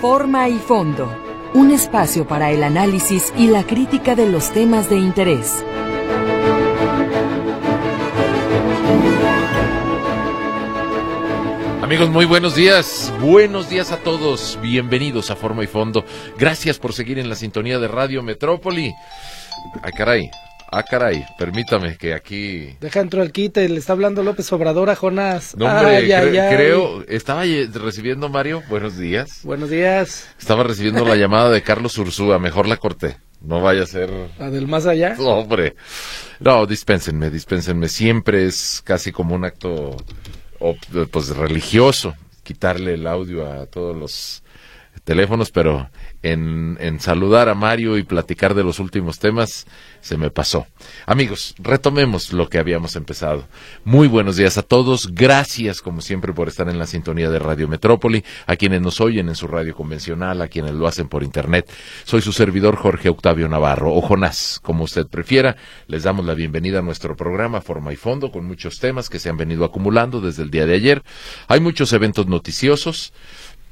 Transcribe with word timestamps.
Forma 0.00 0.48
y 0.48 0.58
fondo. 0.58 1.12
Un 1.54 1.72
espacio 1.72 2.24
para 2.24 2.52
el 2.52 2.62
análisis 2.62 3.32
y 3.36 3.48
la 3.48 3.64
crítica 3.64 4.14
de 4.14 4.28
los 4.28 4.52
temas 4.52 4.88
de 4.88 4.96
interés. 4.96 5.64
Amigos, 11.82 12.10
muy 12.10 12.26
buenos 12.26 12.54
días. 12.54 13.12
Buenos 13.20 13.68
días 13.68 13.90
a 13.90 13.96
todos. 13.96 14.56
Bienvenidos 14.62 15.32
a 15.32 15.36
Forma 15.36 15.64
y 15.64 15.66
Fondo. 15.66 16.04
Gracias 16.38 16.78
por 16.78 16.92
seguir 16.92 17.18
en 17.18 17.28
la 17.28 17.34
sintonía 17.34 17.80
de 17.80 17.88
Radio 17.88 18.22
Metrópoli. 18.22 18.94
Ay, 19.82 19.92
caray. 19.96 20.30
Ah, 20.70 20.82
caray. 20.82 21.24
Permítame 21.38 21.96
que 21.96 22.12
aquí. 22.12 22.76
Deja 22.80 23.00
entro 23.00 23.22
al 23.22 23.32
quite, 23.32 23.66
le 23.68 23.78
está 23.78 23.94
hablando 23.94 24.22
López 24.22 24.52
Obrador 24.52 24.90
a 24.90 24.96
Jonás. 24.96 25.56
No, 25.56 25.64
hombre, 25.66 26.06
cre- 26.06 26.54
creo. 26.54 27.04
Estaba 27.08 27.44
recibiendo, 27.72 28.28
Mario. 28.28 28.62
Buenos 28.68 28.98
días. 28.98 29.40
Buenos 29.44 29.70
días. 29.70 30.28
Estaba 30.38 30.64
recibiendo 30.64 31.04
la 31.06 31.16
llamada 31.16 31.50
de 31.50 31.62
Carlos 31.62 31.96
Ursúa. 31.96 32.38
Mejor 32.38 32.68
la 32.68 32.76
corté. 32.76 33.16
No 33.40 33.60
vaya 33.62 33.84
a 33.84 33.86
ser. 33.86 34.10
La 34.38 34.50
del 34.50 34.66
más 34.66 34.84
allá. 34.84 35.14
No, 35.18 35.28
hombre. 35.38 35.74
No, 36.40 36.66
dispénsenme, 36.66 37.30
dispénsenme. 37.30 37.88
Siempre 37.88 38.44
es 38.46 38.82
casi 38.84 39.10
como 39.12 39.34
un 39.34 39.44
acto 39.44 39.96
pues 41.10 41.28
religioso 41.36 42.14
quitarle 42.42 42.94
el 42.94 43.06
audio 43.06 43.46
a 43.50 43.66
todos 43.66 43.96
los 43.96 44.42
teléfonos, 45.04 45.50
pero 45.50 45.88
en, 46.22 46.98
saludar 47.00 47.48
a 47.48 47.54
Mario 47.54 47.96
y 47.96 48.02
platicar 48.02 48.54
de 48.54 48.64
los 48.64 48.80
últimos 48.80 49.18
temas 49.18 49.66
se 50.00 50.16
me 50.16 50.30
pasó. 50.30 50.66
Amigos, 51.06 51.54
retomemos 51.58 52.32
lo 52.32 52.48
que 52.48 52.58
habíamos 52.58 52.96
empezado. 52.96 53.46
Muy 53.84 54.08
buenos 54.08 54.36
días 54.36 54.58
a 54.58 54.62
todos. 54.62 55.12
Gracias, 55.12 55.80
como 55.80 56.00
siempre, 56.00 56.32
por 56.32 56.48
estar 56.48 56.68
en 56.68 56.78
la 56.78 56.86
sintonía 56.86 57.30
de 57.30 57.38
Radio 57.38 57.68
Metrópoli, 57.68 58.24
a 58.46 58.56
quienes 58.56 58.80
nos 58.80 59.00
oyen 59.00 59.28
en 59.28 59.34
su 59.34 59.46
radio 59.46 59.74
convencional, 59.74 60.40
a 60.40 60.48
quienes 60.48 60.72
lo 60.72 60.86
hacen 60.86 61.08
por 61.08 61.22
internet. 61.22 61.70
Soy 62.04 62.22
su 62.22 62.32
servidor 62.32 62.76
Jorge 62.76 63.08
Octavio 63.08 63.48
Navarro, 63.48 63.92
o 63.92 64.00
Jonás, 64.00 64.60
como 64.62 64.84
usted 64.84 65.06
prefiera. 65.06 65.56
Les 65.86 66.04
damos 66.04 66.24
la 66.24 66.34
bienvenida 66.34 66.78
a 66.78 66.82
nuestro 66.82 67.16
programa 67.16 67.60
Forma 67.60 67.92
y 67.92 67.96
Fondo, 67.96 68.30
con 68.30 68.44
muchos 68.44 68.78
temas 68.78 69.08
que 69.08 69.18
se 69.18 69.28
han 69.28 69.36
venido 69.36 69.64
acumulando 69.64 70.20
desde 70.20 70.42
el 70.42 70.50
día 70.50 70.66
de 70.66 70.74
ayer. 70.74 71.02
Hay 71.48 71.60
muchos 71.60 71.92
eventos 71.92 72.26
noticiosos. 72.26 73.12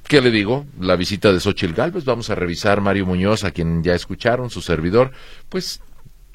¿Qué 0.08 0.20
le 0.20 0.30
digo? 0.30 0.66
La 0.80 0.94
visita 0.94 1.32
de 1.32 1.40
Xochitl 1.40 1.74
Galvez. 1.74 2.04
Vamos 2.04 2.30
a 2.30 2.36
revisar 2.36 2.80
Mario 2.80 3.06
Muñoz, 3.06 3.42
a 3.42 3.50
quien 3.50 3.82
ya 3.82 3.94
escucharon, 3.94 4.50
su 4.50 4.62
servidor. 4.62 5.10
Pues, 5.48 5.80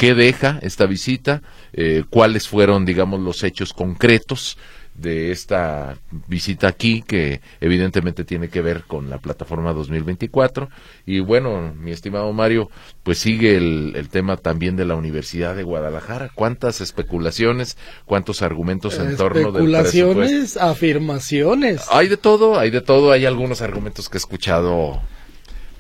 ¿qué 0.01 0.15
deja 0.15 0.57
esta 0.63 0.87
visita? 0.87 1.43
Eh, 1.73 2.05
¿Cuáles 2.09 2.47
fueron, 2.47 2.85
digamos, 2.85 3.19
los 3.19 3.43
hechos 3.43 3.71
concretos 3.71 4.57
de 4.95 5.29
esta 5.29 5.95
visita 6.27 6.67
aquí, 6.67 7.03
que 7.03 7.39
evidentemente 7.59 8.23
tiene 8.23 8.49
que 8.49 8.61
ver 8.61 8.81
con 8.85 9.11
la 9.11 9.19
plataforma 9.19 9.73
2024? 9.73 10.69
Y 11.05 11.19
bueno, 11.19 11.75
mi 11.79 11.91
estimado 11.91 12.33
Mario, 12.33 12.71
pues 13.03 13.19
sigue 13.19 13.55
el, 13.55 13.93
el 13.95 14.09
tema 14.09 14.37
también 14.37 14.75
de 14.75 14.85
la 14.85 14.95
Universidad 14.95 15.55
de 15.55 15.61
Guadalajara. 15.61 16.31
¿Cuántas 16.33 16.81
especulaciones, 16.81 17.77
cuántos 18.05 18.41
argumentos 18.41 18.97
en 18.97 19.15
torno 19.17 19.53
presupuesto? 19.53 19.59
Especulaciones, 19.59 20.57
afirmaciones. 20.57 21.85
Hay 21.91 22.07
de 22.07 22.17
todo, 22.17 22.57
hay 22.57 22.71
de 22.71 22.81
todo. 22.81 23.11
Hay 23.11 23.27
algunos 23.27 23.61
argumentos 23.61 24.09
que 24.09 24.17
he 24.17 24.17
escuchado, 24.17 24.99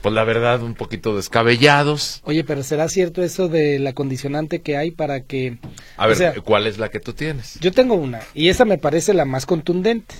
pues 0.01 0.13
la 0.13 0.23
verdad, 0.23 0.61
un 0.63 0.73
poquito 0.73 1.15
descabellados. 1.15 2.21
Oye, 2.23 2.43
pero 2.43 2.63
¿será 2.63 2.89
cierto 2.89 3.23
eso 3.23 3.47
de 3.47 3.79
la 3.79 3.93
condicionante 3.93 4.61
que 4.61 4.77
hay 4.77 4.91
para 4.91 5.21
que... 5.21 5.57
A 5.97 6.07
ver, 6.07 6.17
sea, 6.17 6.33
¿cuál 6.41 6.67
es 6.67 6.77
la 6.77 6.89
que 6.89 6.99
tú 6.99 7.13
tienes? 7.13 7.59
Yo 7.59 7.71
tengo 7.71 7.95
una, 7.95 8.21
y 8.33 8.49
esa 8.49 8.65
me 8.65 8.77
parece 8.77 9.13
la 9.13 9.25
más 9.25 9.45
contundente. 9.45 10.15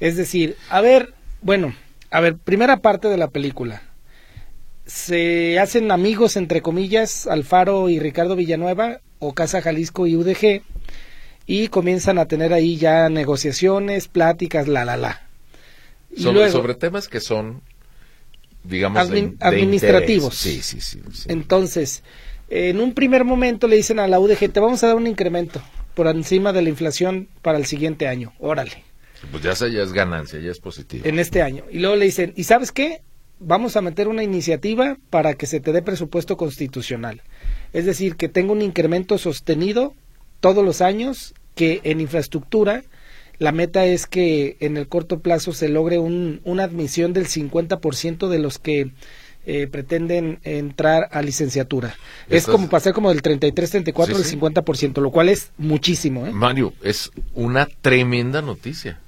Es 0.00 0.16
decir, 0.16 0.56
a 0.68 0.80
ver, 0.80 1.14
bueno, 1.42 1.74
a 2.10 2.20
ver, 2.20 2.36
primera 2.36 2.78
parte 2.78 3.08
de 3.08 3.16
la 3.16 3.28
película. 3.28 3.82
Se 4.86 5.58
hacen 5.60 5.92
amigos, 5.92 6.36
entre 6.36 6.62
comillas, 6.62 7.26
Alfaro 7.26 7.88
y 7.88 8.00
Ricardo 8.00 8.34
Villanueva, 8.34 9.00
o 9.20 9.34
Casa 9.34 9.62
Jalisco 9.62 10.06
y 10.06 10.16
UDG, 10.16 10.62
y 11.46 11.68
comienzan 11.68 12.18
a 12.18 12.26
tener 12.26 12.52
ahí 12.52 12.76
ya 12.76 13.08
negociaciones, 13.08 14.08
pláticas, 14.08 14.66
la, 14.66 14.84
la, 14.84 14.96
la. 14.96 15.22
Y 16.10 16.22
Sobre, 16.22 16.34
luego, 16.34 16.52
sobre 16.52 16.74
temas 16.74 17.06
que 17.06 17.20
son, 17.20 17.62
digamos, 18.64 19.08
de- 19.08 19.22
Admin- 19.22 19.38
de 19.38 19.44
administrativos. 19.46 20.46
interés. 20.46 20.64
Sí, 20.66 20.80
sí, 20.80 21.00
sí. 21.02 21.02
sí. 21.12 21.26
Entonces, 21.28 22.02
en 22.48 22.80
un 22.80 22.94
primer 22.94 23.24
momento 23.24 23.68
le 23.68 23.76
dicen 23.76 23.98
a 24.00 24.08
la 24.08 24.18
UDG, 24.20 24.50
te 24.52 24.60
vamos 24.60 24.82
a 24.84 24.88
dar 24.88 24.96
un 24.96 25.06
incremento 25.06 25.62
por 25.94 26.06
encima 26.06 26.52
de 26.52 26.62
la 26.62 26.68
inflación 26.68 27.28
para 27.42 27.58
el 27.58 27.66
siguiente 27.66 28.08
año. 28.08 28.32
Órale. 28.38 28.84
Pues 29.30 29.42
ya, 29.42 29.52
ya 29.68 29.82
es 29.82 29.92
ganancia, 29.92 30.40
ya 30.40 30.50
es 30.50 30.60
positivo. 30.60 31.04
en 31.06 31.18
este 31.18 31.42
año. 31.42 31.64
Y 31.70 31.78
luego 31.78 31.96
le 31.96 32.06
dicen, 32.06 32.32
¿y 32.36 32.44
sabes 32.44 32.72
qué? 32.72 33.02
Vamos 33.38 33.76
a 33.76 33.82
meter 33.82 34.08
una 34.08 34.22
iniciativa 34.22 34.96
para 35.10 35.34
que 35.34 35.46
se 35.46 35.60
te 35.60 35.72
dé 35.72 35.82
presupuesto 35.82 36.36
constitucional. 36.36 37.22
Es 37.72 37.84
decir, 37.86 38.16
que 38.16 38.28
tenga 38.28 38.52
un 38.52 38.62
incremento 38.62 39.18
sostenido 39.18 39.94
todos 40.40 40.64
los 40.64 40.80
años, 40.80 41.34
que 41.54 41.80
en 41.84 42.00
infraestructura 42.00 42.82
la 43.40 43.50
meta 43.50 43.84
es 43.86 44.06
que 44.06 44.56
en 44.60 44.76
el 44.76 44.86
corto 44.86 45.18
plazo 45.18 45.52
se 45.52 45.68
logre 45.68 45.98
un- 45.98 46.40
una 46.44 46.62
admisión 46.62 47.12
del 47.12 47.26
50% 47.26 48.28
de 48.28 48.38
los 48.38 48.58
que 48.60 48.92
eh, 49.46 49.66
pretenden 49.66 50.38
entrar 50.44 51.08
a 51.12 51.22
licenciatura. 51.22 51.96
Es 52.28 52.44
como 52.46 52.68
pasar 52.68 52.92
como 52.92 53.08
del 53.08 53.22
33-34 53.22 54.06
Sí, 54.06 54.12
al 54.14 54.24
sí. 54.24 54.36
50%, 54.36 55.00
lo 55.00 55.10
cual 55.10 55.30
es 55.30 55.50
muchísimo. 55.56 56.26
¿eh? 56.26 56.30
Mario, 56.30 56.74
es 56.82 57.10
una 57.34 57.66
tremenda 57.66 58.42
noticia. 58.42 59.00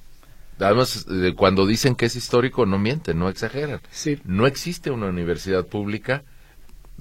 Además, 0.58 1.06
eh, 1.10 1.34
cuando 1.36 1.66
dicen 1.66 1.94
que 1.94 2.06
es 2.06 2.16
histórico, 2.16 2.64
no 2.64 2.78
mienten, 2.78 3.18
no 3.18 3.28
exageran. 3.28 3.80
Sí. 3.90 4.18
No 4.24 4.46
existe 4.46 4.90
una 4.90 5.06
universidad 5.06 5.66
pública 5.66 6.22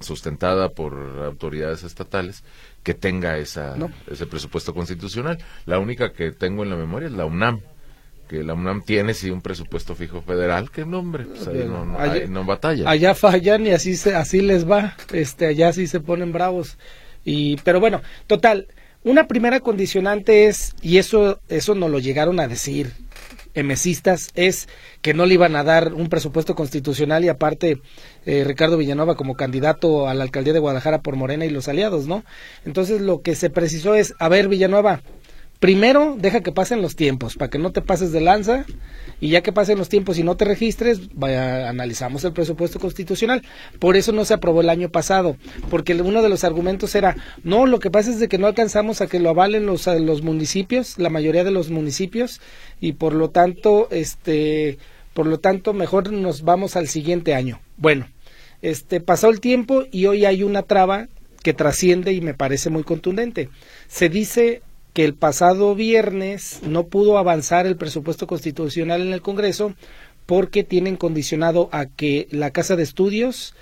sustentada 0.02 0.70
por 0.70 0.94
autoridades 1.26 1.84
estatales 1.84 2.44
que 2.84 2.94
tenga 2.94 3.38
esa, 3.38 3.76
No. 3.78 3.92
ese 4.10 4.26
presupuesto 4.26 4.74
constitucional. 4.74 5.38
La 5.66 5.80
única 5.80 6.14
que 6.14 6.32
tengo 6.32 6.64
en 6.64 6.70
la 6.70 6.76
memoria 6.76 7.08
es 7.08 7.14
la 7.14 7.26
UNAM, 7.26 7.60
que 8.28 8.44
la 8.44 8.54
UNAM 8.54 8.82
tiene 8.84 9.14
sí 9.14 9.30
un 9.30 9.42
presupuesto 9.42 9.94
fijo 9.94 10.22
federal, 10.22 10.72
que 10.72 10.86
nombre, 10.86 11.26
pues 11.26 11.48
ahí 11.48 11.66
no, 11.68 11.86
no, 11.86 12.00
Allá- 12.00 12.14
ahí 12.24 12.28
no 12.28 12.46
batalla. 12.46 12.90
Allá 12.90 13.14
fallan 13.14 13.68
y 13.68 13.72
así 13.72 13.96
se, 13.96 14.16
así 14.16 14.42
les 14.42 14.70
va, 14.70 14.96
este, 15.14 15.46
allá 15.48 15.74
sí 15.74 15.86
se 15.88 16.00
ponen 16.00 16.32
bravos. 16.32 16.78
Y, 17.26 17.58
pero 17.58 17.80
bueno, 17.80 18.02
total, 18.28 18.68
una 19.04 19.28
primera 19.28 19.60
condicionante 19.60 20.46
es, 20.48 20.74
y 20.82 20.98
eso, 20.98 21.40
eso 21.50 21.76
nos 21.76 21.92
lo 21.92 22.00
llegaron 22.00 22.40
a 22.40 22.48
decir, 22.48 22.94
emesistas, 23.54 24.32
es 24.36 24.68
que 25.02 25.14
no 25.14 25.26
le 25.26 25.34
iban 25.34 25.56
a 25.56 25.64
dar 25.64 25.94
un 25.94 26.10
presupuesto 26.10 26.56
constitucional 26.56 27.24
y 27.26 27.30
aparte 27.30 27.82
eh, 28.26 28.44
Ricardo 28.44 28.78
Villanueva 28.78 29.16
como 29.16 29.36
candidato 29.36 30.08
a 30.08 30.14
la 30.14 30.24
alcaldía 30.24 30.54
de 30.54 30.60
Guadalajara 30.60 31.02
por 31.02 31.16
Morena 31.16 31.46
y 31.46 31.50
los 31.50 31.68
aliados, 31.68 32.08
¿no? 32.08 32.24
Entonces 32.66 33.02
lo 33.02 33.22
que 33.22 33.36
se 33.36 33.50
precisó 33.50 33.96
es, 33.96 34.14
a 34.20 34.30
ver 34.30 34.48
Villanueva, 34.48 35.02
primero 35.62 36.16
deja 36.18 36.42
que 36.42 36.52
pasen 36.52 36.82
los 36.82 36.96
tiempos 36.96 37.36
para 37.36 37.52
que 37.52 37.60
no 37.60 37.72
te 37.72 37.82
pases 37.84 38.12
de 38.12 38.20
lanza 38.20 38.66
y 39.22 39.30
ya 39.30 39.42
que 39.42 39.54
pasen 39.54 39.78
los 39.78 39.90
tiempos 39.90 40.18
y 40.18 40.24
no 40.24 40.36
te 40.36 40.44
registres, 40.44 41.14
vaya, 41.14 41.70
analizamos 41.70 42.24
el 42.24 42.34
presupuesto 42.34 42.80
constitucional. 42.80 43.44
Por 43.78 43.96
eso 43.96 44.12
no 44.12 44.26
se 44.26 44.34
aprobó 44.34 44.62
el 44.62 44.70
año 44.72 44.90
pasado, 44.90 45.38
porque 45.70 45.94
uno 45.94 46.24
de 46.24 46.30
los 46.30 46.44
argumentos 46.44 46.96
era, 46.96 47.16
no, 47.44 47.68
lo 47.68 47.80
que 47.80 47.92
pasa 47.92 48.10
es 48.10 48.20
de 48.20 48.28
que 48.28 48.40
no 48.40 48.48
alcanzamos 48.48 49.00
a 49.00 49.08
que 49.08 49.20
lo 49.20 49.30
avalen 49.30 49.68
los, 49.68 49.86
los 49.86 50.24
municipios, 50.24 50.98
la 50.98 51.12
mayoría 51.12 51.44
de 51.44 51.52
los 51.52 51.70
municipios, 51.70 52.42
y 52.82 52.94
por 52.94 53.14
lo 53.14 53.30
tanto, 53.30 53.88
este, 53.92 54.80
por 55.14 55.28
lo 55.28 55.40
tanto, 55.40 55.72
mejor 55.74 56.12
nos 56.12 56.42
vamos 56.42 56.76
al 56.76 56.88
siguiente 56.88 57.36
año. 57.36 57.62
Bueno, 57.78 58.08
este, 58.62 59.00
pasó 59.00 59.30
el 59.30 59.40
tiempo 59.40 59.86
y 59.92 60.08
hoy 60.08 60.26
hay 60.26 60.44
una 60.44 60.64
traba 60.64 61.08
que 61.44 61.54
trasciende 61.54 62.12
y 62.14 62.22
me 62.22 62.34
parece 62.34 62.70
muy 62.70 62.84
contundente. 62.84 63.50
Se 63.88 64.10
dice 64.10 64.62
que 64.94 65.06
el 65.06 65.14
pasado 65.14 65.76
viernes 65.76 66.60
no 66.64 66.88
pudo 66.88 67.18
avanzar 67.18 67.66
el 67.66 67.78
presupuesto 67.78 68.28
constitucional 68.28 69.02
en 69.02 69.14
el 69.14 69.22
Congreso 69.22 69.74
porque 70.26 70.64
tienen 70.64 70.98
condicionado 70.98 71.70
a 71.72 71.86
que 71.86 72.28
la 72.32 72.52
Casa 72.52 72.76
de 72.76 72.84
Estudios 72.84 73.54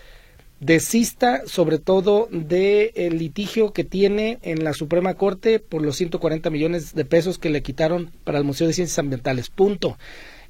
desista 0.59 1.43
sobre 1.45 1.79
todo 1.79 2.27
del 2.31 3.17
litigio 3.17 3.71
que 3.71 3.83
tiene 3.83 4.39
en 4.41 4.63
la 4.63 4.73
Suprema 4.73 5.13
Corte 5.13 5.59
por 5.59 5.81
los 5.81 5.95
140 5.95 6.49
millones 6.49 6.93
de 6.93 7.05
pesos 7.05 7.37
que 7.37 7.49
le 7.49 7.63
quitaron 7.63 8.11
para 8.23 8.37
el 8.37 8.43
Museo 8.43 8.67
de 8.67 8.73
Ciencias 8.73 8.99
Ambientales. 8.99 9.49
Punto. 9.49 9.97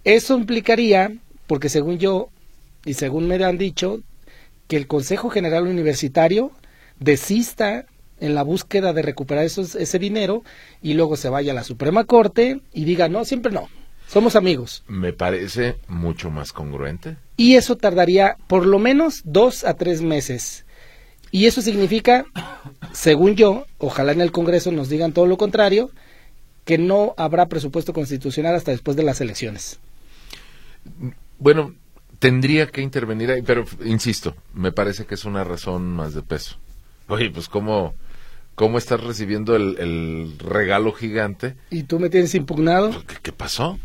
Eso 0.04 0.38
implicaría, 0.38 1.14
porque 1.48 1.70
según 1.70 2.00
yo 2.00 2.30
y 2.86 2.94
según 2.94 3.28
me 3.28 3.44
han 3.44 3.58
dicho, 3.58 4.02
que 4.68 4.78
el 4.78 4.88
Consejo 4.88 5.30
General 5.30 5.68
Universitario 5.68 6.52
desista 7.00 7.86
en 8.20 8.36
la 8.36 8.44
búsqueda 8.44 8.94
de 8.94 9.02
recuperar 9.02 9.46
esos, 9.46 9.76
ese 9.76 10.00
dinero 10.00 10.44
y 10.82 10.94
luego 10.94 11.16
se 11.16 11.30
vaya 11.30 11.52
a 11.52 11.56
la 11.56 11.64
Suprema 11.64 12.04
Corte 12.04 12.62
y 12.74 12.86
diga, 12.86 13.10
no, 13.10 13.26
siempre 13.26 13.52
no, 13.52 13.70
somos 14.10 14.36
amigos. 14.36 14.84
Me 14.88 15.14
parece 15.14 15.78
mucho 15.88 16.32
más 16.32 16.52
congruente. 16.52 17.18
Y 17.38 17.56
eso 17.56 17.78
tardaría 17.78 18.38
por 18.48 18.66
lo 18.66 18.80
menos 18.80 19.22
dos 19.24 19.64
a 19.64 19.76
tres 19.76 20.02
meses. 20.02 20.66
Y 21.32 21.46
eso 21.46 21.62
significa, 21.62 22.26
según 22.92 23.36
yo, 23.36 23.66
ojalá 23.78 24.12
en 24.12 24.22
el 24.22 24.32
Congreso 24.32 24.72
nos 24.72 24.90
digan 24.90 25.14
todo 25.14 25.28
lo 25.28 25.38
contrario, 25.38 25.92
que 26.66 26.80
no 26.80 27.14
habrá 27.18 27.48
presupuesto 27.48 27.94
constitucional 27.94 28.56
hasta 28.56 28.72
después 28.72 28.98
de 28.98 29.04
las 29.04 29.22
elecciones. 29.22 29.80
Bueno, 31.38 31.76
tendría 32.18 32.68
que 32.68 32.82
intervenir 32.82 33.32
ahí, 33.32 33.42
pero 33.44 33.66
insisto, 33.86 34.36
me 34.54 34.72
parece 34.72 35.06
que 35.06 35.16
es 35.16 35.26
una 35.26 35.44
razón 35.44 35.88
más 35.88 36.14
de 36.14 36.24
peso. 36.24 36.58
Oye, 37.08 37.30
pues 37.30 37.48
cómo, 37.48 37.94
cómo 38.56 38.78
estás 38.78 39.02
recibiendo 39.04 39.56
el, 39.56 40.34
regalo 40.40 40.94
gigante. 40.94 41.56
¿Y 41.70 41.84
tú 41.84 42.00
me 42.00 42.10
tienes 42.10 42.36
impugnado? 42.36 42.92
Pues, 42.92 43.20
¿Qué, 43.22 43.32
pasó? 43.32 43.80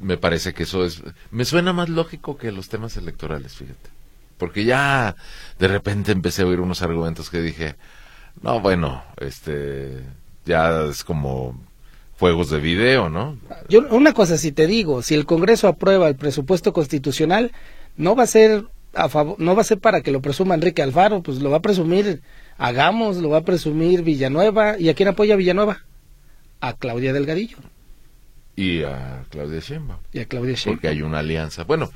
Me 0.00 0.16
parece 0.16 0.54
que 0.54 0.62
eso 0.62 0.84
es... 0.84 1.02
Me 1.30 1.44
suena 1.44 1.72
más 1.72 1.88
lógico 1.88 2.36
que 2.36 2.52
los 2.52 2.68
temas 2.68 2.96
electorales, 2.96 3.54
fíjate. 3.54 3.90
Porque 4.38 4.64
ya 4.64 5.16
de 5.58 5.68
repente 5.68 6.12
empecé 6.12 6.42
a 6.42 6.46
oír 6.46 6.60
unos 6.60 6.82
argumentos 6.82 7.30
que 7.30 7.40
dije, 7.40 7.76
no, 8.42 8.60
bueno, 8.60 9.02
este, 9.18 10.02
ya 10.44 10.84
es 10.84 11.04
como 11.04 11.58
juegos 12.18 12.50
de 12.50 12.60
video, 12.60 13.08
¿no? 13.08 13.38
Yo 13.68 13.86
una 13.90 14.12
cosa 14.12 14.38
si 14.38 14.52
te 14.52 14.66
digo, 14.66 15.02
si 15.02 15.14
el 15.14 15.26
Congreso 15.26 15.68
aprueba 15.68 16.08
el 16.08 16.16
presupuesto 16.16 16.72
constitucional, 16.72 17.52
no 17.96 18.16
va 18.16 18.24
a 18.24 18.28
ser 18.28 18.64
a 18.94 19.08
favor, 19.08 19.36
no 19.38 19.54
va 19.54 19.62
a 19.62 19.64
ser 19.64 19.78
para 19.78 20.00
que 20.00 20.12
lo 20.12 20.20
presuma 20.20 20.54
Enrique 20.54 20.82
Alfaro, 20.82 21.22
pues 21.22 21.40
lo 21.40 21.50
va 21.50 21.58
a 21.58 21.62
presumir 21.62 22.22
Hagamos, 22.56 23.16
lo 23.16 23.30
va 23.30 23.38
a 23.38 23.44
presumir 23.44 24.02
Villanueva, 24.02 24.78
¿y 24.78 24.88
a 24.88 24.94
quién 24.94 25.08
apoya 25.08 25.36
Villanueva? 25.36 25.82
A 26.60 26.74
Claudia 26.74 27.12
Delgadillo. 27.12 27.58
Y 28.56 28.82
a 28.84 29.24
Claudia 29.30 29.60
Sheinbaum. 29.60 30.00
Y 30.12 30.20
a 30.20 30.26
Claudia 30.26 30.54
Sheinbaum. 30.54 30.76
Porque 30.76 30.88
hay 30.88 31.02
una 31.02 31.18
alianza. 31.18 31.64
Bueno, 31.64 31.90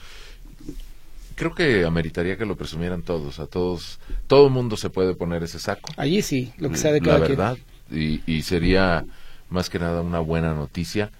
creo 1.34 1.54
que 1.54 1.84
ameritaría 1.84 2.36
que 2.36 2.44
lo 2.44 2.56
presumieran 2.56 3.02
todos, 3.02 3.38
a 3.38 3.46
todos, 3.46 4.00
todo 4.26 4.50
mundo 4.50 4.76
se 4.76 4.90
puede 4.90 5.14
poner 5.14 5.42
ese 5.44 5.58
saco. 5.58 5.90
Allí 5.96 6.20
sí, 6.22 6.52
lo 6.58 6.70
que 6.70 6.76
sea 6.76 6.92
de 6.92 7.00
cada 7.00 7.18
La 7.20 7.28
verdad, 7.28 7.58
y, 7.90 8.20
y 8.26 8.42
sería 8.42 9.04
más 9.48 9.70
que 9.70 9.78
nada 9.78 10.02
una 10.02 10.18
buena 10.18 10.54
noticia 10.54 11.10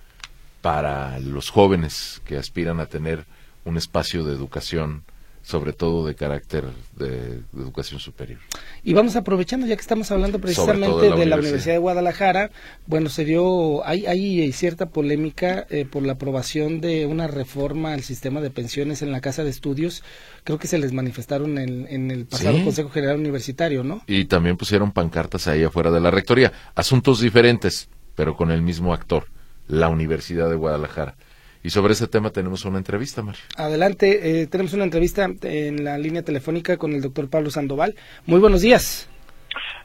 para 0.61 1.19
los 1.20 1.50
jóvenes 1.50 2.20
que 2.25 2.37
aspiran 2.37 2.81
a 2.81 2.87
tener 2.87 3.25
un 3.64 3.76
espacio 3.76 4.25
de 4.25 4.35
educación 4.35 5.05
sobre 5.48 5.72
todo 5.72 6.06
de 6.06 6.14
carácter 6.14 6.64
de, 6.94 7.40
educación 7.56 7.98
superior. 8.00 8.38
Y 8.84 8.92
vamos 8.92 9.16
aprovechando, 9.16 9.66
ya 9.66 9.76
que 9.76 9.80
estamos 9.80 10.10
hablando 10.10 10.40
precisamente 10.40 11.08
de 11.08 11.24
la, 11.24 11.36
Universidad. 11.38 11.72
de 11.72 11.78
Guadalajara, 11.78 12.50
bueno, 12.86 13.08
se 13.08 13.24
dio, 13.24 13.82
hay, 13.86 14.04
hay 14.04 14.52
cierta 14.52 14.90
polémica 14.90 15.66
eh, 15.70 15.86
por 15.90 16.02
la 16.02 16.12
aprobación 16.12 16.82
de 16.82 17.06
una 17.06 17.28
reforma 17.28 17.94
al 17.94 18.02
sistema 18.02 18.42
de 18.42 18.50
pensiones 18.50 19.00
en 19.00 19.10
la 19.10 19.22
Casa 19.22 19.42
de 19.42 19.48
Estudios, 19.48 20.04
creo 20.44 20.58
que 20.58 20.66
se 20.66 20.76
les 20.76 20.92
manifestaron 20.92 21.56
en, 21.56 21.86
en 21.88 22.10
el 22.10 22.26
pasado 22.26 22.62
Consejo 22.62 22.90
General 22.90 23.16
Universitario, 23.16 23.82
¿no? 23.84 24.02
Y 24.06 24.26
también 24.26 24.58
pusieron 24.58 24.92
pancartas 24.92 25.48
ahí 25.48 25.64
afuera 25.64 25.90
de 25.90 26.00
la 26.00 26.10
Rectoría, 26.10 26.52
asuntos 26.74 27.20
diferentes, 27.20 27.88
pero 28.14 28.36
con 28.36 28.50
el 28.50 28.60
mismo 28.60 28.92
actor, 28.92 29.28
la 29.66 29.88
Universidad 29.88 30.50
de 30.50 30.56
Guadalajara. 30.56 31.16
Y 31.62 31.70
sobre 31.70 31.93
ese 31.93 32.06
tema 32.06 32.31
tenemos 32.31 32.64
una 32.64 32.78
entrevista, 32.78 33.22
Mario. 33.22 33.43
Adelante, 33.56 34.43
eh, 34.43 34.46
tenemos 34.46 34.72
una 34.75 34.84
entrevista 34.84 35.28
en 35.43 35.84
la 35.84 35.99
línea 35.99 36.22
telefónica 36.22 36.76
con 36.76 36.93
el 36.93 37.02
doctor 37.02 37.28
Pablo 37.28 37.50
Sandoval. 37.50 37.94
Muy 38.26 38.40
buenos 38.40 38.62
días. 38.62 39.08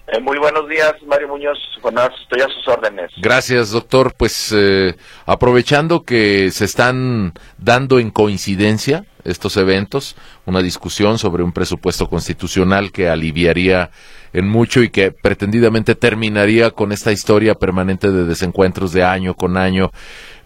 Eh, 0.07 0.19
muy 0.19 0.37
buenos 0.37 0.67
días, 0.67 0.93
Mario 1.07 1.29
Muñoz. 1.29 1.57
Buenas, 1.81 2.09
estoy 2.21 2.41
a 2.41 2.47
sus 2.49 2.67
órdenes. 2.67 3.09
Gracias, 3.21 3.71
doctor. 3.71 4.13
Pues 4.17 4.53
eh, 4.55 4.95
aprovechando 5.25 6.03
que 6.03 6.51
se 6.51 6.65
están 6.65 7.33
dando 7.57 7.99
en 7.99 8.11
coincidencia 8.11 9.05
estos 9.23 9.55
eventos, 9.55 10.17
una 10.45 10.61
discusión 10.61 11.17
sobre 11.17 11.43
un 11.43 11.53
presupuesto 11.53 12.09
constitucional 12.09 12.91
que 12.91 13.07
aliviaría 13.07 13.91
en 14.33 14.49
mucho 14.49 14.83
y 14.83 14.89
que 14.89 15.11
pretendidamente 15.11 15.95
terminaría 15.95 16.71
con 16.71 16.91
esta 16.91 17.13
historia 17.13 17.55
permanente 17.55 18.11
de 18.11 18.25
desencuentros 18.25 18.91
de 18.91 19.03
año 19.03 19.35
con 19.35 19.55
año 19.55 19.91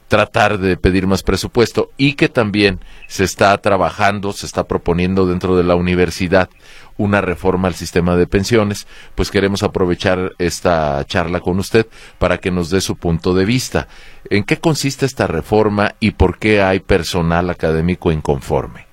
tratar 0.08 0.58
de 0.58 0.78
pedir 0.78 1.08
más 1.08 1.24
presupuesto 1.24 1.92
y 1.98 2.14
que 2.14 2.30
también 2.30 2.80
se 3.08 3.24
está 3.24 3.58
trabajando, 3.58 4.32
se 4.32 4.46
está 4.46 4.64
proponiendo 4.66 5.26
dentro 5.26 5.58
de 5.58 5.64
la 5.64 5.76
universidad 5.76 6.50
una 6.98 7.22
reforma 7.22 7.68
al 7.68 7.76
sistema 7.76 8.16
de 8.16 8.26
pensiones, 8.26 8.88
pues 9.16 9.30
queremos 9.30 9.64
aprovechar 9.64 10.32
esta 10.40 11.04
charla 11.06 11.40
con 11.40 11.60
usted 11.60 11.86
para 12.18 12.40
que 12.40 12.52
nos 12.52 12.70
dé 12.70 12.82
su 12.82 12.98
punto 12.98 13.34
de 13.34 13.46
vista. 13.46 13.88
¿En 14.30 14.44
qué 14.44 14.58
consiste 14.58 15.06
esta 15.06 15.28
reforma 15.28 15.94
y 16.00 16.12
por 16.12 16.40
qué 16.40 16.62
hay 16.62 16.80
personal 16.80 17.50
académico 17.50 18.12
inconforme? 18.12 18.88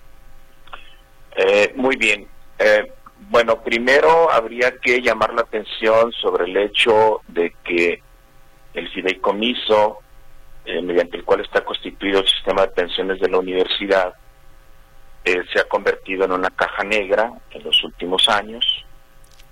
Eh, 1.37 1.73
muy 1.77 1.97
bien. 1.97 2.27
Eh, 2.59 2.93
bueno, 3.31 3.63
primero 3.63 4.31
habría 4.31 4.79
que 4.79 5.01
llamar 5.01 5.33
la 5.33 5.43
atención 5.43 6.13
sobre 6.13 6.45
el 6.45 6.57
hecho 6.57 7.23
de 7.29 7.55
que 7.65 8.03
el 8.75 8.89
fideicomiso 8.91 10.04
eh, 10.67 10.81
mediante 10.81 11.19
el 11.19 11.25
cual 11.25 11.41
está 11.41 11.63
constituido 11.63 12.21
el 12.21 12.27
sistema 12.27 12.63
de 12.63 12.69
pensiones 12.69 13.21
de 13.21 13.29
la 13.29 13.39
universidad, 13.39 14.15
eh, 15.23 15.43
se 15.53 15.61
ha 15.61 15.65
convertido 15.65 16.25
en 16.25 16.33
una 16.33 16.49
caja 16.49 16.83
negra 16.85 17.31
en 17.51 17.63
los 17.63 17.85
últimos 17.85 18.31
años. 18.31 18.65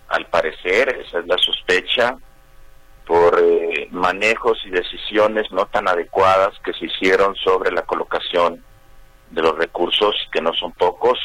Al 0.08 0.26
parecer, 0.26 0.88
esa 1.04 1.18
es 1.18 1.26
la 1.26 1.36
sospecha, 1.36 2.16
por 3.06 3.38
eh, 3.38 3.88
manejos 3.90 4.58
y 4.64 4.70
decisiones 4.70 5.52
no 5.52 5.66
tan 5.66 5.86
adecuadas 5.86 6.58
que 6.64 6.72
se 6.72 6.86
hicieron 6.86 7.34
sobre 7.36 7.70
la 7.72 7.82
colocación 7.82 8.64
de 9.30 9.42
los 9.42 9.54
recursos, 9.58 10.14
que 10.32 10.40
no 10.40 10.54
son 10.54 10.72
pocos. 10.72 11.18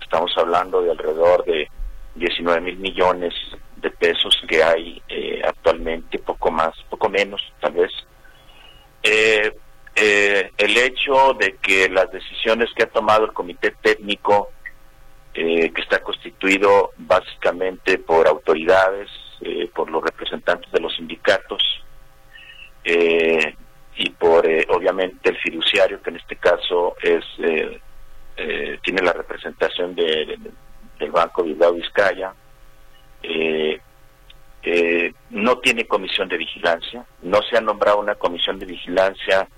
Estamos 0.00 0.32
hablando 0.38 0.80
de 0.80 0.92
alrededor 0.92 1.44
de 1.44 1.68
19 2.14 2.62
mil 2.62 2.78
millones 2.78 3.34
de 3.76 3.90
pesos 3.90 4.40
que 4.48 4.62
hay 4.62 5.02
actualmente, 5.44 6.18
poco 6.18 6.50
más, 6.50 6.74
poco 6.88 7.08
menos 7.10 7.42
tal 7.60 7.72
vez, 7.72 7.92
eh, 9.02 9.52
eh, 9.94 10.52
el 10.56 10.76
hecho 10.76 11.34
de 11.34 11.56
que 11.56 11.88
las 11.88 12.10
decisiones 12.10 12.70
que 12.74 12.84
ha 12.84 12.90
tomado 12.90 13.24
el 13.24 13.32
comité 13.32 13.74
técnico, 13.82 14.50
eh, 15.34 15.70
que 15.70 15.80
está 15.80 16.00
constituido 16.00 16.92
básicamente 16.96 17.98
por 17.98 18.28
autoridades, 18.28 19.08
eh, 19.40 19.68
por 19.74 19.90
los 19.90 20.02
representantes 20.02 20.70
de 20.72 20.80
los 20.80 20.94
sindicatos 20.96 21.62
y 22.84 24.10
por 24.10 24.48
obviamente 24.68 25.28
el 25.28 25.36
fiduciario, 25.36 26.00
que 26.00 26.08
en 26.08 26.16
este 26.16 26.36
caso 26.36 26.96
es 27.02 27.24
tiene 28.82 29.02
la 29.02 29.12
representación 29.12 29.94
de, 29.94 30.38
del 30.98 31.10
Banco 31.10 31.42
Bilbao 31.42 31.74
Vizcaya, 31.74 32.32
eh, 33.22 33.80
eh, 34.62 35.12
no 35.30 35.58
tiene 35.58 35.86
comisión 35.86 36.28
de 36.28 36.36
vigilancia, 36.36 37.04
no 37.22 37.40
se 37.42 37.56
ha 37.56 37.60
nombrado 37.60 38.00
una 38.00 38.16
comisión 38.16 38.58
de 38.58 38.66
vigilancia 38.66 39.48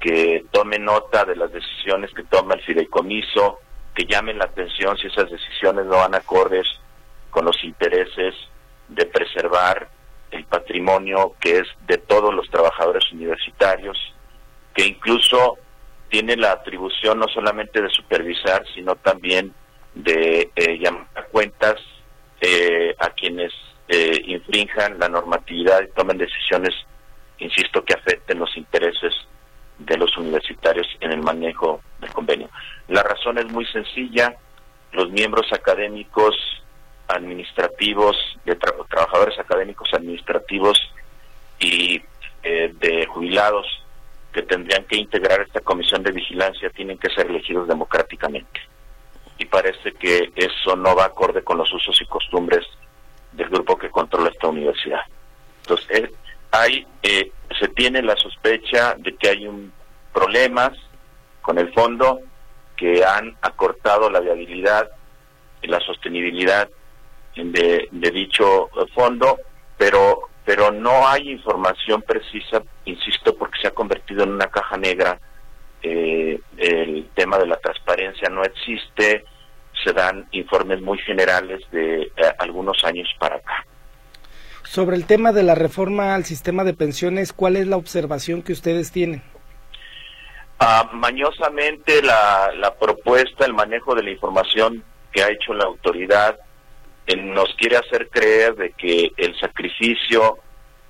que 0.00 0.44
tome 0.50 0.78
nota 0.78 1.24
de 1.24 1.36
las 1.36 1.52
decisiones 1.52 2.10
que 2.14 2.24
toma 2.24 2.54
el 2.54 2.62
fideicomiso, 2.62 3.58
que 3.94 4.06
llamen 4.06 4.38
la 4.38 4.46
atención 4.46 4.96
si 4.96 5.08
esas 5.08 5.30
decisiones 5.30 5.84
no 5.86 5.96
van 5.96 6.14
acordes 6.14 6.66
con 7.30 7.44
los 7.44 7.62
intereses 7.62 8.34
de 8.88 9.06
preservar 9.06 9.88
el 10.30 10.44
patrimonio 10.44 11.34
que 11.40 11.58
es 11.58 11.68
de 11.86 11.98
todos 11.98 12.32
los 12.34 12.48
trabajadores 12.50 13.10
universitarios, 13.12 13.98
que 14.74 14.86
incluso 14.86 15.58
tiene 16.08 16.36
la 16.36 16.52
atribución 16.52 17.18
no 17.18 17.28
solamente 17.28 17.82
de 17.82 17.90
supervisar, 17.90 18.64
sino 18.74 18.96
también 18.96 19.52
de 19.94 20.50
eh, 20.54 20.78
llamar 20.78 21.06
a 21.14 21.22
cuentas 21.24 21.76
eh, 22.40 22.94
a 22.98 23.10
quienes 23.10 23.52
eh, 23.92 24.22
infrinjan 24.26 25.00
la 25.00 25.08
normatividad 25.08 25.82
y 25.82 25.90
tomen 25.90 26.16
decisiones, 26.16 26.72
insisto, 27.38 27.84
que 27.84 27.94
afecten 27.94 28.38
los 28.38 28.56
intereses 28.56 29.12
de 29.78 29.96
los 29.96 30.16
universitarios 30.16 30.86
en 31.00 31.10
el 31.10 31.20
manejo 31.20 31.80
del 31.98 32.12
convenio. 32.12 32.48
La 32.86 33.02
razón 33.02 33.38
es 33.38 33.46
muy 33.46 33.66
sencilla, 33.66 34.36
los 34.92 35.10
miembros 35.10 35.52
académicos 35.52 36.36
administrativos, 37.08 38.16
de 38.44 38.54
trabajadores 38.54 39.36
académicos 39.40 39.92
administrativos 39.92 40.78
y 41.58 42.00
eh, 42.44 42.72
de 42.78 43.06
jubilados 43.06 43.66
que 44.32 44.42
tendrían 44.42 44.84
que 44.84 44.98
integrar 44.98 45.40
esta 45.40 45.62
comisión 45.62 46.04
de 46.04 46.12
vigilancia 46.12 46.70
tienen 46.70 46.96
que 46.96 47.12
ser 47.12 47.26
elegidos 47.26 47.66
democráticamente. 47.66 48.60
Y 49.36 49.46
parece 49.46 49.94
que 49.94 50.30
eso 50.36 50.76
no 50.76 50.94
va 50.94 51.06
acorde 51.06 51.42
con 51.42 51.58
los 51.58 51.72
usos 51.72 52.00
y 52.00 52.06
costumbres 52.06 52.64
del 53.40 53.48
grupo 53.48 53.78
que 53.78 53.90
controla 53.90 54.28
esta 54.28 54.48
universidad. 54.48 55.00
Entonces, 55.62 56.10
hay, 56.50 56.86
eh, 57.02 57.32
se 57.58 57.68
tiene 57.68 58.02
la 58.02 58.16
sospecha 58.16 58.94
de 58.98 59.16
que 59.16 59.28
hay 59.28 59.46
un 59.46 59.72
problemas 60.12 60.72
con 61.40 61.58
el 61.58 61.72
fondo 61.72 62.20
que 62.76 63.04
han 63.04 63.36
acortado 63.40 64.10
la 64.10 64.20
viabilidad 64.20 64.90
y 65.62 65.68
la 65.68 65.80
sostenibilidad 65.80 66.68
de, 67.36 67.88
dicho 68.12 68.68
fondo, 68.94 69.38
pero 69.78 70.28
pero 70.44 70.72
no 70.72 71.06
hay 71.06 71.30
información 71.30 72.02
precisa, 72.02 72.62
insisto, 72.84 73.36
porque 73.36 73.60
se 73.60 73.68
ha 73.68 73.70
convertido 73.70 74.24
en 74.24 74.32
una 74.32 74.48
caja 74.48 74.76
negra. 74.76 75.20
Eh, 75.82 76.40
el 76.56 77.08
tema 77.14 77.38
de 77.38 77.46
la 77.46 77.56
transparencia 77.56 78.28
no 78.28 78.42
existe, 78.42 79.24
se 79.84 79.92
dan 79.92 80.26
informes 80.32 80.80
muy 80.80 80.98
generales 80.98 81.60
de 81.70 82.02
eh, 82.02 82.10
algunos 82.38 82.84
años 82.84 83.08
para 83.18 83.36
acá. 83.36 83.64
Sobre 84.62 84.96
el 84.96 85.06
tema 85.06 85.32
de 85.32 85.42
la 85.42 85.54
reforma 85.54 86.14
al 86.14 86.24
sistema 86.24 86.64
de 86.64 86.74
pensiones, 86.74 87.32
¿cuál 87.32 87.56
es 87.56 87.66
la 87.66 87.76
observación 87.76 88.42
que 88.42 88.52
ustedes 88.52 88.92
tienen? 88.92 89.22
Ah, 90.58 90.88
mañosamente 90.92 92.02
la, 92.02 92.52
la 92.54 92.74
propuesta, 92.74 93.46
el 93.46 93.54
manejo 93.54 93.94
de 93.94 94.02
la 94.02 94.10
información 94.10 94.84
que 95.12 95.22
ha 95.22 95.30
hecho 95.30 95.54
la 95.54 95.64
autoridad 95.64 96.38
eh, 97.06 97.16
nos 97.16 97.52
quiere 97.56 97.76
hacer 97.76 98.08
creer 98.08 98.54
de 98.54 98.70
que 98.72 99.10
el 99.16 99.38
sacrificio 99.40 100.38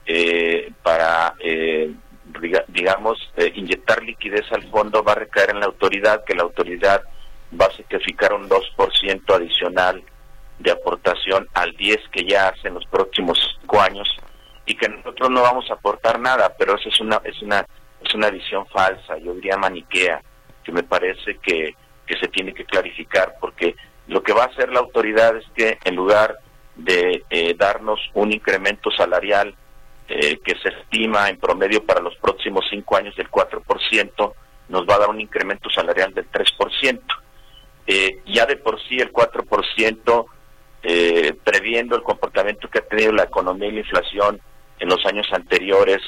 eh, 0.04 0.70
para, 0.82 1.34
eh, 1.38 1.92
digamos, 2.68 3.18
inyectar 3.54 4.02
liquidez 4.02 4.44
al 4.52 4.68
fondo 4.70 5.02
va 5.02 5.12
a 5.12 5.16
recaer 5.16 5.50
en 5.50 5.60
la 5.60 5.66
autoridad, 5.66 6.24
que 6.24 6.34
la 6.34 6.42
autoridad 6.42 7.02
va 7.58 7.66
a 7.66 7.76
sacrificar 7.76 8.32
un 8.32 8.48
2% 8.48 9.34
adicional 9.34 10.02
de 10.58 10.70
aportación 10.70 11.48
al 11.54 11.72
10 11.72 11.98
que 12.12 12.24
ya 12.24 12.48
hace 12.48 12.68
en 12.68 12.74
los 12.74 12.86
próximos 12.86 13.38
cinco 13.60 13.80
años 13.80 14.08
y 14.66 14.74
que 14.74 14.88
nosotros 14.88 15.30
no 15.30 15.42
vamos 15.42 15.70
a 15.70 15.74
aportar 15.74 16.20
nada, 16.20 16.54
pero 16.58 16.76
esa 16.76 16.88
es 16.88 17.00
una 17.00 17.20
es 17.24 17.40
una 17.42 17.66
es 18.02 18.14
una 18.14 18.30
visión 18.30 18.66
falsa, 18.66 19.18
yo 19.18 19.34
diría 19.34 19.58
maniquea, 19.58 20.22
que 20.64 20.72
me 20.72 20.82
parece 20.82 21.38
que, 21.38 21.74
que 22.06 22.16
se 22.18 22.28
tiene 22.28 22.54
que 22.54 22.64
clarificar 22.64 23.34
porque 23.40 23.74
lo 24.06 24.22
que 24.22 24.32
va 24.32 24.44
a 24.44 24.46
hacer 24.46 24.70
la 24.70 24.80
autoridad 24.80 25.36
es 25.36 25.44
que 25.54 25.78
en 25.84 25.96
lugar 25.96 26.38
de 26.76 27.24
eh, 27.30 27.54
darnos 27.58 28.00
un 28.14 28.32
incremento 28.32 28.90
salarial 28.90 29.54
eh, 30.08 30.38
que 30.44 30.56
se 30.58 30.70
estima 30.70 31.28
en 31.28 31.38
promedio 31.38 31.84
para 31.84 32.00
los 32.00 32.16
próximos 32.16 32.64
cinco 32.68 32.96
años 32.96 33.14
del 33.16 33.30
4%, 33.30 34.32
nos 34.68 34.86
va 34.88 34.94
a 34.94 34.98
dar 34.98 35.10
un 35.10 35.20
incremento 35.20 35.70
salarial 35.70 36.12
del 36.14 36.30
3%. 36.30 37.00
Eh, 37.92 38.20
ya 38.24 38.46
de 38.46 38.56
por 38.56 38.80
sí 38.84 38.98
el 39.00 39.12
4%, 39.12 40.26
eh, 40.84 41.34
previendo 41.42 41.96
el 41.96 42.04
comportamiento 42.04 42.70
que 42.70 42.78
ha 42.78 42.82
tenido 42.82 43.10
la 43.10 43.24
economía 43.24 43.66
y 43.66 43.72
la 43.72 43.80
inflación 43.80 44.40
en 44.78 44.88
los 44.88 45.04
años 45.06 45.26
anteriores 45.32 45.98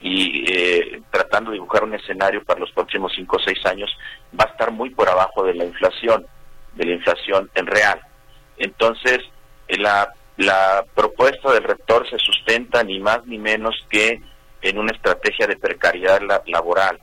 y 0.00 0.44
eh, 0.46 1.02
tratando 1.10 1.50
de 1.50 1.56
dibujar 1.56 1.82
un 1.82 1.94
escenario 1.94 2.44
para 2.44 2.60
los 2.60 2.70
próximos 2.70 3.10
cinco 3.16 3.38
o 3.38 3.40
seis 3.44 3.58
años, 3.66 3.90
va 4.38 4.44
a 4.44 4.52
estar 4.52 4.70
muy 4.70 4.90
por 4.90 5.08
abajo 5.08 5.42
de 5.42 5.54
la 5.54 5.64
inflación 5.64 6.24
de 6.74 6.84
la 6.84 6.92
inflación 6.92 7.50
en 7.56 7.66
real. 7.66 8.00
Entonces, 8.56 9.18
eh, 9.66 9.78
la, 9.78 10.14
la 10.36 10.84
propuesta 10.94 11.52
del 11.52 11.64
rector 11.64 12.08
se 12.08 12.18
sustenta 12.18 12.84
ni 12.84 13.00
más 13.00 13.26
ni 13.26 13.38
menos 13.38 13.74
que 13.90 14.22
en 14.60 14.78
una 14.78 14.92
estrategia 14.92 15.48
de 15.48 15.56
precariedad 15.56 16.20
laboral. 16.46 17.00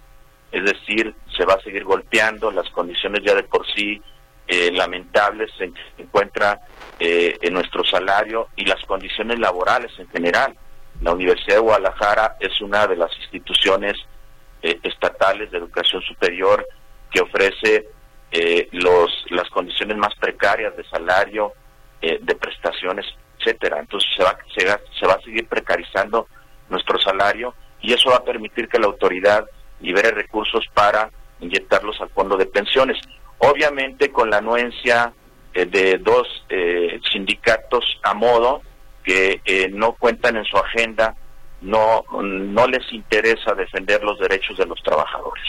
Es 0.50 0.64
decir, 0.64 1.14
se 1.38 1.44
va 1.44 1.56
a 1.56 1.62
seguir 1.62 1.84
golpeando, 1.84 2.52
las 2.52 2.70
condiciones 2.70 3.22
ya 3.22 3.36
de 3.36 3.44
por 3.44 3.68
sí 3.76 4.02
eh, 4.50 4.72
lamentables 4.72 5.52
se 5.58 5.72
encuentra 5.98 6.60
eh, 7.00 7.38
en 7.42 7.54
nuestro 7.54 7.86
salario 7.86 8.50
y 8.56 8.66
las 8.66 8.84
condiciones 8.86 9.40
laborales 9.40 9.92
en 10.00 10.10
general. 10.10 10.56
La 11.02 11.14
Universidad 11.14 11.56
de 11.56 11.62
Guadalajara 11.62 12.36
es 12.40 12.60
una 12.60 12.86
de 12.88 12.98
las 12.98 13.12
instituciones 13.20 13.96
estatales 14.62 15.52
de 15.52 15.58
educación 15.58 16.02
superior 16.02 16.68
que 17.12 17.22
ofrece 17.22 17.88
eh, 18.32 18.68
los, 18.72 19.10
las 19.32 19.50
condiciones 19.50 19.98
más 19.98 20.14
precarias 20.16 20.76
de 20.78 20.84
salario, 20.86 21.54
eh, 22.02 22.20
de 22.22 22.36
prestaciones, 22.36 23.06
etcétera. 23.40 23.80
Entonces 23.80 24.10
se 24.16 24.24
va, 24.24 24.38
se, 24.56 24.62
se 25.00 25.08
va 25.08 25.14
a 25.14 25.22
seguir 25.22 25.48
precarizando 25.48 26.28
nuestro 26.70 27.00
salario 27.00 27.56
y 27.82 27.94
eso 27.94 28.10
va 28.10 28.18
a 28.18 28.24
permitir 28.24 28.68
que 28.68 28.80
la 28.80 28.88
autoridad 28.88 29.46
libere 29.80 30.12
recursos 30.12 30.64
para 30.74 31.10
inyectarlos 31.40 32.00
al 32.02 32.10
fondo 32.10 32.38
de 32.38 32.46
pensiones. 32.46 32.98
Obviamente 33.40 34.12
con 34.12 34.30
la 34.30 34.38
anuencia 34.38 35.14
eh, 35.54 35.66
de 35.66 35.98
dos 35.98 36.28
eh, 36.50 37.00
sindicatos 37.12 37.84
a 38.04 38.14
modo 38.14 38.62
que 39.04 39.42
eh, 39.46 39.70
no 39.72 39.94
cuentan 39.94 40.36
en 40.38 40.46
su 40.46 40.58
agenda, 40.58 41.16
no, 41.62 42.04
no 42.22 42.68
les 42.68 42.92
interesa 42.94 43.54
defender 43.54 44.04
los 44.04 44.20
derechos 44.20 44.58
de 44.58 44.66
los 44.66 44.82
trabajadores. 44.84 45.44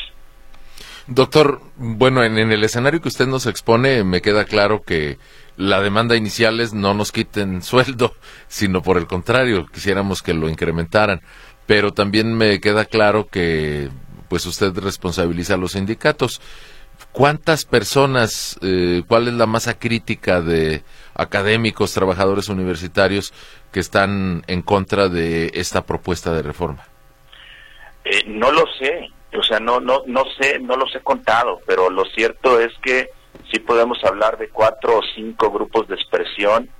Doctor, 1.07 1.61
bueno, 1.77 2.23
en, 2.23 2.39
el 2.39 2.63
escenario 2.63 3.01
que 3.01 3.09
usted 3.09 3.27
nos 3.27 3.47
expone, 3.47 4.05
me 4.05 4.23
queda 4.23 4.45
claro 4.45 4.83
que 4.83 5.19
la 5.57 5.81
demanda 5.81 6.15
inicial 6.15 6.61
es 6.61 6.73
no 6.73 6.95
nos 6.95 7.11
quiten 7.11 7.63
sueldo, 7.63 8.15
sino 8.47 8.81
por 8.81 8.97
el 8.97 9.07
contrario, 9.07 9.67
quisiéramos 9.67 10.23
que 10.23 10.35
lo 10.35 10.49
incrementaran. 10.49 11.21
Pero 11.67 11.93
también 11.93 12.37
me 12.37 12.61
queda 12.61 12.85
claro 12.85 13.27
que 13.27 13.89
pues 14.29 14.47
usted 14.47 14.73
responsabiliza 14.79 15.55
a 15.55 15.57
los 15.57 15.73
sindicatos. 15.73 16.41
¿Cuántas 17.13 17.65
personas, 17.65 18.57
eh, 18.63 19.03
cuál 19.09 19.27
es 19.27 19.35
la 19.35 19.47
masa 19.47 19.79
crítica 19.79 20.41
de 20.41 20.85
académicos, 21.15 21.93
trabajadores 21.93 22.49
universitarios 22.49 23.33
que 23.73 23.81
están 23.81 24.45
en 24.47 24.63
contra 24.63 25.09
de 25.09 25.51
esta 25.55 25.85
propuesta 25.85 26.33
de 26.33 26.43
reforma? 26.43 26.85
Eh, 28.05 28.23
no 28.27 28.53
lo 28.53 28.65
sé, 28.79 29.11
o 29.37 29.43
sea, 29.43 29.59
no, 29.59 29.81
no, 29.81 30.03
no 30.07 30.25
sé, 30.41 30.61
no 30.61 30.77
los 30.77 30.95
he 30.95 31.01
contado, 31.01 31.61
pero 31.67 31.91
lo 31.91 32.05
cierto 32.05 32.61
es 32.61 32.73
que 32.81 33.11
sí 33.51 33.59
podemos 33.59 33.99
hablar 34.05 34.39
de 34.39 34.49
cuatro 34.49 34.99
o 34.99 35.03
cinco 35.15 35.51
grupos 35.51 35.89
de 35.89 35.97
expresión 35.97 36.71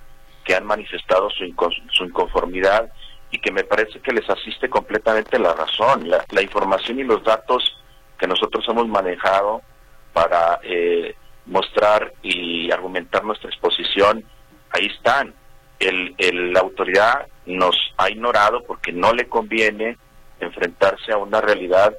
que 0.45 0.55
han 0.55 0.65
manifestado 0.65 1.29
su, 1.31 1.45
su 1.91 2.05
inconformidad 2.05 2.89
y 3.33 3.39
que 3.39 3.51
me 3.51 3.65
parece 3.65 4.01
que 4.01 4.13
les 4.13 4.29
asiste 4.31 4.69
completamente 4.69 5.39
la 5.39 5.55
razón. 5.55 6.09
La, 6.09 6.25
la 6.31 6.43
información 6.43 7.01
y 7.01 7.05
los 7.05 7.23
datos 7.25 7.77
que 8.17 8.27
nosotros 8.27 8.65
hemos 8.69 8.87
manejado 8.87 9.63
para 10.13 10.61
eh, 10.63 11.15
mostrar 11.47 12.13
y 12.23 12.71
argumentar 12.71 13.25
nuestra 13.25 13.51
exposición, 13.51 14.25
ahí 14.71 14.87
están. 14.87 15.35
El, 15.79 16.15
la 16.53 16.61
autoridad 16.61 17.27
nos 17.47 17.75
ha 17.97 18.11
ignorado 18.11 18.63
porque 18.65 18.93
no 18.93 19.13
le 19.13 19.29
conviene 19.29 19.97
enfrentarse 20.39 21.13
a 21.13 21.17
una 21.17 21.41
realidad 21.41 21.95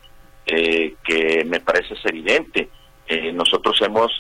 eh, 0.46 0.96
que 1.04 1.44
me 1.46 1.60
parece 1.60 1.96
ser 1.96 2.12
evidente. 2.12 2.70
Eh, 3.08 3.32
nosotros 3.34 3.82
hemos 3.82 4.12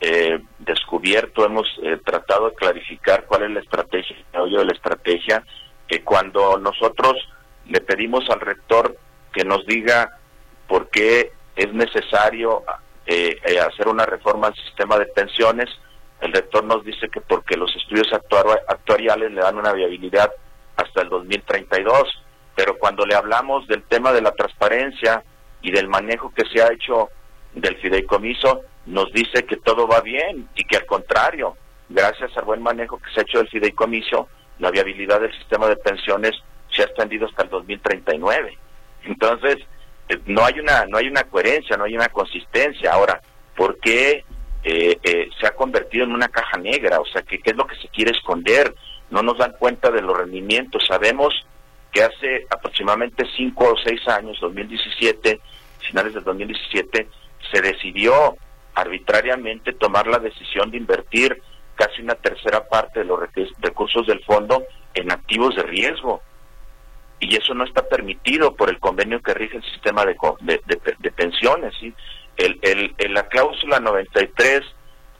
eh, 0.00 0.40
descubierto, 0.58 1.44
hemos 1.44 1.68
eh, 1.82 1.98
tratado 2.04 2.50
de 2.50 2.56
clarificar 2.56 3.24
cuál 3.26 3.44
es 3.44 3.50
la 3.50 3.60
estrategia, 3.60 4.16
el 4.32 4.50
de 4.50 4.64
la 4.64 4.72
estrategia, 4.72 5.44
que 5.86 6.02
cuando 6.02 6.58
nosotros 6.58 7.14
le 7.68 7.80
pedimos 7.80 8.28
al 8.30 8.40
rector 8.40 8.96
que 9.32 9.44
nos 9.44 9.64
diga 9.66 10.18
por 10.66 10.90
qué 10.90 11.32
es 11.54 11.72
necesario 11.72 12.64
eh, 13.06 13.36
eh, 13.44 13.60
hacer 13.60 13.88
una 13.88 14.06
reforma 14.06 14.48
al 14.48 14.54
sistema 14.54 14.98
de 14.98 15.06
pensiones, 15.06 15.68
el 16.20 16.32
rector 16.32 16.64
nos 16.64 16.84
dice 16.84 17.08
que 17.08 17.20
porque 17.20 17.56
los 17.56 17.74
estudios 17.76 18.08
actuariales 18.12 19.32
le 19.32 19.40
dan 19.40 19.56
una 19.56 19.72
viabilidad 19.72 20.30
hasta 20.76 21.02
el 21.02 21.08
2032, 21.08 22.22
pero 22.54 22.78
cuando 22.78 23.04
le 23.04 23.14
hablamos 23.14 23.66
del 23.66 23.82
tema 23.84 24.12
de 24.12 24.22
la 24.22 24.32
transparencia, 24.32 25.24
y 25.62 25.70
del 25.70 25.88
manejo 25.88 26.32
que 26.34 26.44
se 26.52 26.62
ha 26.62 26.72
hecho 26.72 27.08
del 27.54 27.76
fideicomiso, 27.76 28.62
nos 28.86 29.12
dice 29.12 29.44
que 29.44 29.56
todo 29.56 29.86
va 29.86 30.00
bien 30.00 30.48
y 30.56 30.64
que 30.64 30.76
al 30.76 30.86
contrario, 30.86 31.56
gracias 31.88 32.36
al 32.36 32.44
buen 32.44 32.62
manejo 32.62 32.98
que 32.98 33.10
se 33.12 33.20
ha 33.20 33.22
hecho 33.22 33.38
del 33.38 33.48
fideicomiso, 33.48 34.28
la 34.58 34.70
viabilidad 34.70 35.20
del 35.20 35.32
sistema 35.38 35.68
de 35.68 35.76
pensiones 35.76 36.32
se 36.70 36.82
ha 36.82 36.86
extendido 36.86 37.26
hasta 37.26 37.44
el 37.44 37.50
2039. 37.50 38.58
Entonces, 39.04 39.56
no 40.26 40.44
hay 40.44 40.60
una 40.60 40.86
no 40.86 40.98
hay 40.98 41.08
una 41.08 41.24
coherencia, 41.24 41.76
no 41.76 41.84
hay 41.84 41.94
una 41.94 42.08
consistencia. 42.08 42.92
Ahora, 42.92 43.20
¿por 43.56 43.78
qué 43.78 44.24
eh, 44.64 44.98
eh, 45.02 45.28
se 45.40 45.46
ha 45.46 45.54
convertido 45.54 46.04
en 46.04 46.12
una 46.12 46.28
caja 46.28 46.58
negra? 46.58 47.00
O 47.00 47.06
sea, 47.06 47.22
¿qué, 47.22 47.38
¿qué 47.38 47.50
es 47.50 47.56
lo 47.56 47.66
que 47.66 47.76
se 47.76 47.88
quiere 47.88 48.12
esconder? 48.12 48.74
No 49.10 49.22
nos 49.22 49.38
dan 49.38 49.52
cuenta 49.58 49.90
de 49.90 50.02
los 50.02 50.16
rendimientos. 50.16 50.86
Sabemos 50.88 51.34
que 51.92 52.02
hace 52.02 52.46
aproximadamente 52.48 53.24
cinco 53.36 53.72
o 53.72 53.76
seis 53.84 54.00
años, 54.08 54.38
2017, 54.40 55.40
finales 55.80 56.14
del 56.14 56.24
2017, 56.24 57.08
se 57.52 57.60
decidió 57.60 58.36
arbitrariamente 58.74 59.74
tomar 59.74 60.06
la 60.06 60.18
decisión 60.18 60.70
de 60.70 60.78
invertir 60.78 61.42
casi 61.74 62.02
una 62.02 62.14
tercera 62.14 62.66
parte 62.68 63.00
de 63.00 63.04
los 63.04 63.20
recursos 63.60 64.06
del 64.06 64.24
fondo 64.24 64.64
en 64.94 65.12
activos 65.12 65.54
de 65.56 65.62
riesgo. 65.64 66.22
Y 67.22 67.36
eso 67.36 67.54
no 67.54 67.62
está 67.62 67.86
permitido 67.86 68.56
por 68.56 68.68
el 68.68 68.80
convenio 68.80 69.22
que 69.22 69.32
rige 69.32 69.56
el 69.56 69.62
sistema 69.62 70.04
de, 70.04 70.16
de, 70.40 71.10
pensiones. 71.12 71.72
¿sí? 71.78 71.94
El, 72.36 72.58
el, 72.62 73.14
la 73.14 73.28
cláusula 73.28 73.78
93 73.78 74.62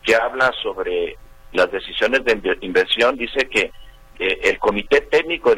que 0.02 0.16
habla 0.16 0.52
sobre 0.60 1.16
las 1.52 1.70
decisiones 1.70 2.24
de 2.24 2.58
inversión 2.62 3.16
dice 3.16 3.48
que 3.48 3.70
eh, 4.18 4.40
el 4.42 4.58
comité 4.58 5.02
técnico 5.02 5.54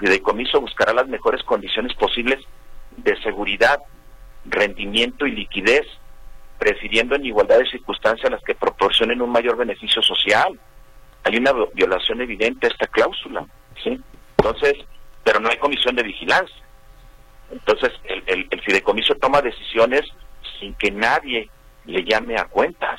del 0.00 0.22
comiso 0.22 0.60
buscará 0.60 0.92
las 0.92 1.08
mejores 1.08 1.42
condiciones 1.42 1.92
posibles 1.94 2.44
de 2.96 3.20
seguridad, 3.22 3.80
rendimiento 4.44 5.26
y 5.26 5.32
liquidez, 5.32 5.84
prefiriendo 6.60 7.16
en 7.16 7.26
igualdad 7.26 7.58
de 7.58 7.70
circunstancias 7.70 8.30
las 8.30 8.42
que 8.44 8.54
proporcionen 8.54 9.20
un 9.20 9.30
mayor 9.30 9.56
beneficio 9.56 10.00
social. 10.00 10.60
Hay 11.24 11.36
una 11.38 11.52
violación 11.74 12.20
evidente 12.20 12.68
a 12.68 12.70
esta 12.70 12.86
cláusula, 12.86 13.44
¿sí? 13.82 14.00
Entonces, 14.38 14.74
pero 15.28 15.40
no 15.40 15.50
hay 15.50 15.58
comisión 15.58 15.94
de 15.94 16.02
vigilancia. 16.02 16.56
Entonces, 17.52 17.92
el, 18.04 18.22
el, 18.26 18.46
el 18.50 18.62
fideicomiso 18.62 19.14
toma 19.16 19.42
decisiones 19.42 20.06
sin 20.58 20.72
que 20.72 20.90
nadie 20.90 21.50
le 21.84 22.02
llame 22.02 22.38
a 22.38 22.46
cuentas. 22.46 22.98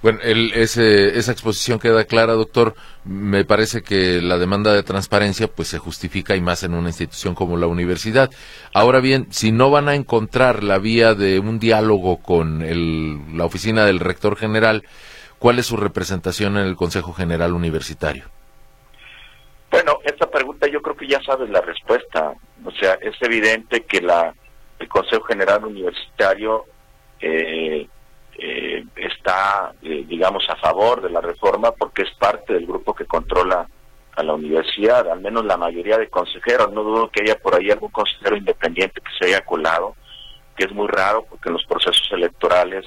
Bueno, 0.00 0.20
esa 0.22 1.32
exposición 1.32 1.80
queda 1.80 2.04
clara, 2.04 2.34
doctor. 2.34 2.76
Me 3.02 3.44
parece 3.44 3.82
que 3.82 4.20
la 4.22 4.38
demanda 4.38 4.72
de 4.72 4.84
transparencia 4.84 5.48
pues 5.48 5.66
se 5.66 5.78
justifica 5.78 6.36
y 6.36 6.40
más 6.40 6.62
en 6.62 6.72
una 6.72 6.90
institución 6.90 7.34
como 7.34 7.56
la 7.56 7.66
universidad. 7.66 8.30
Ahora 8.72 9.00
bien, 9.00 9.26
si 9.32 9.50
no 9.50 9.72
van 9.72 9.88
a 9.88 9.96
encontrar 9.96 10.62
la 10.62 10.78
vía 10.78 11.14
de 11.14 11.40
un 11.40 11.58
diálogo 11.58 12.18
con 12.18 12.60
la 13.36 13.44
oficina 13.44 13.84
del 13.86 13.98
rector 13.98 14.36
general, 14.36 14.84
¿cuál 15.40 15.58
es 15.58 15.66
su 15.66 15.76
representación 15.76 16.56
en 16.56 16.66
el 16.66 16.76
Consejo 16.76 17.12
General 17.12 17.52
Universitario? 17.54 18.26
Bueno, 19.68 19.98
yo 20.70 20.82
creo 20.82 20.96
que 20.96 21.06
ya 21.06 21.20
sabes 21.22 21.50
la 21.50 21.60
respuesta. 21.60 22.34
O 22.64 22.70
sea, 22.72 22.94
es 22.94 23.14
evidente 23.20 23.84
que 23.84 24.00
la, 24.00 24.34
el 24.78 24.88
Consejo 24.88 25.24
General 25.24 25.64
Universitario 25.64 26.64
eh, 27.20 27.88
eh, 28.38 28.84
está, 28.96 29.72
eh, 29.82 30.04
digamos, 30.06 30.48
a 30.48 30.56
favor 30.56 31.00
de 31.00 31.10
la 31.10 31.20
reforma 31.20 31.72
porque 31.72 32.02
es 32.02 32.10
parte 32.18 32.52
del 32.52 32.66
grupo 32.66 32.94
que 32.94 33.06
controla 33.06 33.66
a 34.14 34.22
la 34.22 34.34
universidad, 34.34 35.08
al 35.10 35.20
menos 35.20 35.44
la 35.44 35.56
mayoría 35.56 35.98
de 35.98 36.08
consejeros. 36.08 36.72
No 36.72 36.82
dudo 36.82 37.10
que 37.10 37.22
haya 37.22 37.36
por 37.36 37.54
ahí 37.54 37.70
algún 37.70 37.90
consejero 37.90 38.36
independiente 38.36 39.00
que 39.00 39.12
se 39.18 39.26
haya 39.26 39.44
colado, 39.44 39.94
que 40.56 40.64
es 40.64 40.72
muy 40.72 40.88
raro 40.88 41.24
porque 41.28 41.48
en 41.48 41.54
los 41.54 41.64
procesos 41.64 42.08
electorales 42.12 42.86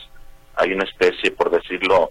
hay 0.56 0.74
una 0.74 0.84
especie, 0.84 1.32
por 1.32 1.50
decirlo 1.50 2.10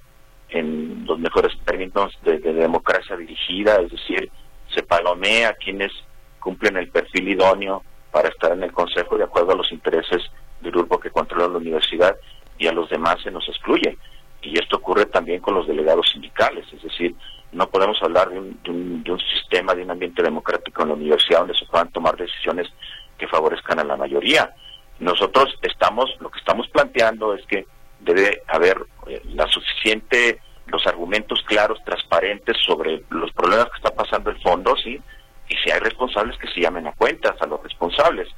en 0.50 1.04
los 1.04 1.18
mejores 1.18 1.52
términos, 1.64 2.16
de 2.22 2.38
democracia 2.38 3.16
dirigida, 3.16 3.76
es 3.82 3.90
decir, 3.90 4.30
se 4.74 4.82
palomea 4.82 5.54
quienes 5.54 5.92
cumplen 6.40 6.76
el 6.76 6.88
perfil 6.90 7.28
idóneo 7.28 7.82
para 8.10 8.28
estar 8.28 8.52
en 8.52 8.62
el 8.62 8.72
consejo 8.72 9.16
de 9.16 9.24
acuerdo 9.24 9.52
a 9.52 9.56
los 9.56 9.70
intereses 9.72 10.22
del 10.60 10.72
grupo 10.72 10.98
que 10.98 11.10
controla 11.10 11.48
la 11.48 11.58
universidad 11.58 12.16
y 12.58 12.66
a 12.66 12.72
los 12.72 12.88
demás 12.90 13.16
se 13.22 13.30
nos 13.30 13.48
excluye. 13.48 13.96
Y 14.42 14.58
esto 14.58 14.76
ocurre 14.76 15.06
también 15.06 15.40
con 15.40 15.54
los 15.54 15.66
delegados 15.66 16.10
sindicales, 16.10 16.66
es 16.72 16.82
decir, 16.82 17.14
no 17.52 17.68
podemos 17.68 18.00
hablar 18.02 18.28
de 18.28 18.38
un, 18.38 19.02
de 19.02 19.12
un, 19.12 19.20
sistema, 19.20 19.74
de 19.74 19.82
un 19.82 19.90
ambiente 19.90 20.22
democrático 20.22 20.82
en 20.82 20.88
la 20.88 20.94
universidad 20.94 21.40
donde 21.40 21.56
se 21.56 21.64
puedan 21.66 21.90
tomar 21.90 22.16
decisiones 22.16 22.68
que 23.16 23.26
favorezcan 23.26 23.78
a 23.78 23.84
la 23.84 23.96
mayoría. 23.96 24.54
Nosotros 24.98 25.58
estamos, 25.62 26.14
lo 26.20 26.30
que 26.30 26.38
estamos 26.38 26.68
planteando 26.68 27.34
es 27.34 27.44
que 27.46 27.66
debe 28.00 28.42
haber 28.48 28.78
eh, 29.06 29.22
la 29.34 29.46
suficiente, 29.48 30.40
los 30.70 30.86
argumentos 30.86 31.42
claros, 31.44 31.78
transparentes 31.84 32.56
sobre 32.64 33.02
los 33.10 33.32
problemas 33.32 33.68
que 33.70 33.76
está 33.76 33.90
pasando 33.90 34.30
el 34.30 34.40
fondo, 34.42 34.74
¿sí? 34.76 35.00
Y 35.48 35.56
si 35.56 35.70
hay 35.70 35.80
responsables 35.80 36.36
que 36.38 36.48
se 36.48 36.60
llamen 36.60 36.86
a 36.86 36.92
cuentas 36.92 37.40
a 37.40 37.46
los 37.46 37.62
responsables. 37.62 38.28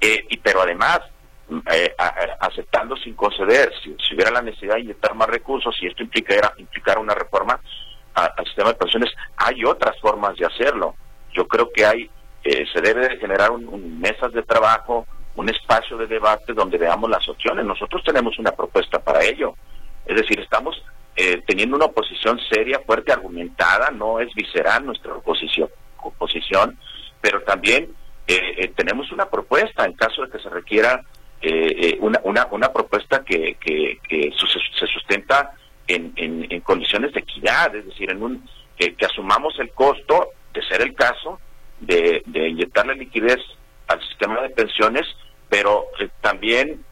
Eh, 0.00 0.26
y 0.28 0.36
pero 0.36 0.62
además 0.62 1.00
eh, 1.72 1.94
aceptando 2.40 2.94
sin 2.96 3.14
conceder, 3.14 3.72
si, 3.82 4.14
hubiera 4.14 4.30
la 4.30 4.42
necesidad 4.42 4.74
de 4.74 4.82
inyectar 4.82 5.14
más 5.14 5.28
recursos 5.28 5.74
y 5.80 5.86
esto 5.86 6.02
implicara, 6.02 6.52
implicar 6.58 6.98
una 6.98 7.14
reforma 7.14 7.58
al 8.14 8.44
sistema 8.44 8.70
de 8.70 8.74
pensiones, 8.74 9.10
hay 9.36 9.64
otras 9.64 9.98
formas 10.00 10.36
de 10.36 10.44
hacerlo. 10.44 10.94
Yo 11.32 11.46
creo 11.46 11.70
que 11.72 11.86
hay, 11.86 12.10
eh, 12.44 12.66
se 12.72 12.80
debe 12.82 13.08
de 13.08 13.16
generar 13.16 13.50
un, 13.50 13.98
mesas 13.98 14.32
de 14.32 14.42
trabajo, 14.42 15.06
un 15.36 15.48
espacio 15.48 15.96
de 15.96 16.06
debate 16.06 16.52
donde 16.52 16.78
veamos 16.78 17.08
las 17.08 17.26
opciones. 17.28 17.64
Nosotros 17.64 18.02
tenemos 18.04 18.38
una 18.38 18.52
propuesta 18.52 18.98
para 18.98 19.24
ello. 19.24 19.54
Es 20.04 20.16
decir, 20.16 20.40
estamos 20.40 20.82
eh, 21.18 21.42
teniendo 21.46 21.76
una 21.76 21.86
oposición 21.86 22.38
seria, 22.48 22.80
fuerte, 22.86 23.12
argumentada, 23.12 23.90
no 23.90 24.20
es 24.20 24.32
visceral 24.34 24.86
nuestra 24.86 25.12
oposición, 25.12 25.68
oposición 25.98 26.78
pero 27.20 27.42
también 27.42 27.92
tenemos 28.76 29.10
una 29.10 29.28
propuesta 29.28 29.84
en 29.84 29.94
caso 29.94 30.22
de 30.22 30.30
que 30.30 30.38
se 30.38 30.50
requiera 30.50 31.02
eh, 31.40 31.74
eh, 31.78 31.98
una, 32.00 32.20
una, 32.24 32.46
una 32.50 32.72
propuesta 32.72 33.24
que, 33.24 33.56
que, 33.60 33.98
se 34.78 34.86
sustenta 34.86 35.52
en, 35.86 36.12
en, 36.16 36.60
condiciones 36.60 37.12
de 37.12 37.20
equidad, 37.20 37.74
es 37.74 37.86
decir, 37.86 38.10
en 38.10 38.22
un 38.22 38.48
que 38.76 39.06
asumamos 39.06 39.58
el 39.58 39.70
costo, 39.70 40.30
de 40.52 40.62
ser 40.62 40.82
el 40.82 40.94
caso, 40.94 41.40
de, 41.80 42.22
de 42.26 42.48
inyectarle 42.48 42.94
liquidez 42.94 43.38
al 43.86 44.00
sistema 44.08 44.40
de 44.42 44.50
pensiones, 44.50 45.06
pero 45.48 45.86
eh, 46.00 46.08
también 46.20 46.84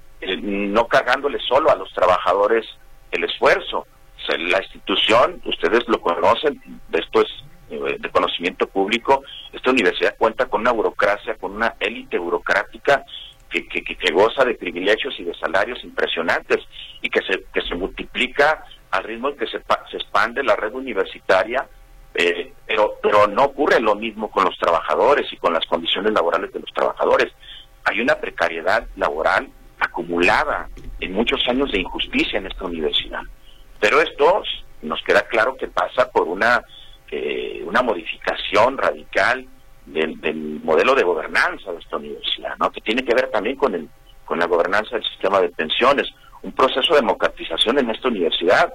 no 0.43 0.87
cargándole 0.89 1.39
solo 1.41 1.71
a 1.71 1.77
los 1.77 1.93
trabajadores 1.93 2.67
el 3.11 3.25
esfuerzo. 3.25 3.87
La 4.29 4.59
institución, 4.63 5.41
ustedes 5.45 5.87
lo 5.89 6.01
conocen, 6.01 6.61
esto 6.93 7.23
es 7.23 7.29
de 7.69 8.11
conocimiento 8.11 8.67
público, 8.69 9.23
esta 9.53 9.71
universidad 9.71 10.17
cuenta 10.17 10.47
con 10.47 10.61
una 10.61 10.73
burocracia, 10.73 11.35
con 11.35 11.53
una 11.53 11.75
élite 11.81 12.19
burocrática 12.19 13.05
que, 13.49 13.67
que, 13.67 14.13
goza 14.13 14.45
de 14.45 14.55
privilegios 14.55 15.19
y 15.19 15.25
de 15.25 15.35
salarios 15.35 15.83
impresionantes 15.85 16.59
y 17.01 17.09
que 17.09 17.21
se, 17.23 17.45
que 17.53 17.63
se 17.63 17.75
multiplica 17.75 18.65
al 18.91 19.05
ritmo 19.05 19.31
en 19.31 19.37
que 19.37 19.47
se, 19.47 19.63
se 19.91 19.97
expande 19.97 20.43
la 20.43 20.57
red 20.57 20.75
universitaria, 20.75 21.67
eh, 22.15 22.53
pero, 22.67 22.95
pero 23.03 23.27
no 23.27 23.45
ocurre 23.45 23.81
lo 23.81 23.95
mismo 23.95 24.31
con 24.31 24.45
los 24.45 24.59
trabajadores 24.59 25.33
y 25.33 25.37
con 25.37 25.53
las 25.53 25.65
condiciones 25.67 26.13
laborales 26.13 26.53
de 26.53 26.61
los 26.61 26.73
trabajadores. 26.73 27.33
Hay 27.85 28.01
una 28.01 28.17
precariedad 28.17 28.87
laboral 28.97 29.49
acumulada 29.79 30.69
en 31.01 31.13
muchos 31.13 31.41
años 31.49 31.71
de 31.73 31.81
injusticia 31.81 32.39
en 32.39 32.47
esta 32.47 32.65
universidad. 32.65 33.23
Pero 33.81 34.01
esto 34.01 34.43
nos 34.83 35.03
queda 35.03 35.23
claro 35.23 35.57
que 35.57 35.69
pasa 35.69 36.11
por 36.11 36.29
una, 36.29 36.63
eh, 37.11 37.63
una 37.65 37.83
modificación 37.83 38.79
radical 38.79 39.47
del, 39.87 40.61
modelo 40.65 40.95
de 40.95 41.05
gobernanza 41.05 41.73
de 41.73 41.79
esta 41.79 41.97
universidad, 41.97 42.57
¿no? 42.59 42.71
que 42.71 42.81
tiene 42.81 43.05
que 43.05 43.15
ver 43.15 43.31
también 43.31 43.57
con, 43.57 43.75
el, 43.75 43.89
con 44.25 44.39
la 44.39 44.47
gobernanza 44.47 44.97
del 44.97 45.05
sistema 45.05 45.41
de 45.41 45.49
pensiones, 45.51 46.09
un 46.43 46.53
proceso 46.53 46.95
de 46.95 47.01
democratización 47.01 47.79
en 47.79 47.91
esta 47.91 48.09
universidad 48.09 48.73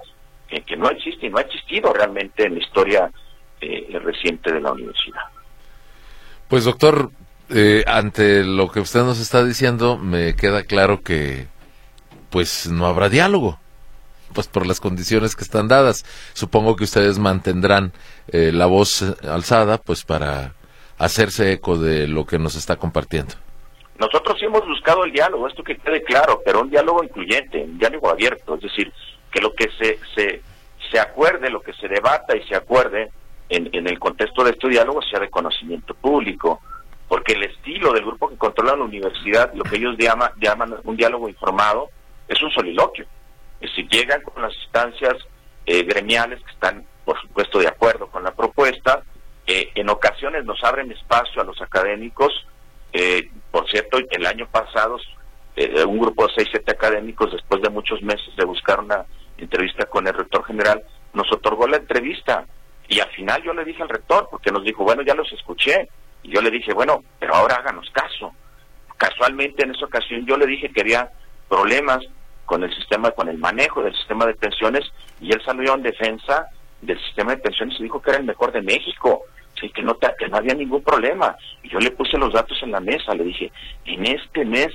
que, 0.47 0.61
que 0.61 0.77
no 0.77 0.89
existe 0.89 1.27
y 1.27 1.29
no 1.29 1.37
ha 1.37 1.41
existido 1.41 1.91
realmente 1.93 2.45
en 2.45 2.55
la 2.55 2.63
historia 2.63 3.11
eh, 3.59 3.99
reciente 4.01 4.51
de 4.51 4.61
la 4.61 4.71
universidad. 4.71 5.21
Pues 6.47 6.65
doctor, 6.65 7.11
eh, 7.49 7.83
ante 7.87 8.43
lo 8.43 8.69
que 8.69 8.79
usted 8.79 9.01
nos 9.01 9.19
está 9.19 9.43
diciendo, 9.43 9.97
me 9.97 10.35
queda 10.35 10.63
claro 10.63 11.01
que 11.01 11.47
pues 12.29 12.69
no 12.69 12.85
habrá 12.85 13.09
diálogo 13.09 13.59
pues 14.33 14.47
por 14.47 14.65
las 14.65 14.79
condiciones 14.79 15.35
que 15.35 15.43
están 15.43 15.67
dadas. 15.67 16.05
Supongo 16.33 16.75
que 16.75 16.83
ustedes 16.83 17.19
mantendrán 17.19 17.93
eh, 18.27 18.51
la 18.53 18.65
voz 18.65 19.03
alzada, 19.23 19.77
pues 19.77 20.03
para 20.03 20.53
hacerse 20.97 21.53
eco 21.53 21.77
de 21.77 22.07
lo 22.07 22.25
que 22.25 22.39
nos 22.39 22.55
está 22.55 22.75
compartiendo. 22.75 23.33
Nosotros 23.97 24.37
sí 24.39 24.45
hemos 24.45 24.65
buscado 24.67 25.03
el 25.03 25.11
diálogo, 25.11 25.47
esto 25.47 25.63
que 25.63 25.77
quede 25.77 26.03
claro, 26.03 26.41
pero 26.43 26.61
un 26.61 26.69
diálogo 26.69 27.03
incluyente, 27.03 27.63
un 27.63 27.77
diálogo 27.77 28.09
abierto, 28.09 28.55
es 28.55 28.61
decir, 28.61 28.91
que 29.31 29.41
lo 29.41 29.53
que 29.53 29.69
se, 29.79 29.99
se, 30.15 30.41
se 30.91 30.99
acuerde, 30.99 31.49
lo 31.49 31.61
que 31.61 31.73
se 31.73 31.87
debata 31.87 32.35
y 32.35 32.43
se 32.47 32.55
acuerde 32.55 33.09
en, 33.49 33.69
en 33.71 33.87
el 33.87 33.99
contexto 33.99 34.43
de 34.43 34.51
este 34.51 34.69
diálogo 34.69 35.01
sea 35.03 35.19
de 35.19 35.29
conocimiento 35.29 35.93
público, 35.93 36.61
porque 37.07 37.33
el 37.33 37.43
estilo 37.43 37.93
del 37.93 38.05
grupo 38.05 38.29
que 38.29 38.37
controla 38.37 38.75
la 38.75 38.85
universidad, 38.85 39.53
lo 39.53 39.63
que 39.63 39.75
ellos 39.75 39.95
llaman, 39.99 40.31
llaman 40.39 40.75
un 40.83 40.95
diálogo 40.95 41.27
informado, 41.27 41.89
es 42.27 42.41
un 42.41 42.49
soliloquio. 42.51 43.05
Decir, 43.61 43.87
llegan 43.89 44.21
con 44.21 44.41
las 44.41 44.53
instancias 44.55 45.15
eh, 45.65 45.83
gremiales 45.83 46.43
que 46.43 46.51
están, 46.51 46.85
por 47.05 47.21
supuesto, 47.21 47.59
de 47.59 47.67
acuerdo 47.67 48.07
con 48.07 48.23
la 48.23 48.31
propuesta, 48.31 49.03
eh, 49.47 49.71
en 49.75 49.89
ocasiones 49.89 50.45
nos 50.45 50.63
abren 50.63 50.91
espacio 50.91 51.41
a 51.41 51.45
los 51.45 51.61
académicos. 51.61 52.31
Eh, 52.93 53.29
por 53.51 53.69
cierto, 53.69 53.99
el 54.09 54.25
año 54.25 54.47
pasado 54.47 54.97
eh, 55.55 55.83
un 55.83 55.99
grupo 55.99 56.27
de 56.27 56.33
seis, 56.35 56.47
siete 56.51 56.71
académicos, 56.71 57.31
después 57.31 57.61
de 57.61 57.69
muchos 57.69 58.01
meses 58.01 58.35
de 58.35 58.45
buscar 58.45 58.79
una 58.79 59.05
entrevista 59.37 59.85
con 59.85 60.07
el 60.07 60.13
rector 60.13 60.45
general, 60.45 60.83
nos 61.13 61.31
otorgó 61.31 61.67
la 61.67 61.77
entrevista. 61.77 62.45
Y 62.87 62.99
al 62.99 63.09
final 63.11 63.43
yo 63.43 63.53
le 63.53 63.65
dije 63.65 63.81
al 63.81 63.89
rector, 63.89 64.27
porque 64.29 64.51
nos 64.51 64.63
dijo, 64.63 64.83
bueno, 64.83 65.01
ya 65.01 65.15
los 65.15 65.31
escuché. 65.33 65.89
Y 66.23 66.33
yo 66.33 66.41
le 66.41 66.51
dije, 66.51 66.73
bueno, 66.73 67.03
pero 67.19 67.35
ahora 67.35 67.55
háganos 67.55 67.89
caso. 67.91 68.33
Casualmente 68.97 69.63
en 69.63 69.71
esa 69.71 69.85
ocasión 69.85 70.25
yo 70.25 70.37
le 70.37 70.45
dije 70.45 70.71
que 70.71 70.81
había 70.81 71.09
problemas 71.49 71.99
con 72.51 72.65
el 72.65 72.75
sistema, 72.75 73.11
con 73.11 73.29
el 73.29 73.37
manejo 73.37 73.81
del 73.81 73.95
sistema 73.95 74.25
de 74.25 74.33
pensiones, 74.33 74.83
y 75.21 75.31
él 75.31 75.41
salió 75.45 75.73
en 75.73 75.83
defensa 75.83 76.47
del 76.81 76.99
sistema 76.99 77.31
de 77.31 77.37
pensiones 77.37 77.79
y 77.79 77.83
dijo 77.83 78.01
que 78.01 78.09
era 78.09 78.19
el 78.19 78.25
mejor 78.25 78.51
de 78.51 78.61
México, 78.61 79.21
sí, 79.57 79.69
que 79.69 79.81
no, 79.81 79.97
que 79.97 80.27
no 80.27 80.35
había 80.35 80.53
ningún 80.53 80.83
problema. 80.83 81.37
Y 81.63 81.69
yo 81.69 81.79
le 81.79 81.91
puse 81.91 82.17
los 82.17 82.33
datos 82.33 82.61
en 82.61 82.73
la 82.73 82.81
mesa, 82.81 83.15
le 83.15 83.23
dije, 83.23 83.53
en 83.85 84.05
este 84.05 84.43
mes 84.43 84.67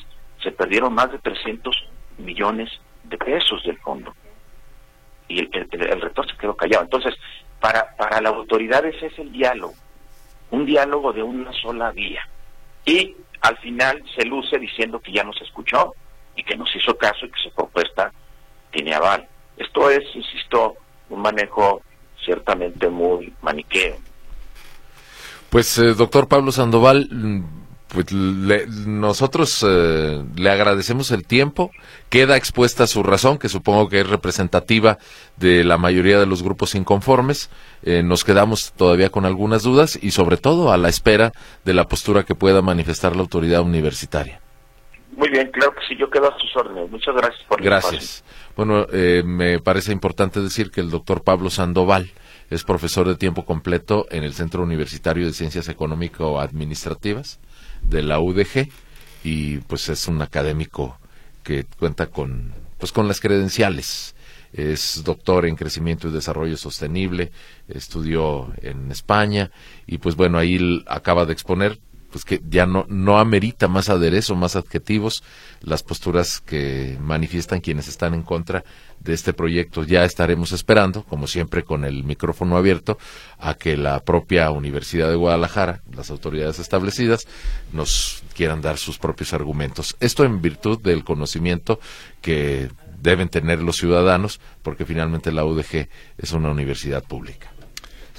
se 0.42 0.52
perdieron 0.52 0.94
más 0.94 1.12
de 1.12 1.18
300 1.18 1.76
millones 2.16 2.70
de 3.04 3.18
pesos 3.18 3.62
del 3.64 3.76
fondo. 3.80 4.14
Y 5.28 5.40
el, 5.40 5.50
el, 5.52 6.00
rector 6.00 6.26
se 6.30 6.38
quedó 6.38 6.56
callado. 6.56 6.84
Entonces, 6.84 7.14
para, 7.60 7.94
para 7.98 8.22
la 8.22 8.30
autoridad 8.30 8.86
ese 8.86 9.08
es 9.08 9.18
el 9.18 9.32
diálogo, 9.32 9.74
un 10.50 10.64
diálogo 10.64 11.12
de 11.12 11.22
una 11.22 11.52
sola 11.52 11.90
vía. 11.90 12.26
Y 12.86 13.14
al 13.42 13.58
final 13.58 14.02
se 14.16 14.24
luce 14.24 14.58
diciendo 14.58 14.98
que 14.98 15.12
ya 15.12 15.24
nos 15.24 15.38
escuchó 15.42 15.92
y 16.36 16.44
que 16.44 16.56
nos 16.56 16.74
hizo 16.76 16.96
caso 16.96 17.26
y 17.26 17.30
que 17.30 17.42
su 17.42 17.50
propuesta 17.50 18.12
tiene 18.70 18.94
aval. 18.94 19.26
Esto 19.56 19.90
es, 19.90 20.04
insisto, 20.14 20.76
un 21.08 21.22
manejo 21.22 21.82
ciertamente 22.24 22.88
muy 22.88 23.32
maniqueo. 23.42 23.96
Pues, 25.50 25.78
eh, 25.78 25.94
doctor 25.94 26.28
Pablo 26.28 26.52
Sandoval, 26.52 27.08
mm, 27.10 27.44
pues 27.88 28.12
nosotros 28.86 29.64
eh, 29.66 30.22
le 30.36 30.50
agradecemos 30.50 31.12
el 31.12 31.26
tiempo, 31.26 31.70
queda 32.10 32.36
expuesta 32.36 32.86
su 32.86 33.02
razón, 33.02 33.38
que 33.38 33.48
supongo 33.48 33.88
que 33.88 34.00
es 34.00 34.08
representativa 34.08 34.98
de 35.36 35.64
la 35.64 35.78
mayoría 35.78 36.18
de 36.18 36.26
los 36.26 36.42
grupos 36.42 36.74
inconformes, 36.74 37.48
eh, 37.82 38.02
nos 38.02 38.24
quedamos 38.24 38.72
todavía 38.72 39.10
con 39.10 39.24
algunas 39.24 39.62
dudas 39.62 39.98
y 40.02 40.10
sobre 40.10 40.36
todo 40.36 40.72
a 40.72 40.76
la 40.76 40.88
espera 40.88 41.32
de 41.64 41.74
la 41.74 41.84
postura 41.84 42.24
que 42.24 42.34
pueda 42.34 42.60
manifestar 42.60 43.14
la 43.14 43.22
autoridad 43.22 43.62
universitaria. 43.62 44.40
Muy 45.16 45.30
bien, 45.30 45.50
claro 45.50 45.74
que 45.74 45.80
sí, 45.88 45.96
yo 45.98 46.10
quedo 46.10 46.28
a 46.28 46.38
sus 46.38 46.54
órdenes. 46.56 46.90
Muchas 46.90 47.14
gracias 47.14 47.42
por 47.48 47.62
Gracias. 47.62 48.22
Bueno, 48.54 48.86
eh, 48.92 49.22
me 49.24 49.58
parece 49.60 49.90
importante 49.92 50.40
decir 50.40 50.70
que 50.70 50.82
el 50.82 50.90
doctor 50.90 51.24
Pablo 51.24 51.48
Sandoval 51.48 52.10
es 52.50 52.64
profesor 52.64 53.08
de 53.08 53.16
tiempo 53.16 53.44
completo 53.44 54.06
en 54.10 54.24
el 54.24 54.34
Centro 54.34 54.62
Universitario 54.62 55.26
de 55.26 55.32
Ciencias 55.32 55.68
Económico-Administrativas 55.68 57.40
de 57.82 58.02
la 58.02 58.20
UDG 58.20 58.68
y 59.24 59.58
pues 59.58 59.88
es 59.88 60.06
un 60.06 60.20
académico 60.22 60.98
que 61.42 61.64
cuenta 61.78 62.06
con 62.06 62.52
pues 62.78 62.92
con 62.92 63.08
las 63.08 63.20
credenciales 63.20 64.14
es 64.52 65.02
doctor 65.02 65.46
en 65.46 65.56
crecimiento 65.56 66.08
y 66.08 66.12
desarrollo 66.12 66.56
sostenible 66.56 67.32
estudió 67.68 68.52
en 68.62 68.90
España 68.90 69.50
y 69.86 69.98
pues 69.98 70.14
bueno 70.14 70.38
ahí 70.38 70.84
acaba 70.86 71.24
de 71.26 71.32
exponer 71.32 71.78
pues 72.16 72.24
que 72.24 72.40
ya 72.48 72.64
no, 72.64 72.86
no 72.88 73.18
amerita 73.18 73.68
más 73.68 73.90
aderezo, 73.90 74.36
más 74.36 74.56
adjetivos, 74.56 75.22
las 75.60 75.82
posturas 75.82 76.40
que 76.40 76.96
manifiestan 76.98 77.60
quienes 77.60 77.88
están 77.88 78.14
en 78.14 78.22
contra 78.22 78.64
de 79.00 79.12
este 79.12 79.34
proyecto. 79.34 79.84
Ya 79.84 80.02
estaremos 80.02 80.52
esperando, 80.52 81.02
como 81.02 81.26
siempre 81.26 81.62
con 81.62 81.84
el 81.84 82.04
micrófono 82.04 82.56
abierto, 82.56 82.96
a 83.38 83.52
que 83.52 83.76
la 83.76 84.00
propia 84.00 84.50
Universidad 84.50 85.10
de 85.10 85.16
Guadalajara, 85.16 85.82
las 85.94 86.10
autoridades 86.10 86.58
establecidas, 86.58 87.28
nos 87.74 88.22
quieran 88.34 88.62
dar 88.62 88.78
sus 88.78 88.96
propios 88.96 89.34
argumentos. 89.34 89.94
Esto 90.00 90.24
en 90.24 90.40
virtud 90.40 90.80
del 90.80 91.04
conocimiento 91.04 91.80
que 92.22 92.70
deben 92.98 93.28
tener 93.28 93.62
los 93.62 93.76
ciudadanos, 93.76 94.40
porque 94.62 94.86
finalmente 94.86 95.32
la 95.32 95.44
UDG 95.44 95.90
es 96.16 96.32
una 96.32 96.50
universidad 96.50 97.04
pública. 97.04 97.52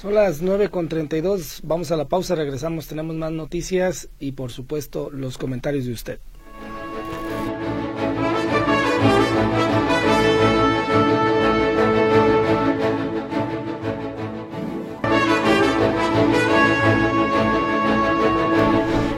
Son 0.00 0.14
las 0.14 0.44
9.32, 0.44 1.62
vamos 1.64 1.90
a 1.90 1.96
la 1.96 2.06
pausa, 2.06 2.36
regresamos, 2.36 2.86
tenemos 2.86 3.16
más 3.16 3.32
noticias 3.32 4.08
y 4.20 4.30
por 4.30 4.52
supuesto 4.52 5.10
los 5.10 5.38
comentarios 5.38 5.86
de 5.86 5.92
usted. 5.92 6.20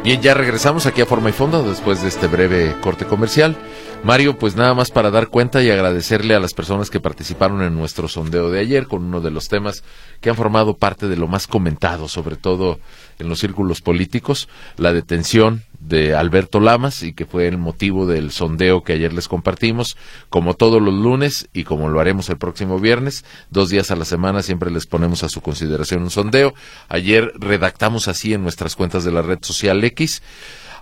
Bien, 0.02 0.22
ya 0.22 0.32
regresamos 0.32 0.86
aquí 0.86 1.02
a 1.02 1.06
Forma 1.06 1.28
y 1.28 1.32
Fondo 1.32 1.62
después 1.62 2.00
de 2.00 2.08
este 2.08 2.26
breve 2.26 2.74
corte 2.80 3.04
comercial. 3.04 3.54
Mario, 4.02 4.38
pues 4.38 4.56
nada 4.56 4.74
más 4.74 4.90
para 4.90 5.10
dar 5.10 5.28
cuenta 5.28 5.62
y 5.62 5.70
agradecerle 5.70 6.34
a 6.34 6.40
las 6.40 6.54
personas 6.54 6.88
que 6.88 7.00
participaron 7.00 7.62
en 7.62 7.76
nuestro 7.76 8.08
sondeo 8.08 8.50
de 8.50 8.58
ayer 8.58 8.86
con 8.86 9.04
uno 9.04 9.20
de 9.20 9.30
los 9.30 9.48
temas 9.48 9.84
que 10.20 10.30
han 10.30 10.36
formado 10.36 10.74
parte 10.74 11.06
de 11.06 11.16
lo 11.16 11.28
más 11.28 11.46
comentado, 11.46 12.08
sobre 12.08 12.36
todo 12.36 12.80
en 13.18 13.28
los 13.28 13.40
círculos 13.40 13.82
políticos, 13.82 14.48
la 14.78 14.94
detención 14.94 15.64
de 15.80 16.14
Alberto 16.14 16.60
Lamas 16.60 17.02
y 17.02 17.12
que 17.12 17.26
fue 17.26 17.46
el 17.46 17.58
motivo 17.58 18.06
del 18.06 18.30
sondeo 18.32 18.82
que 18.82 18.94
ayer 18.94 19.12
les 19.12 19.28
compartimos, 19.28 19.96
como 20.28 20.54
todos 20.54 20.80
los 20.80 20.94
lunes 20.94 21.48
y 21.52 21.64
como 21.64 21.88
lo 21.88 22.00
haremos 22.00 22.30
el 22.30 22.38
próximo 22.38 22.78
viernes, 22.78 23.24
dos 23.50 23.68
días 23.68 23.90
a 23.90 23.96
la 23.96 24.06
semana 24.06 24.42
siempre 24.42 24.70
les 24.70 24.86
ponemos 24.86 25.22
a 25.24 25.28
su 25.28 25.42
consideración 25.42 26.02
un 26.02 26.10
sondeo. 26.10 26.54
Ayer 26.88 27.32
redactamos 27.38 28.08
así 28.08 28.32
en 28.32 28.42
nuestras 28.42 28.76
cuentas 28.76 29.04
de 29.04 29.12
la 29.12 29.22
red 29.22 29.38
social 29.42 29.84
X. 29.84 30.22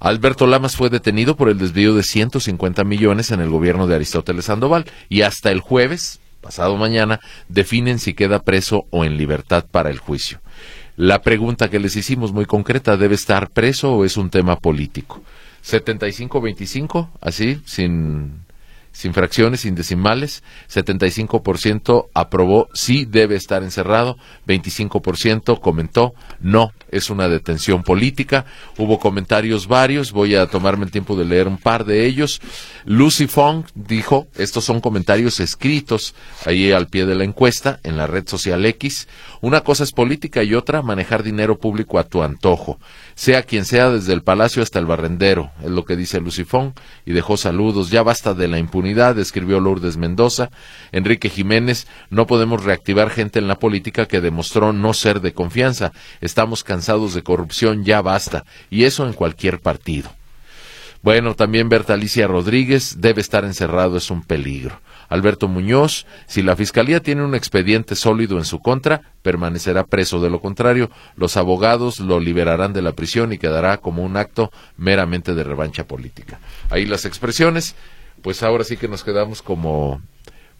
Alberto 0.00 0.46
Lamas 0.46 0.76
fue 0.76 0.90
detenido 0.90 1.36
por 1.36 1.48
el 1.48 1.58
desvío 1.58 1.94
de 1.94 2.02
150 2.02 2.84
millones 2.84 3.30
en 3.30 3.40
el 3.40 3.50
gobierno 3.50 3.86
de 3.86 3.96
Aristóteles 3.96 4.46
Sandoval 4.46 4.84
y 5.08 5.22
hasta 5.22 5.50
el 5.50 5.60
jueves, 5.60 6.20
pasado 6.40 6.76
mañana, 6.76 7.20
definen 7.48 7.98
si 7.98 8.14
queda 8.14 8.42
preso 8.42 8.86
o 8.90 9.04
en 9.04 9.16
libertad 9.16 9.64
para 9.70 9.90
el 9.90 9.98
juicio. 9.98 10.40
La 10.96 11.22
pregunta 11.22 11.70
que 11.70 11.78
les 11.78 11.96
hicimos 11.96 12.32
muy 12.32 12.44
concreta, 12.44 12.96
¿debe 12.96 13.14
estar 13.14 13.50
preso 13.50 13.92
o 13.92 14.04
es 14.04 14.16
un 14.16 14.30
tema 14.30 14.56
político? 14.56 15.22
75-25, 15.64 17.10
así, 17.20 17.60
sin 17.64 18.47
sin 18.92 19.14
fracciones, 19.14 19.60
sin 19.60 19.74
decimales, 19.74 20.42
75% 20.72 22.08
aprobó 22.14 22.68
sí 22.74 23.04
debe 23.04 23.36
estar 23.36 23.62
encerrado, 23.62 24.16
25% 24.46 25.60
comentó 25.60 26.14
no, 26.40 26.72
es 26.90 27.10
una 27.10 27.28
detención 27.28 27.82
política. 27.82 28.44
Hubo 28.76 28.98
comentarios 28.98 29.66
varios, 29.66 30.12
voy 30.12 30.34
a 30.34 30.46
tomarme 30.46 30.84
el 30.84 30.90
tiempo 30.90 31.16
de 31.16 31.24
leer 31.24 31.48
un 31.48 31.58
par 31.58 31.84
de 31.84 32.06
ellos. 32.06 32.40
Lucy 32.84 33.26
Fong 33.26 33.64
dijo, 33.74 34.28
estos 34.36 34.64
son 34.64 34.80
comentarios 34.80 35.40
escritos 35.40 36.14
ahí 36.44 36.72
al 36.72 36.88
pie 36.88 37.06
de 37.06 37.14
la 37.14 37.24
encuesta 37.24 37.80
en 37.82 37.96
la 37.96 38.06
red 38.06 38.26
social 38.26 38.64
X, 38.66 39.08
una 39.40 39.60
cosa 39.60 39.84
es 39.84 39.92
política 39.92 40.42
y 40.42 40.54
otra 40.54 40.82
manejar 40.82 41.22
dinero 41.22 41.58
público 41.58 41.98
a 41.98 42.04
tu 42.04 42.22
antojo 42.22 42.78
sea 43.18 43.42
quien 43.42 43.64
sea, 43.64 43.90
desde 43.90 44.12
el 44.12 44.22
palacio 44.22 44.62
hasta 44.62 44.78
el 44.78 44.86
barrendero, 44.86 45.50
es 45.64 45.70
lo 45.70 45.84
que 45.84 45.96
dice 45.96 46.20
Lucifón, 46.20 46.74
y 47.04 47.12
dejó 47.12 47.36
saludos. 47.36 47.90
Ya 47.90 48.04
basta 48.04 48.32
de 48.32 48.46
la 48.46 48.60
impunidad, 48.60 48.77
escribió 49.18 49.60
Lourdes 49.60 49.96
Mendoza. 49.96 50.50
Enrique 50.92 51.28
Jiménez, 51.28 51.86
no 52.10 52.26
podemos 52.26 52.64
reactivar 52.64 53.10
gente 53.10 53.38
en 53.38 53.48
la 53.48 53.58
política 53.58 54.06
que 54.06 54.20
demostró 54.20 54.72
no 54.72 54.94
ser 54.94 55.20
de 55.20 55.32
confianza. 55.32 55.92
Estamos 56.20 56.64
cansados 56.64 57.14
de 57.14 57.22
corrupción, 57.22 57.84
ya 57.84 58.02
basta. 58.02 58.44
Y 58.70 58.84
eso 58.84 59.06
en 59.06 59.12
cualquier 59.12 59.60
partido. 59.60 60.10
Bueno, 61.02 61.34
también 61.34 61.68
Berta 61.68 61.94
Alicia 61.94 62.26
Rodríguez 62.26 62.96
debe 63.00 63.20
estar 63.20 63.44
encerrado, 63.44 63.96
es 63.96 64.10
un 64.10 64.22
peligro. 64.22 64.80
Alberto 65.08 65.48
Muñoz, 65.48 66.06
si 66.26 66.42
la 66.42 66.56
Fiscalía 66.56 67.00
tiene 67.00 67.24
un 67.24 67.34
expediente 67.34 67.94
sólido 67.94 68.36
en 68.36 68.44
su 68.44 68.58
contra, 68.58 69.12
permanecerá 69.22 69.84
preso. 69.84 70.20
De 70.20 70.28
lo 70.28 70.40
contrario, 70.40 70.90
los 71.16 71.36
abogados 71.36 72.00
lo 72.00 72.20
liberarán 72.20 72.72
de 72.72 72.82
la 72.82 72.92
prisión 72.92 73.32
y 73.32 73.38
quedará 73.38 73.78
como 73.78 74.02
un 74.02 74.16
acto 74.16 74.52
meramente 74.76 75.34
de 75.34 75.44
revancha 75.44 75.84
política. 75.84 76.40
Ahí 76.68 76.84
las 76.84 77.04
expresiones, 77.04 77.74
pues 78.22 78.42
ahora 78.42 78.64
sí 78.64 78.76
que 78.76 78.88
nos 78.88 79.04
quedamos 79.04 79.42
como 79.42 80.02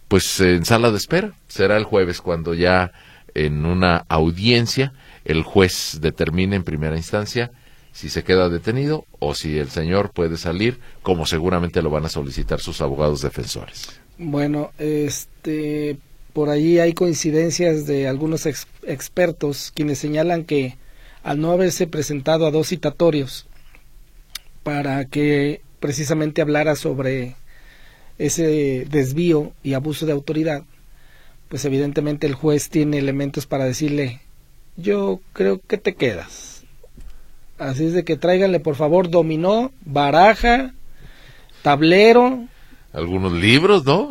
pues 0.07 0.39
en 0.39 0.65
sala 0.65 0.91
de 0.91 0.97
espera. 0.97 1.33
Será 1.47 1.77
el 1.77 1.83
jueves 1.83 2.21
cuando 2.21 2.53
ya 2.53 2.91
en 3.35 3.65
una 3.65 4.05
audiencia 4.09 4.93
el 5.25 5.43
juez 5.43 5.99
determine 6.01 6.55
en 6.55 6.63
primera 6.63 6.97
instancia 6.97 7.51
si 7.91 8.09
se 8.09 8.23
queda 8.23 8.49
detenido 8.49 9.05
o 9.19 9.35
si 9.35 9.57
el 9.57 9.69
señor 9.69 10.11
puede 10.11 10.37
salir, 10.37 10.79
como 11.01 11.25
seguramente 11.25 11.81
lo 11.81 11.89
van 11.89 12.05
a 12.05 12.09
solicitar 12.09 12.59
sus 12.59 12.81
abogados 12.81 13.21
defensores. 13.21 13.99
Bueno, 14.17 14.71
este, 14.77 15.97
por 16.33 16.49
ahí 16.49 16.79
hay 16.79 16.93
coincidencias 16.93 17.85
de 17.85 18.07
algunos 18.07 18.45
expertos 18.45 19.71
quienes 19.73 19.99
señalan 19.99 20.45
que 20.45 20.77
al 21.23 21.41
no 21.41 21.51
haberse 21.51 21.87
presentado 21.87 22.45
a 22.45 22.51
dos 22.51 22.69
citatorios 22.69 23.47
para 24.63 25.05
que 25.05 25.61
precisamente 25.79 26.41
hablara 26.41 26.75
sobre 26.75 27.35
ese 28.19 28.85
desvío 28.89 29.53
y 29.63 29.73
abuso 29.73 30.05
de 30.05 30.11
autoridad, 30.11 30.63
pues 31.47 31.65
evidentemente 31.65 32.27
el 32.27 32.35
juez 32.35 32.69
tiene 32.69 32.99
elementos 32.99 33.47
para 33.47 33.65
decirle, 33.65 34.21
yo 34.77 35.19
creo 35.33 35.59
que 35.59 35.79
te 35.79 35.95
quedas. 35.95 36.63
Así 37.57 37.87
es 37.87 37.93
de 37.93 38.03
que 38.03 38.15
tráiganle 38.15 38.59
por 38.59 38.75
favor 38.75 39.09
dominó, 39.09 39.71
baraja, 39.83 40.75
tablero, 41.63 42.47
algunos 42.91 43.33
libros, 43.33 43.85
¿no? 43.85 44.09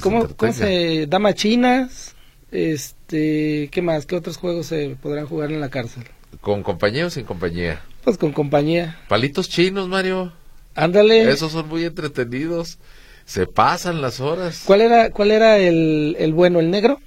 ¿Cómo, 0.00 0.28
se, 0.52 1.06
Damas 1.06 1.34
chinas? 1.36 2.14
Este, 2.50 3.68
¿Qué 3.70 3.82
más? 3.82 4.06
¿Qué 4.06 4.16
otros 4.16 4.36
juegos 4.36 4.66
se 4.66 4.96
podrán 5.00 5.26
jugar 5.26 5.52
en 5.52 5.60
la 5.60 5.68
cárcel? 5.68 6.04
¿Con 6.40 6.62
compañía 6.62 7.06
o 7.06 7.10
sin 7.10 7.24
compañía? 7.24 7.82
Pues 8.02 8.18
con 8.18 8.32
compañía. 8.32 8.98
Palitos 9.08 9.48
chinos, 9.48 9.88
Mario. 9.88 10.32
Ándale. 10.74 11.30
Esos 11.30 11.52
son 11.52 11.68
muy 11.68 11.84
entretenidos. 11.84 12.78
Se 13.26 13.46
pasan 13.46 14.00
las 14.00 14.20
horas. 14.20 14.62
¿Cuál 14.64 14.80
era, 14.80 15.10
cuál 15.10 15.32
era 15.32 15.58
el, 15.58 16.16
el 16.18 16.32
bueno, 16.32 16.60
el 16.60 16.70
negro? 16.70 17.00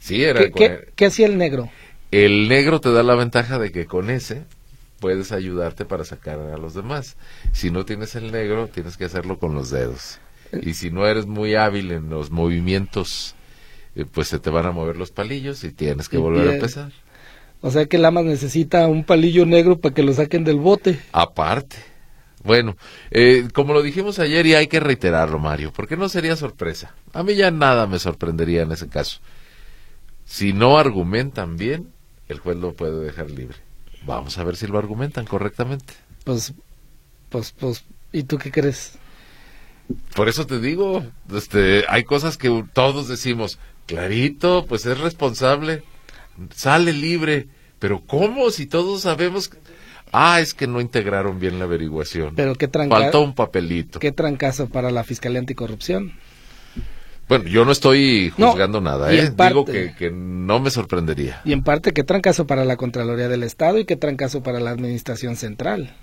Sí, 0.00 0.24
era. 0.24 0.50
¿Qué, 0.50 0.88
¿Qué 0.96 1.06
hacía 1.06 1.26
el 1.26 1.38
negro? 1.38 1.70
El 2.10 2.48
negro 2.48 2.80
te 2.80 2.90
da 2.90 3.04
la 3.04 3.14
ventaja 3.14 3.58
de 3.58 3.70
que 3.70 3.86
con 3.86 4.10
ese 4.10 4.42
puedes 4.98 5.32
ayudarte 5.32 5.84
para 5.84 6.04
sacar 6.04 6.40
a 6.40 6.56
los 6.56 6.74
demás. 6.74 7.16
Si 7.52 7.70
no 7.70 7.84
tienes 7.84 8.16
el 8.16 8.32
negro, 8.32 8.68
tienes 8.68 8.96
que 8.96 9.04
hacerlo 9.04 9.38
con 9.38 9.54
los 9.54 9.70
dedos. 9.70 10.18
Y 10.62 10.74
si 10.74 10.90
no 10.90 11.06
eres 11.06 11.26
muy 11.26 11.54
hábil 11.54 11.92
en 11.92 12.10
los 12.10 12.30
movimientos, 12.30 13.34
eh, 13.94 14.04
pues 14.10 14.28
se 14.28 14.38
te 14.38 14.50
van 14.50 14.66
a 14.66 14.72
mover 14.72 14.96
los 14.96 15.10
palillos 15.10 15.62
y 15.62 15.72
tienes 15.72 16.08
que 16.08 16.18
volver 16.18 16.48
a 16.48 16.54
empezar. 16.54 16.92
O 17.60 17.70
sea 17.70 17.86
que 17.86 17.98
Lamas 17.98 18.24
necesita 18.24 18.88
un 18.88 19.04
palillo 19.04 19.46
negro 19.46 19.78
para 19.78 19.94
que 19.94 20.02
lo 20.02 20.12
saquen 20.12 20.44
del 20.44 20.56
bote. 20.56 20.98
Aparte. 21.12 21.76
Bueno, 22.42 22.76
eh, 23.10 23.48
como 23.52 23.74
lo 23.74 23.82
dijimos 23.82 24.18
ayer 24.18 24.46
y 24.46 24.54
hay 24.54 24.66
que 24.66 24.80
reiterarlo, 24.80 25.38
Mario, 25.38 25.72
porque 25.74 25.96
no 25.96 26.08
sería 26.08 26.36
sorpresa. 26.36 26.94
A 27.12 27.22
mí 27.22 27.34
ya 27.34 27.50
nada 27.50 27.86
me 27.86 27.98
sorprendería 27.98 28.62
en 28.62 28.72
ese 28.72 28.88
caso. 28.88 29.18
Si 30.24 30.52
no 30.52 30.78
argumentan 30.78 31.56
bien, 31.56 31.88
el 32.28 32.38
juez 32.38 32.56
lo 32.56 32.72
puede 32.72 33.04
dejar 33.04 33.30
libre. 33.30 33.58
Vamos 34.06 34.38
a 34.38 34.44
ver 34.44 34.56
si 34.56 34.66
lo 34.66 34.78
argumentan 34.78 35.26
correctamente. 35.26 35.92
Pues 36.24 36.54
Pues, 37.28 37.52
pues, 37.52 37.84
¿y 38.12 38.22
tú 38.24 38.38
qué 38.38 38.50
crees? 38.50 38.92
Por 40.14 40.28
eso 40.28 40.46
te 40.46 40.60
digo, 40.60 41.04
este, 41.34 41.84
hay 41.88 42.04
cosas 42.04 42.36
que 42.36 42.64
todos 42.72 43.08
decimos, 43.08 43.58
clarito, 43.86 44.66
pues 44.66 44.86
es 44.86 44.98
responsable, 44.98 45.82
sale 46.54 46.92
libre, 46.92 47.48
pero 47.78 48.00
¿cómo 48.06 48.50
si 48.50 48.66
todos 48.66 49.02
sabemos? 49.02 49.48
que- 49.48 49.58
Ah, 50.12 50.40
es 50.40 50.54
que 50.54 50.66
no 50.66 50.80
integraron 50.80 51.38
bien 51.38 51.58
la 51.58 51.64
averiguación. 51.66 52.34
Pero 52.34 52.54
qué 52.54 52.66
tranca- 52.68 52.96
Faltó 52.98 53.20
un 53.22 53.34
papelito. 53.34 53.98
Qué 54.00 54.12
trancazo 54.12 54.68
para 54.68 54.90
la 54.90 55.04
Fiscalía 55.04 55.38
Anticorrupción. 55.38 56.12
Bueno, 57.28 57.44
yo 57.44 57.64
no 57.64 57.70
estoy 57.70 58.32
No, 58.36 58.48
juzgando 58.48 58.80
nada, 58.80 59.14
y 59.14 59.18
¿eh? 59.18 59.30
parte- 59.30 59.52
Digo 59.52 59.64
que, 59.64 59.94
que 59.96 60.10
no 60.10 60.58
me 60.58 60.70
sorprendería. 60.70 61.40
Y 61.44 61.52
en 61.52 61.62
parte, 61.62 61.92
qué 61.92 62.02
trancazo 62.02 62.44
para 62.46 62.64
la 62.64 62.76
Contraloría 62.76 63.28
del 63.28 63.44
Estado 63.44 63.78
y 63.78 63.84
qué 63.84 63.94
trancazo 63.94 64.42
para 64.42 64.58
la 64.58 64.70
Administración 64.70 65.36
Central. 65.36 65.94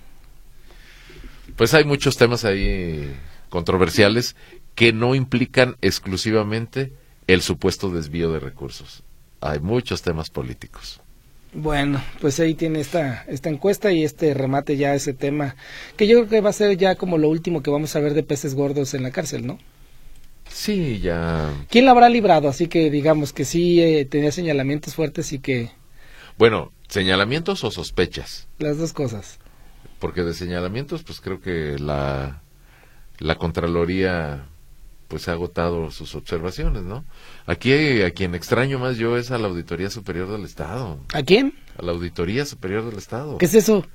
Pues 1.56 1.74
hay 1.74 1.84
muchos 1.84 2.16
temas 2.16 2.44
ahí 2.46 3.14
controversiales 3.50 4.36
que 4.74 4.92
no 4.94 5.14
implican 5.14 5.76
exclusivamente 5.82 6.92
el 7.26 7.42
supuesto 7.42 7.90
desvío 7.90 8.32
de 8.32 8.40
recursos. 8.40 9.02
Hay 9.42 9.58
muchos 9.60 10.00
temas 10.02 10.30
políticos. 10.30 11.00
Bueno, 11.52 12.02
pues 12.20 12.38
ahí 12.40 12.54
tiene 12.54 12.80
esta, 12.80 13.24
esta 13.26 13.48
encuesta 13.48 13.90
y 13.92 14.04
este 14.04 14.34
remate 14.34 14.76
ya 14.76 14.90
a 14.90 14.94
ese 14.94 15.14
tema, 15.14 15.56
que 15.96 16.06
yo 16.06 16.16
creo 16.18 16.28
que 16.28 16.40
va 16.42 16.50
a 16.50 16.52
ser 16.52 16.76
ya 16.76 16.96
como 16.96 17.16
lo 17.18 17.28
último 17.28 17.62
que 17.62 17.70
vamos 17.70 17.96
a 17.96 18.00
ver 18.00 18.14
de 18.14 18.22
peces 18.22 18.54
gordos 18.54 18.94
en 18.94 19.02
la 19.02 19.10
cárcel, 19.12 19.46
¿no? 19.46 19.58
Sí, 20.48 21.00
ya. 21.00 21.66
¿Quién 21.70 21.84
la 21.84 21.92
habrá 21.92 22.08
librado? 22.08 22.48
Así 22.48 22.68
que 22.68 22.90
digamos 22.90 23.32
que 23.32 23.44
sí 23.44 23.80
eh, 23.82 24.04
tenía 24.06 24.32
señalamientos 24.32 24.94
fuertes 24.94 25.32
y 25.32 25.38
que 25.40 25.70
Bueno, 26.38 26.72
señalamientos 26.88 27.64
o 27.64 27.70
sospechas. 27.70 28.48
las 28.58 28.78
dos 28.78 28.92
cosas. 28.92 29.38
Porque 29.98 30.22
de 30.22 30.34
señalamientos, 30.34 31.02
pues 31.02 31.20
creo 31.20 31.40
que 31.40 31.76
la, 31.78 32.42
la 33.18 33.36
Contraloría 33.36 34.46
pues 35.08 35.26
ha 35.28 35.32
agotado 35.32 35.90
sus 35.90 36.14
observaciones, 36.14 36.82
¿no? 36.82 37.04
Aquí 37.46 38.02
a 38.02 38.10
quien 38.10 38.34
extraño 38.34 38.78
más 38.78 38.98
yo 38.98 39.16
es 39.16 39.30
a 39.30 39.38
la 39.38 39.48
Auditoría 39.48 39.90
Superior 39.90 40.30
del 40.30 40.44
Estado. 40.44 40.98
¿A 41.14 41.22
quién? 41.22 41.54
A 41.78 41.82
la 41.82 41.92
Auditoría 41.92 42.44
Superior 42.44 42.84
del 42.88 42.98
Estado. 42.98 43.38
¿Qué 43.38 43.46
es 43.46 43.54
eso? 43.54 43.86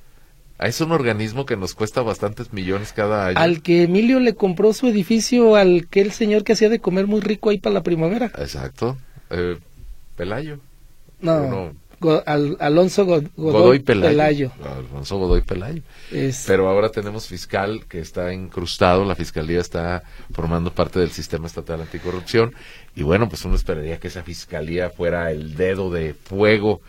Es 0.59 0.81
un 0.81 0.91
organismo 0.91 1.45
que 1.45 1.57
nos 1.57 1.75
cuesta 1.75 2.01
bastantes 2.01 2.53
millones 2.53 2.93
cada 2.93 3.27
año. 3.27 3.37
Al 3.37 3.61
que 3.61 3.83
Emilio 3.83 4.19
le 4.19 4.35
compró 4.35 4.73
su 4.73 4.87
edificio 4.87 5.55
al 5.55 5.87
que 5.87 6.01
el 6.01 6.11
señor 6.11 6.43
que 6.43 6.53
hacía 6.53 6.69
de 6.69 6.79
comer 6.79 7.07
muy 7.07 7.21
rico 7.21 7.49
ahí 7.49 7.59
para 7.59 7.73
la 7.73 7.83
primavera. 7.83 8.31
Exacto. 8.37 8.97
Eh, 9.29 9.57
Pelayo. 10.15 10.59
No, 11.21 11.47
No. 11.47 11.73
Al- 12.25 12.57
Alonso 12.59 13.05
Go- 13.05 13.21
Godoy, 13.35 13.51
Godoy 13.61 13.79
Pelayo. 13.79 14.09
Pelayo. 14.09 14.51
Alfonso 14.77 15.17
Godoy 15.17 15.41
Pelayo. 15.41 15.81
Es- 16.11 16.43
Pero 16.47 16.67
ahora 16.69 16.89
tenemos 16.89 17.27
fiscal 17.27 17.85
que 17.87 17.99
está 17.99 18.33
incrustado, 18.33 19.05
la 19.05 19.15
fiscalía 19.15 19.59
está 19.61 20.03
formando 20.33 20.73
parte 20.73 20.99
del 20.99 21.11
sistema 21.11 21.47
estatal 21.47 21.81
anticorrupción 21.81 22.53
y 22.95 23.03
bueno, 23.03 23.29
pues 23.29 23.45
uno 23.45 23.55
esperaría 23.55 23.99
que 23.99 24.07
esa 24.09 24.23
fiscalía 24.23 24.89
fuera 24.89 25.31
el 25.31 25.55
dedo 25.55 25.89
de 25.91 26.13
fuego. 26.13 26.81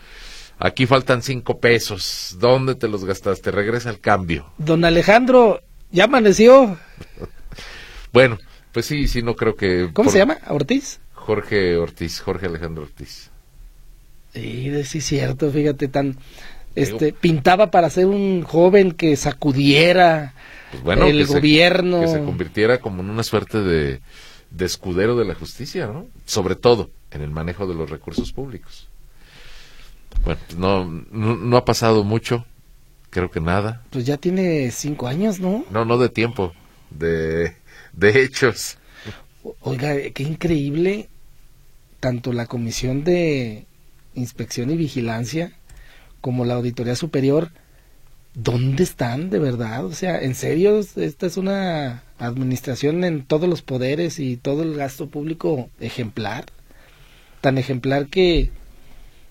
Aquí 0.59 0.87
faltan 0.87 1.23
cinco 1.23 1.59
pesos. 1.59 2.37
¿Dónde 2.39 2.75
te 2.77 2.87
los 2.89 3.05
gastaste? 3.05 3.51
Regresa 3.51 3.91
al 3.91 3.99
cambio. 4.01 4.53
Don 4.59 4.85
Alejandro, 4.85 5.61
¿ya 5.91 6.05
amaneció? 6.05 6.77
Bueno, 8.13 8.39
pues 8.73 8.87
sí, 8.87 9.09
sí, 9.09 9.23
no 9.23 9.35
creo 9.35 9.57
que... 9.57 9.91
¿Cómo 9.93 10.07
por- 10.07 10.13
se 10.13 10.19
llama? 10.19 10.39
¿Ortiz? 10.49 11.01
Jorge 11.13 11.77
Ortiz, 11.77 12.21
Jorge 12.21 12.47
Alejandro 12.47 12.85
Ortiz. 12.85 13.31
Sí, 14.35 14.85
sí, 14.85 15.01
cierto, 15.01 15.51
fíjate, 15.51 15.89
tan... 15.89 16.17
Este, 16.75 17.13
pintaba 17.13 17.71
para 17.71 17.89
ser 17.89 18.07
un 18.07 18.43
joven 18.43 18.91
que 18.93 19.15
sacudiera 19.15 20.35
Pues 20.73 20.83
bueno, 20.83 21.07
el 21.07 21.19
que 21.19 21.27
se- 21.27 21.35
gobierno. 21.35 22.01
que 22.01 22.09
se 22.09 22.19
convirtiera 22.25 22.79
como 22.81 23.01
en 23.01 23.11
una 23.11 23.23
suerte 23.23 23.61
de, 23.63 24.01
de 24.51 24.65
escudero 24.65 25.15
de 25.17 25.25
la 25.25 25.37
justicia, 25.37 25.87
¿no? 25.87 26.09
Sobre 26.27 26.57
todo 26.57 26.91
en 27.13 27.23
el 27.23 27.31
manejo 27.31 27.69
de 27.69 27.75
los 27.75 27.89
recursos 27.89 28.33
públicos. 28.33 28.89
Bueno, 30.25 30.41
pues 30.49 30.59
no, 30.59 30.85
no, 31.13 31.37
no 31.37 31.57
ha 31.57 31.65
pasado 31.65 32.03
mucho, 32.03 32.45
creo 33.11 33.31
que 33.31 33.41
nada. 33.41 33.83
Pues 33.91 34.05
ya 34.05 34.17
tiene 34.17 34.73
cinco 34.73 35.07
años, 35.07 35.39
¿no? 35.39 35.65
No, 35.71 35.85
no 35.85 35.97
de 35.97 36.09
tiempo, 36.09 36.55
de, 36.91 37.55
de 37.93 38.23
hechos. 38.25 38.79
Oiga, 39.61 39.95
qué 40.13 40.25
increíble, 40.25 41.09
tanto 42.01 42.33
la 42.33 42.47
Comisión 42.47 43.05
de 43.05 43.67
Inspección 44.15 44.71
y 44.71 44.77
Vigilancia 44.77 45.53
como 46.21 46.45
la 46.45 46.55
Auditoría 46.55 46.97
Superior, 46.97 47.51
¿dónde 48.35 48.83
están 48.83 49.29
de 49.31 49.39
verdad? 49.39 49.85
O 49.85 49.93
sea, 49.93 50.21
en 50.23 50.35
serio, 50.35 50.79
esta 50.97 51.27
es 51.27 51.37
una 51.37 52.03
administración 52.19 53.05
en 53.05 53.25
todos 53.25 53.49
los 53.49 53.63
poderes 53.63 54.19
y 54.19 54.37
todo 54.37 54.63
el 54.63 54.75
gasto 54.75 55.09
público 55.09 55.69
ejemplar, 55.81 56.47
tan 57.41 57.59
ejemplar 57.59 58.07
que 58.07 58.51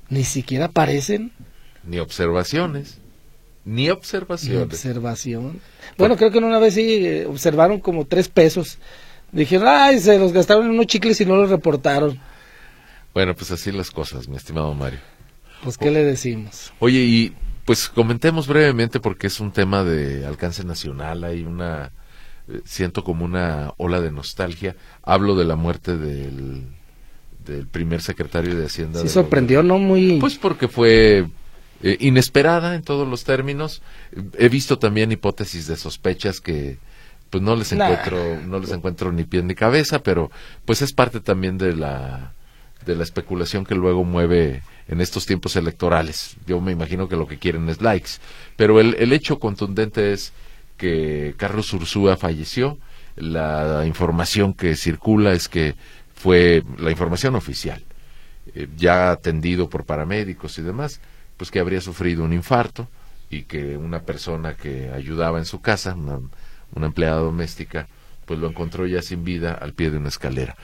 ni 0.10 0.24
siquiera 0.24 0.66
aparecen 0.66 1.32
Ni 1.84 1.98
observaciones, 2.00 3.00
ni 3.66 3.84
ni 3.84 3.90
observaciones. 3.90 4.62
observación. 4.64 5.60
Bueno, 5.98 6.16
creo 6.16 6.32
que 6.32 6.38
una 6.38 6.60
vez 6.60 6.76
sí 6.76 7.06
eh, 7.06 7.26
observaron 7.26 7.80
como 7.80 8.06
tres 8.06 8.30
pesos. 8.30 8.78
Dijeron, 9.32 9.68
ay, 9.68 10.00
se 10.00 10.20
los 10.20 10.32
gastaron 10.32 10.66
en 10.66 10.72
unos 10.72 10.86
chicles 10.88 11.20
y 11.22 11.26
no 11.26 11.36
los 11.36 11.50
reportaron. 11.50 12.20
Bueno, 13.14 13.36
pues 13.36 13.52
así 13.52 13.72
las 13.72 13.92
cosas, 13.92 14.28
mi 14.28 14.36
estimado 14.38 14.74
Mario. 14.74 15.00
Pues, 15.64 15.78
¿qué 15.78 15.92
le 15.92 16.04
decimos? 16.04 16.74
Oye, 16.80 17.00
y 17.00 17.34
pues 17.66 17.88
comentemos 17.88 18.48
brevemente 18.48 19.00
porque 19.00 19.28
es 19.28 19.40
un 19.40 19.52
tema 19.52 19.84
de 19.84 20.26
alcance 20.26 20.64
nacional, 20.66 21.24
hay 21.24 21.44
una, 21.44 21.92
eh, 22.50 22.62
siento 22.66 23.04
como 23.04 23.24
una 23.24 23.74
ola 23.78 24.02
de 24.02 24.12
nostalgia. 24.12 24.76
Hablo 25.04 25.36
de 25.36 25.46
la 25.46 25.56
muerte 25.56 25.96
del, 25.96 26.64
del 27.46 27.68
primer 27.68 28.02
secretario 28.02 28.56
de 28.58 28.66
Hacienda. 28.66 29.00
Sí 29.02 29.08
sorprendió, 29.10 29.64
¿no? 29.64 29.78
Muy... 29.78 30.20
Pues 30.20 30.36
porque 30.38 30.68
fue 30.68 31.28
eh, 31.84 31.98
inesperada 32.02 32.76
en 32.76 32.82
todos 32.84 33.08
los 33.08 33.24
términos. 33.24 33.82
He 34.38 34.50
visto 34.50 34.80
también 34.80 35.12
hipótesis 35.14 35.68
de 35.68 35.78
sospechas 35.78 36.42
que 36.42 36.78
pues 37.30 37.42
no 37.42 37.56
les 37.56 37.72
Nah. 37.74 37.90
encuentro 37.90 38.42
no 38.46 38.60
les 38.60 38.72
encuentro 38.72 39.12
ni 39.12 39.24
pie 39.24 39.42
ni 39.44 39.56
cabeza, 39.56 40.04
pero 40.04 40.30
pues 40.66 40.82
es 40.82 40.94
parte 40.94 41.20
también 41.20 41.58
de 41.58 41.76
la 41.76 42.34
de 42.86 42.96
la 42.96 43.04
especulación 43.04 43.66
que 43.66 43.76
luego 43.76 44.04
mueve 44.04 44.62
en 44.88 45.02
estos 45.02 45.26
tiempos 45.26 45.56
electorales. 45.56 46.36
Yo 46.46 46.62
me 46.62 46.72
imagino 46.72 47.08
que 47.08 47.16
lo 47.16 47.28
que 47.28 47.38
quieren 47.38 47.70
es 47.70 47.82
likes, 47.82 48.12
pero 48.56 48.80
el, 48.80 48.96
el 49.00 49.14
hecho 49.14 49.40
contundente 49.40 50.14
es 50.14 50.34
que 50.78 51.36
Carlos 51.38 51.74
Ursúa 51.74 52.18
falleció. 52.18 52.78
La 53.16 53.86
información 53.86 54.54
que 54.54 54.76
circula 54.76 55.34
es 55.34 55.48
que 55.48 55.76
fue 56.16 56.64
la 56.80 56.90
información 56.90 57.36
oficial 57.36 57.84
eh, 58.56 58.68
ya 58.76 59.12
atendido 59.12 59.70
por 59.70 59.86
paramédicos 59.86 60.58
y 60.58 60.62
demás, 60.62 61.00
pues 61.38 61.50
que 61.50 61.60
habría 61.60 61.82
sufrido 61.82 62.24
un 62.24 62.34
infarto 62.34 62.88
y 63.30 63.44
que 63.44 63.78
una 63.78 64.02
persona 64.02 64.56
que 64.56 64.92
ayudaba 64.92 65.40
en 65.40 65.46
su 65.46 65.62
casa, 65.62 65.96
una, 65.96 66.20
una 66.76 66.88
empleada 66.88 67.18
doméstica, 67.18 67.88
pues 68.26 68.40
lo 68.40 68.48
encontró 68.48 68.86
ya 68.86 69.02
sin 69.02 69.24
vida 69.24 69.54
al 69.54 69.74
pie 69.74 69.90
de 69.90 69.98
una 69.98 70.10
escalera. 70.10 70.56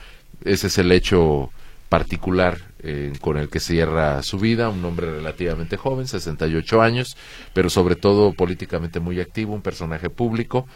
Ese 0.44 0.68
es 0.68 0.78
el 0.78 0.92
hecho 0.92 1.50
particular 1.90 2.56
eh, 2.82 3.12
con 3.20 3.36
el 3.36 3.50
que 3.50 3.60
cierra 3.60 4.22
su 4.22 4.38
vida, 4.38 4.70
un 4.70 4.82
hombre 4.86 5.10
relativamente 5.10 5.76
joven, 5.76 6.06
68 6.06 6.80
años, 6.80 7.16
pero 7.52 7.68
sobre 7.68 7.96
todo 7.96 8.32
políticamente 8.32 9.00
muy 9.00 9.20
activo, 9.20 9.52
un 9.52 9.60
personaje 9.60 10.08
público 10.08 10.66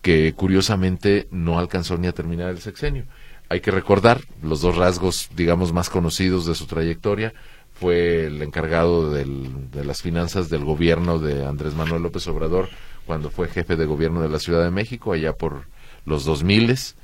que 0.00 0.32
curiosamente 0.34 1.26
no 1.30 1.58
alcanzó 1.58 1.98
ni 1.98 2.06
a 2.06 2.12
terminar 2.12 2.48
el 2.50 2.60
sexenio. 2.60 3.04
Hay 3.48 3.60
que 3.60 3.70
recordar 3.72 4.20
los 4.42 4.60
dos 4.62 4.76
rasgos, 4.76 5.28
digamos, 5.36 5.72
más 5.72 5.90
conocidos 5.90 6.46
de 6.46 6.54
su 6.54 6.66
trayectoria. 6.66 7.34
Fue 7.74 8.26
el 8.26 8.40
encargado 8.40 9.10
del- 9.12 9.70
de 9.72 9.84
las 9.84 10.00
finanzas 10.00 10.48
del 10.48 10.64
gobierno 10.64 11.18
de 11.18 11.44
Andrés 11.44 11.74
Manuel 11.74 12.02
López 12.02 12.26
Obrador 12.28 12.68
cuando 13.04 13.30
fue 13.30 13.48
jefe 13.48 13.76
de 13.76 13.84
gobierno 13.84 14.22
de 14.22 14.28
la 14.28 14.38
Ciudad 14.38 14.62
de 14.62 14.70
México, 14.70 15.12
allá 15.12 15.32
por 15.32 15.64
los 16.06 16.24
2000 16.24 16.94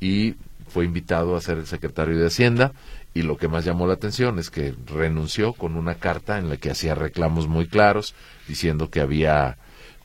y 0.00 0.34
fue 0.68 0.84
invitado 0.84 1.34
a 1.36 1.40
ser 1.40 1.58
el 1.58 1.66
secretario 1.66 2.18
de 2.18 2.26
Hacienda 2.26 2.72
y 3.16 3.22
lo 3.22 3.36
que 3.36 3.48
más 3.48 3.64
llamó 3.64 3.86
la 3.86 3.94
atención 3.94 4.38
es 4.38 4.50
que 4.50 4.74
renunció 4.86 5.52
con 5.54 5.76
una 5.76 5.94
carta 5.94 6.38
en 6.38 6.48
la 6.50 6.56
que 6.58 6.70
hacía 6.70 6.94
reclamos 6.94 7.48
muy 7.48 7.66
claros 7.66 8.14
diciendo 8.46 8.90
que 8.90 9.00
había 9.00 9.56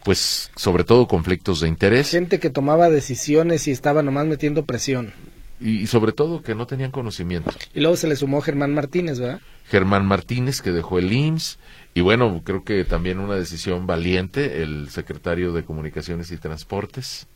pues 0.03 0.49
sobre 0.55 0.83
todo 0.83 1.07
conflictos 1.07 1.59
de 1.59 1.67
interés 1.67 2.09
Gente 2.09 2.39
que 2.39 2.49
tomaba 2.49 2.89
decisiones 2.89 3.67
y 3.67 3.71
estaba 3.71 4.01
nomás 4.01 4.25
metiendo 4.27 4.65
presión. 4.65 5.13
y, 5.59 5.81
y 5.81 5.87
sobre 5.87 6.11
todo 6.11 6.41
que 6.41 6.55
no 6.55 6.65
tenían 6.65 6.91
conocimiento. 6.91 7.51
Y 7.73 7.81
luego 7.81 7.95
se 7.97 8.07
le 8.07 8.15
sumó 8.15 8.41
Germán 8.41 8.73
Martínez, 8.73 9.19
¿verdad? 9.19 9.41
Germán 9.69 10.05
Martínez, 10.05 10.61
que 10.61 10.71
dejó 10.71 10.97
el 10.97 11.11
IMSS, 11.13 11.59
y 11.93 12.01
bueno, 12.01 12.41
creo 12.43 12.63
que 12.63 12.83
también 12.85 13.19
una 13.19 13.35
decisión 13.35 13.85
valiente, 13.85 14.63
el 14.63 14.89
secretario 14.89 15.53
de 15.53 15.63
Comunicaciones 15.63 16.31
y 16.31 16.37
Transportes, 16.37 17.27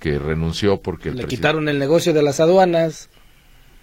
que 0.00 0.18
renunció 0.18 0.80
porque 0.80 1.10
el 1.10 1.16
Le 1.18 1.26
quitaron 1.26 1.68
el 1.68 1.78
negocio 1.78 2.12
de 2.12 2.22
las 2.22 2.40
aduanas. 2.40 3.10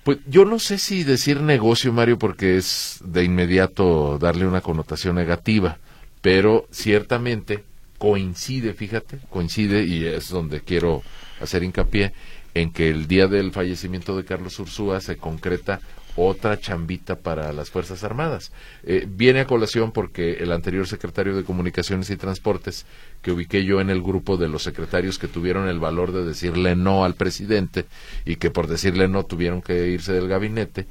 Pues 0.04 0.20
yo 0.28 0.46
no 0.46 0.60
sé 0.60 0.78
si 0.78 1.04
decir 1.04 1.42
negocio, 1.42 1.92
Mario, 1.92 2.18
porque 2.18 2.58
es 2.58 3.00
de 3.04 3.24
inmediato 3.24 4.18
darle 4.18 4.48
una 4.48 4.62
connotación 4.62 5.16
negativa, 5.16 5.78
pero 6.22 6.66
ciertamente 6.72 7.64
coincide, 7.98 8.74
fíjate, 8.74 9.20
coincide, 9.30 9.84
y 9.84 10.06
es 10.06 10.30
donde 10.30 10.62
quiero 10.62 11.04
hacer 11.42 11.64
hincapié, 11.64 12.14
en 12.54 12.72
que 12.72 12.90
el 12.90 13.08
día 13.08 13.28
del 13.28 13.52
fallecimiento 13.52 14.18
de 14.18 14.26
Carlos 14.26 14.58
Ursúa 14.60 15.02
se 15.02 15.18
concreta 15.18 15.82
otra 16.28 16.60
chambita 16.60 17.16
para 17.16 17.54
las 17.54 17.70
Fuerzas 17.70 18.04
Armadas. 18.04 18.52
Eh, 18.84 19.08
viene 19.08 19.42
a 19.42 19.48
colación 19.48 19.92
porque 19.92 20.34
el 20.34 20.52
anterior 20.52 20.88
secretario 20.88 21.36
de 21.36 21.44
Comunicaciones 21.44 22.10
y 22.10 22.18
Transportes, 22.18 22.86
que 23.22 23.32
ubiqué 23.32 23.64
yo 23.64 23.80
en 23.82 23.90
el 23.90 24.02
grupo 24.02 24.38
de 24.38 24.50
los 24.50 24.64
secretarios 24.64 25.18
que 25.18 25.28
tuvieron 25.28 25.68
el 25.68 25.80
valor 25.80 26.12
de 26.12 26.26
decirle 26.26 26.76
no 26.76 27.06
al 27.06 27.16
presidente 27.16 27.86
y 28.26 28.36
que 28.36 28.52
por 28.52 28.68
decirle 28.68 29.08
no 29.08 29.24
tuvieron 29.24 29.62
que 29.62 29.88
irse 29.88 30.14
del 30.14 30.28
gabinete, 30.28 30.88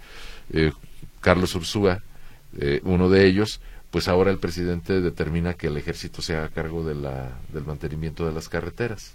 eh, 0.52 0.72
Carlos 1.20 1.54
Ursúa, 1.54 2.02
eh, 2.58 2.80
uno 2.84 3.10
de 3.10 3.26
ellos, 3.26 3.60
pues 3.90 4.08
ahora 4.08 4.30
el 4.30 4.38
presidente 4.38 5.00
determina 5.00 5.54
que 5.54 5.66
el 5.66 5.76
ejército 5.76 6.22
se 6.22 6.36
haga 6.36 6.48
cargo 6.48 6.84
de 6.84 6.94
la, 6.94 7.38
del 7.52 7.64
mantenimiento 7.64 8.26
de 8.26 8.32
las 8.32 8.48
carreteras 8.48 9.14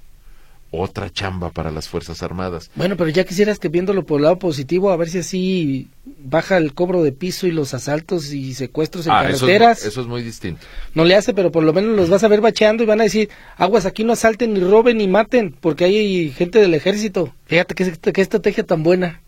otra 0.75 1.12
chamba 1.12 1.51
para 1.51 1.69
las 1.69 1.88
Fuerzas 1.88 2.23
Armadas. 2.23 2.71
Bueno, 2.73 2.97
pero 2.97 3.12
ya 3.12 3.23
quisieras 3.25 3.59
que 3.59 3.69
viéndolo 3.69 4.05
por 4.05 4.19
el 4.19 4.23
lado 4.23 4.39
positivo, 4.39 4.89
a 4.89 4.97
ver 4.97 5.07
si 5.07 5.19
así 5.19 5.88
baja 6.03 6.57
el 6.57 6.73
cobro 6.73 7.03
de 7.03 7.12
piso 7.12 7.45
y 7.45 7.51
los 7.51 7.75
asaltos 7.75 8.33
y 8.33 8.55
secuestros 8.55 9.05
en 9.05 9.13
ah, 9.13 9.21
carreteras. 9.21 9.86
Eso 9.86 10.01
es, 10.01 10.07
muy 10.07 10.23
distinto. 10.23 10.65
No 10.95 11.05
le 11.05 11.15
hace, 11.15 11.36
pero 11.36 11.51
por 11.51 11.63
lo 11.63 11.73
menos 11.73 11.95
los 11.95 12.09
vas 12.09 12.23
a 12.23 12.27
ver 12.27 12.41
bacheando 12.41 12.81
y 12.81 12.88
van 12.88 13.01
a 13.01 13.03
decir, 13.03 13.29
aguas, 13.55 13.86
aquí 13.86 14.03
no 14.03 14.13
asalten, 14.13 14.53
ni 14.55 14.62
roben, 14.62 14.97
ni 14.97 15.07
maten, 15.07 15.55
porque 15.62 15.86
hay 15.86 16.31
gente 16.31 16.57
del 16.57 16.73
ejército. 16.73 17.36
Fíjate 17.45 17.75
qué, 17.75 18.12
qué 18.12 18.21
estrategia 18.21 18.65
tan 18.65 18.81
buena. 18.81 19.21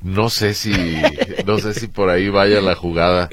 No 0.00 0.30
sé 0.30 0.54
si, 0.54 0.72
no 1.44 1.58
sé 1.58 1.74
si 1.74 1.88
por 1.88 2.08
ahí 2.08 2.28
vaya 2.28 2.60
la 2.60 2.76
jugada, 2.76 3.28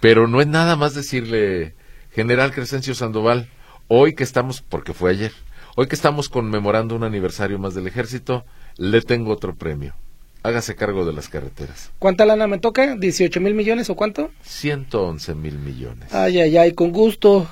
pero 0.00 0.26
no 0.26 0.40
es 0.40 0.48
nada 0.48 0.74
más 0.74 0.94
decirle, 0.94 1.74
General 2.12 2.52
Crescencio 2.52 2.94
Sandoval, 2.96 3.48
hoy 3.86 4.14
que 4.14 4.24
estamos, 4.24 4.62
porque 4.62 4.92
fue 4.92 5.12
ayer, 5.12 5.32
Hoy 5.78 5.88
que 5.88 5.94
estamos 5.94 6.30
conmemorando 6.30 6.96
un 6.96 7.04
aniversario 7.04 7.58
más 7.58 7.74
del 7.74 7.86
ejército, 7.86 8.46
le 8.78 9.02
tengo 9.02 9.30
otro 9.30 9.54
premio. 9.54 9.94
Hágase 10.42 10.74
cargo 10.74 11.04
de 11.04 11.12
las 11.12 11.28
carreteras. 11.28 11.90
¿Cuánta 11.98 12.24
lana 12.24 12.46
me 12.46 12.56
toca? 12.56 12.94
¿18 12.94 13.40
mil 13.40 13.52
millones 13.52 13.90
o 13.90 13.94
cuánto? 13.94 14.30
111 14.40 15.34
mil 15.34 15.58
millones. 15.58 16.14
Ay, 16.14 16.40
ay, 16.40 16.56
ay, 16.56 16.72
con 16.72 16.92
gusto. 16.92 17.46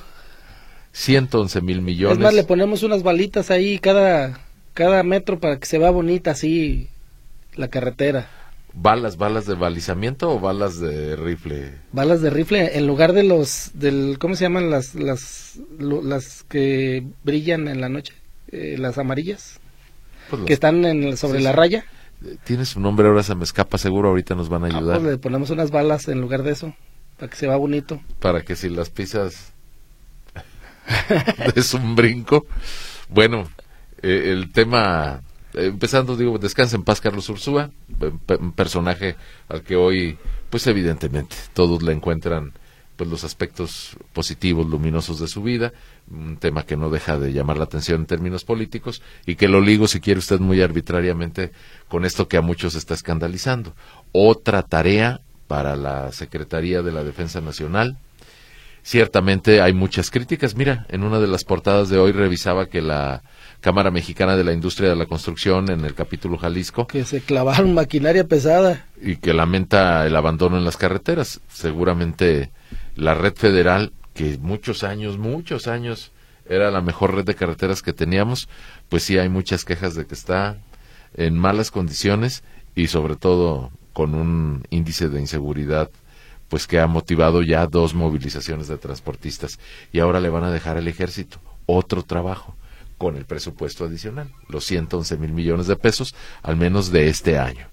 111 0.93 1.61
mil 1.61 1.83
millones. 1.83 2.17
Es 2.17 2.23
más, 2.23 2.33
le 2.33 2.45
ponemos 2.45 2.83
unas 2.83 3.03
balitas 3.03 3.51
ahí 3.51 3.79
cada, 3.79 4.41
cada 4.73 5.03
metro 5.03 5.39
para 5.39 5.59
que 5.59 5.67
se 5.67 5.77
vea 5.77 5.91
bonita 5.91 6.31
así 6.31 6.89
la 7.57 7.69
carretera. 7.69 8.31
¿Balas, 8.77 9.17
balas 9.17 9.47
de 9.47 9.55
balizamiento 9.55 10.31
o 10.31 10.41
balas 10.41 10.81
de 10.81 11.15
rifle? 11.17 11.73
Balas 11.93 12.21
de 12.21 12.31
rifle 12.31 12.77
en 12.77 12.87
lugar 12.87 13.13
de 13.13 13.23
los, 13.23 13.71
del, 13.75 14.17
¿cómo 14.19 14.35
se 14.35 14.45
llaman 14.45 14.69
las, 14.69 14.95
las, 14.95 15.61
las 15.79 16.43
que 16.45 17.07
brillan 17.23 17.69
en 17.69 17.81
la 17.81 17.89
noche? 17.89 18.15
Eh, 18.49 18.77
las 18.79 18.99
amarillas. 18.99 19.61
Pues 20.29 20.43
que 20.43 20.53
están 20.53 20.85
en, 20.85 21.17
sobre 21.17 21.41
la 21.41 21.53
raya. 21.53 21.85
Tiene 22.45 22.65
su 22.65 22.81
nombre, 22.81 23.07
ahora 23.07 23.23
se 23.23 23.35
me 23.35 23.45
escapa, 23.45 23.79
seguro 23.79 24.09
ahorita 24.09 24.35
nos 24.35 24.49
van 24.49 24.65
a 24.65 24.67
ah, 24.67 24.77
ayudar. 24.77 25.01
pues 25.01 25.13
le 25.13 25.19
ponemos 25.19 25.51
unas 25.51 25.71
balas 25.71 26.09
en 26.09 26.21
lugar 26.21 26.43
de 26.43 26.53
eso, 26.53 26.75
para 27.19 27.31
que 27.31 27.37
se 27.37 27.47
vea 27.47 27.57
bonito. 27.57 28.01
Para 28.19 28.43
que 28.43 28.57
si 28.57 28.71
las 28.71 28.91
pisas 28.91 29.53
es 31.55 31.75
un 31.75 31.95
brinco. 31.95 32.47
Bueno, 33.09 33.49
eh, 34.03 34.33
el 34.33 34.53
tema 34.53 35.23
empezando, 35.55 36.17
digo, 36.17 36.39
descansa 36.39 36.77
en 36.77 36.83
paz 36.83 37.01
Carlos 37.01 37.29
Ursúa, 37.29 37.71
un 38.41 38.53
personaje 38.53 39.17
al 39.49 39.63
que 39.63 39.77
hoy, 39.77 40.19
pues 40.51 40.67
evidentemente, 40.67 41.37
todos 41.53 41.83
le 41.83 41.93
encuentran 41.93 42.53
pues 42.97 43.11
los 43.11 43.25
aspectos 43.25 43.97
positivos, 44.13 44.69
luminosos 44.69 45.19
de 45.19 45.27
su 45.27 45.43
vida, 45.43 45.73
un 46.11 46.37
tema 46.37 46.65
que 46.65 46.77
no 46.77 46.91
deja 46.91 47.19
de 47.19 47.33
llamar 47.33 47.57
la 47.57 47.65
atención 47.65 48.03
en 48.03 48.07
términos 48.07 48.45
políticos 48.45 49.03
y 49.27 49.35
que 49.35 49.49
lo 49.49 49.61
ligo, 49.61 49.89
si 49.89 50.01
quiere 50.01 50.19
usted, 50.19 50.39
muy 50.39 50.63
arbitrariamente 50.63 51.51
con 51.89 52.05
esto 52.05 52.29
que 52.29 52.37
a 52.37 52.43
muchos 52.43 52.75
está 52.75 52.95
escandalizando. 52.95 53.75
Otra 54.13 54.63
tarea 54.63 55.21
para 55.49 55.77
la 55.77 56.13
Secretaría 56.13 56.83
de 56.83 56.93
la 56.93 57.05
Defensa 57.05 57.41
Nacional. 57.41 57.99
Ciertamente 58.85 59.63
hay 59.63 59.73
muchas 59.73 60.11
críticas. 60.11 60.57
Mira, 60.57 60.85
en 60.91 61.05
una 61.05 61.19
de 61.19 61.27
las 61.27 61.43
portadas 61.43 61.89
de 61.89 61.97
hoy 61.97 62.13
revisaba 62.13 62.67
que 62.67 62.83
la 62.83 63.23
Cámara 63.63 63.91
Mexicana 63.91 64.37
de 64.37 64.45
la 64.45 64.53
Industria 64.53 64.91
de 64.91 64.95
la 64.95 65.07
Construcción 65.07 65.71
en 65.71 65.87
el 65.87 65.95
capítulo 65.95 66.37
Jalisco. 66.37 66.87
Que 66.87 67.07
se 67.07 67.23
clavaron 67.23 67.73
maquinaria 67.73 68.29
pesada. 68.29 68.85
Y 69.01 69.17
que 69.17 69.33
lamenta 69.33 70.07
el 70.07 70.15
abandono 70.15 70.59
en 70.59 70.67
las 70.67 70.77
carreteras. 70.77 71.41
Seguramente 71.49 72.51
la 72.95 73.15
red 73.15 73.33
federal, 73.35 73.95
que 74.13 74.37
muchos 74.37 74.85
años, 74.85 75.17
muchos 75.17 75.67
años 75.67 76.13
era 76.47 76.71
la 76.71 76.83
mejor 76.83 77.15
red 77.15 77.25
de 77.25 77.35
carreteras 77.35 77.81
que 77.81 77.95
teníamos, 77.95 78.51
pues 78.91 79.03
sí 79.03 79.17
hay 79.17 79.31
muchas 79.31 79.65
quejas 79.65 79.95
de 79.95 80.05
que 80.05 80.15
está 80.15 80.59
en 81.17 81.39
malas 81.39 81.71
condiciones 81.71 82.45
y 82.75 82.89
sobre 82.89 83.17
todo 83.17 83.71
con 83.95 84.15
un 84.15 84.67
índice 84.69 85.09
de 85.09 85.21
inseguridad 85.21 85.91
pues 86.55 86.69
que 86.69 86.79
ha 86.79 86.87
motivado 86.87 87.43
ya 87.43 87.67
dos 87.67 87.95
movilizaciones 87.95 88.69
de 88.69 88.79
transportistas 88.79 89.59
y 89.91 89.99
ahora 89.99 90.21
le 90.21 90.29
van 90.29 90.45
a 90.45 90.53
dejar 90.53 90.77
al 90.77 90.87
ejército 90.87 91.41
otro 91.67 92.05
trabajo 92.05 92.55
con 92.97 93.17
el 93.17 93.25
presupuesto 93.25 93.85
adicional, 93.85 94.31
los 94.49 94.65
111 94.65 95.17
mil 95.17 95.33
millones 95.33 95.67
de 95.67 95.75
pesos, 95.75 96.15
al 96.45 96.55
menos 96.55 96.93
de 96.93 97.09
este 97.09 97.41
año. 97.41 97.67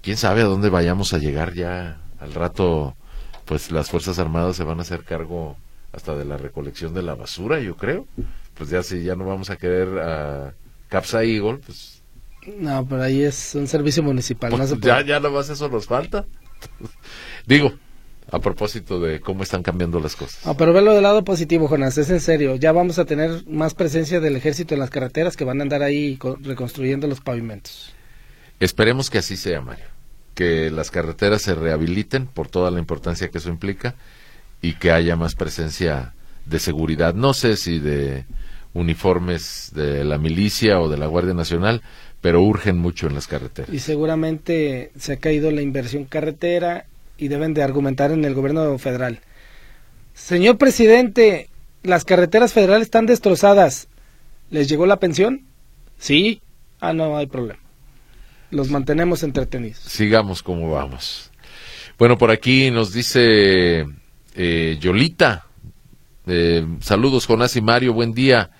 ¿Quién 0.00 0.16
sabe 0.16 0.40
a 0.40 0.44
dónde 0.44 0.70
vayamos 0.70 1.12
a 1.12 1.18
llegar 1.18 1.52
ya 1.52 2.00
al 2.20 2.32
rato? 2.32 2.96
Pues 3.44 3.70
las 3.70 3.90
Fuerzas 3.90 4.18
Armadas 4.18 4.56
se 4.56 4.64
van 4.64 4.78
a 4.78 4.82
hacer 4.82 5.04
cargo 5.04 5.58
hasta 5.92 6.16
de 6.16 6.24
la 6.24 6.38
recolección 6.38 6.94
de 6.94 7.02
la 7.02 7.14
basura, 7.14 7.60
yo 7.60 7.76
creo. 7.76 8.06
Pues 8.54 8.70
ya 8.70 8.82
si 8.82 9.02
ya 9.02 9.14
no 9.14 9.26
vamos 9.26 9.50
a 9.50 9.56
querer 9.56 9.98
a 9.98 10.54
Capsa 10.88 11.22
Eagle, 11.22 11.58
pues... 11.58 12.02
No, 12.56 12.86
pero 12.88 13.02
ahí 13.02 13.24
es 13.24 13.54
un 13.54 13.66
servicio 13.66 14.02
municipal. 14.02 14.50
Pues 14.56 14.80
ya, 14.80 15.02
ya 15.02 15.20
más 15.20 15.50
eso 15.50 15.68
nos 15.68 15.84
falta. 15.84 16.24
Digo, 17.46 17.74
a 18.30 18.38
propósito 18.38 19.00
de 19.00 19.20
cómo 19.20 19.42
están 19.42 19.62
cambiando 19.62 20.00
las 20.00 20.16
cosas. 20.16 20.46
Ah, 20.46 20.54
pero 20.56 20.72
velo 20.72 20.94
del 20.94 21.02
lado 21.02 21.24
positivo, 21.24 21.68
Jonas, 21.68 21.98
es 21.98 22.10
en 22.10 22.20
serio. 22.20 22.56
Ya 22.56 22.72
vamos 22.72 22.98
a 22.98 23.04
tener 23.04 23.46
más 23.46 23.74
presencia 23.74 24.20
del 24.20 24.36
ejército 24.36 24.74
en 24.74 24.80
las 24.80 24.90
carreteras 24.90 25.36
que 25.36 25.44
van 25.44 25.60
a 25.60 25.62
andar 25.62 25.82
ahí 25.82 26.18
reconstruyendo 26.42 27.06
los 27.06 27.20
pavimentos. 27.20 27.92
Esperemos 28.60 29.10
que 29.10 29.18
así 29.18 29.36
sea, 29.36 29.60
Mario. 29.60 29.86
Que 30.34 30.70
las 30.70 30.90
carreteras 30.90 31.42
se 31.42 31.54
rehabiliten 31.54 32.26
por 32.26 32.48
toda 32.48 32.70
la 32.70 32.78
importancia 32.78 33.28
que 33.28 33.38
eso 33.38 33.48
implica 33.48 33.94
y 34.62 34.74
que 34.74 34.92
haya 34.92 35.16
más 35.16 35.34
presencia 35.34 36.14
de 36.46 36.58
seguridad. 36.58 37.14
No 37.14 37.34
sé 37.34 37.56
si 37.56 37.78
de 37.78 38.24
uniformes 38.72 39.72
de 39.74 40.04
la 40.04 40.18
milicia 40.18 40.80
o 40.80 40.88
de 40.88 40.98
la 40.98 41.06
Guardia 41.06 41.34
Nacional, 41.34 41.82
pero 42.20 42.42
urgen 42.42 42.78
mucho 42.78 43.06
en 43.06 43.14
las 43.14 43.26
carreteras. 43.26 43.72
Y 43.72 43.80
seguramente 43.80 44.92
se 44.96 45.14
ha 45.14 45.16
caído 45.16 45.50
la 45.50 45.62
inversión 45.62 46.04
carretera 46.04 46.86
y 47.20 47.28
deben 47.28 47.54
de 47.54 47.62
argumentar 47.62 48.10
en 48.10 48.24
el 48.24 48.34
gobierno 48.34 48.76
federal. 48.78 49.20
Señor 50.14 50.56
presidente, 50.56 51.50
las 51.82 52.04
carreteras 52.04 52.52
federales 52.52 52.86
están 52.86 53.06
destrozadas. 53.06 53.88
¿Les 54.50 54.68
llegó 54.68 54.86
la 54.86 54.98
pensión? 54.98 55.44
Sí. 55.98 56.40
Ah, 56.80 56.94
no 56.94 57.16
hay 57.18 57.26
problema. 57.26 57.60
Los 58.50 58.70
mantenemos 58.70 59.22
entretenidos. 59.22 59.78
Sigamos 59.78 60.42
como 60.42 60.70
vamos. 60.72 61.30
Bueno, 61.98 62.16
por 62.16 62.30
aquí 62.30 62.70
nos 62.70 62.92
dice 62.92 63.84
eh, 64.34 64.78
Yolita. 64.80 65.44
Eh, 66.26 66.66
saludos, 66.80 67.26
Jonás 67.26 67.54
y 67.56 67.60
Mario. 67.60 67.92
Buen 67.92 68.14
día 68.14 68.50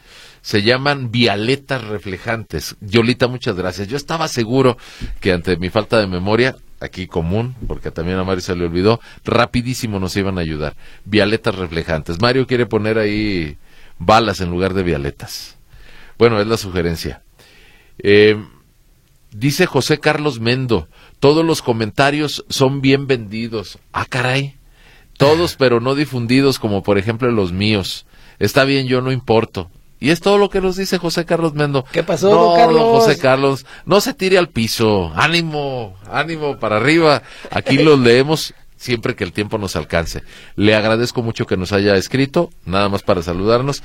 se 0.43 0.63
llaman 0.63 1.11
vialetas 1.11 1.83
reflejantes. 1.83 2.77
Yolita, 2.83 3.27
muchas 3.27 3.57
gracias. 3.57 3.89
Yo 3.89 3.97
estaba 3.97 4.29
seguro 4.29 4.77
que 5.21 5.33
ante 5.33 5.57
mi 5.57 5.71
falta 5.71 5.99
de 5.99 6.07
memoria 6.07 6.57
aquí 6.81 7.07
común, 7.07 7.55
porque 7.67 7.91
también 7.91 8.19
a 8.19 8.25
Mario 8.25 8.41
se 8.41 8.57
le 8.57 8.65
olvidó, 8.65 9.01
rapidísimo 9.25 10.01
nos 10.01 10.17
iban 10.17 10.39
a 10.39 10.41
ayudar. 10.41 10.75
Vialetas 11.05 11.55
reflejantes. 11.55 12.21
Mario 12.21 12.47
quiere 12.47 12.67
poner 12.67 12.99
ahí 12.99 13.59
balas 13.99 14.41
en 14.41 14.51
lugar 14.51 14.75
de 14.75 14.83
vialetas. 14.83 15.59
Bueno, 16.19 16.41
es 16.41 16.47
la 16.47 16.57
sugerencia. 16.57 17.23
Eh, 17.99 18.43
dice 19.31 19.67
José 19.67 20.01
Carlos 20.01 20.41
Mendo, 20.41 20.89
todos 21.19 21.45
los 21.45 21.63
comentarios 21.63 22.45
son 22.49 22.81
bien 22.81 23.07
vendidos. 23.07 23.79
Ah, 23.93 24.07
caray. 24.09 24.57
Todos, 25.17 25.57
pero 25.57 25.81
no 25.81 25.95
difundidos, 25.95 26.59
como 26.59 26.83
por 26.83 26.97
ejemplo 26.97 27.31
los 27.31 27.53
míos. 27.53 28.07
Está 28.39 28.65
bien, 28.65 28.87
yo 28.87 29.03
no 29.03 29.13
importo. 29.13 29.71
Y 30.01 30.11
es 30.11 30.21
todo 30.21 30.39
lo 30.39 30.49
que 30.49 30.63
nos 30.63 30.77
dice 30.77 30.99
José 30.99 31.27
Carlos 31.27 31.53
Mendo. 31.55 31.85
¿Qué 31.93 32.03
pasó, 32.03 32.55
Carlos? 32.57 32.83
José 32.83 33.19
Carlos, 33.19 33.67
no 33.85 34.01
se 34.01 34.15
tire 34.15 34.39
al 34.39 34.49
piso. 34.49 35.13
Ánimo, 35.15 35.95
ánimo 36.11 36.59
para 36.59 36.79
arriba. 36.79 37.23
Aquí 37.51 37.77
los 37.77 37.99
leemos 38.01 38.55
siempre 38.81 39.15
que 39.15 39.25
el 39.25 39.33
tiempo 39.33 39.59
nos 39.59 39.77
alcance. 39.77 40.23
Le 40.57 40.75
agradezco 40.75 41.23
mucho 41.23 41.47
que 41.47 41.59
nos 41.59 41.73
haya 41.73 41.95
escrito, 41.97 42.51
nada 42.65 42.89
más 42.89 43.03
para 43.03 43.23
saludarnos. 43.23 43.83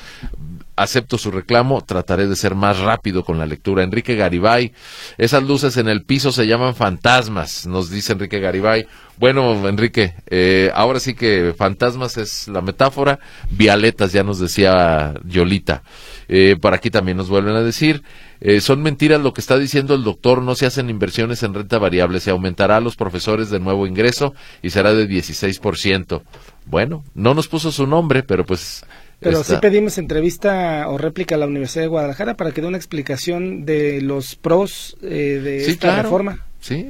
Acepto 0.76 1.18
su 1.18 1.32
reclamo, 1.32 1.82
trataré 1.82 2.28
de 2.28 2.36
ser 2.36 2.56
más 2.56 2.80
rápido 2.80 3.24
con 3.24 3.38
la 3.38 3.46
lectura. 3.46 3.84
Enrique 3.84 4.16
Garibay, 4.16 4.74
esas 5.18 5.44
luces 5.44 5.78
en 5.78 5.88
el 5.88 6.04
piso 6.04 6.32
se 6.32 6.48
llaman 6.48 6.76
fantasmas, 6.76 7.66
nos 7.66 7.90
dice 7.90 8.14
Enrique 8.14 8.40
Garibay. 8.40 8.88
Bueno, 9.18 9.68
Enrique, 9.70 10.14
eh, 10.28 10.72
ahora 10.76 11.00
sí 11.00 11.14
que 11.14 11.54
fantasmas 11.58 12.18
es 12.18 12.50
la 12.50 12.62
metáfora, 12.62 13.20
vialetas, 13.50 14.12
ya 14.12 14.24
nos 14.24 14.40
decía 14.40 15.14
Yolita. 15.24 15.84
Eh, 16.28 16.58
por 16.60 16.74
aquí 16.74 16.90
también 16.90 17.18
nos 17.18 17.30
vuelven 17.30 17.56
a 17.56 17.62
decir, 17.62 18.04
eh, 18.42 18.60
son 18.60 18.82
mentiras 18.82 19.22
lo 19.22 19.32
que 19.32 19.42
está 19.42 19.58
diciendo 19.58 19.96
el 19.96 20.04
doctor, 20.04 20.42
no 20.42 20.56
se 20.56 20.66
hacen 20.66 20.90
inversiones 20.90 21.44
en 21.44 21.54
renta 21.54 21.78
variable, 21.78 22.20
se 22.20 22.32
aumentará 22.32 22.78
a 22.78 22.82
los 22.82 22.98
profesores 22.98 23.50
de 23.50 23.60
nuevo 23.60 23.88
ingreso 23.88 24.34
y 24.62 24.72
será 24.72 24.94
de 24.94 25.08
16%. 25.08 26.22
Bueno, 26.66 27.04
no 27.14 27.34
nos 27.34 27.48
puso 27.48 27.72
su 27.72 27.88
nombre, 27.88 28.24
pero 28.24 28.46
pues 28.46 28.84
pero 29.20 29.44
sí 29.44 29.56
pedimos 29.62 29.98
entrevista 29.98 30.88
o 30.90 30.98
réplica 30.98 31.36
a 31.36 31.38
la 31.38 31.48
Universidad 31.48 31.84
de 31.84 31.88
Guadalajara 31.88 32.36
para 32.36 32.52
que 32.52 32.62
dé 32.62 32.68
una 32.68 32.78
explicación 32.78 33.66
de 33.66 34.02
los 34.02 34.36
pros 34.36 34.98
eh, 35.02 35.40
de 35.44 35.66
esta 35.70 36.02
reforma. 36.02 36.46
Sí, 36.60 36.88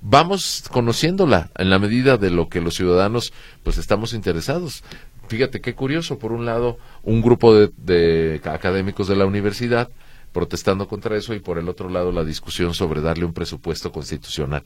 vamos 0.00 0.64
conociéndola 0.72 1.50
en 1.56 1.70
la 1.70 1.78
medida 1.78 2.16
de 2.16 2.30
lo 2.30 2.48
que 2.48 2.60
los 2.60 2.74
ciudadanos 2.74 3.32
pues 3.62 3.78
estamos 3.78 4.12
interesados. 4.12 4.82
Fíjate 5.28 5.60
qué 5.60 5.74
curioso, 5.74 6.18
por 6.18 6.32
un 6.32 6.46
lado, 6.46 6.78
un 7.02 7.22
grupo 7.22 7.54
de 7.54 8.40
académicos 8.44 9.06
de 9.06 9.16
la 9.16 9.26
universidad 9.26 9.88
protestando 10.32 10.88
contra 10.88 11.16
eso 11.16 11.34
y 11.34 11.40
por 11.40 11.58
el 11.58 11.68
otro 11.68 11.88
lado 11.88 12.12
la 12.12 12.24
discusión 12.24 12.74
sobre 12.74 13.00
darle 13.00 13.24
un 13.24 13.32
presupuesto 13.32 13.92
constitucional. 13.92 14.62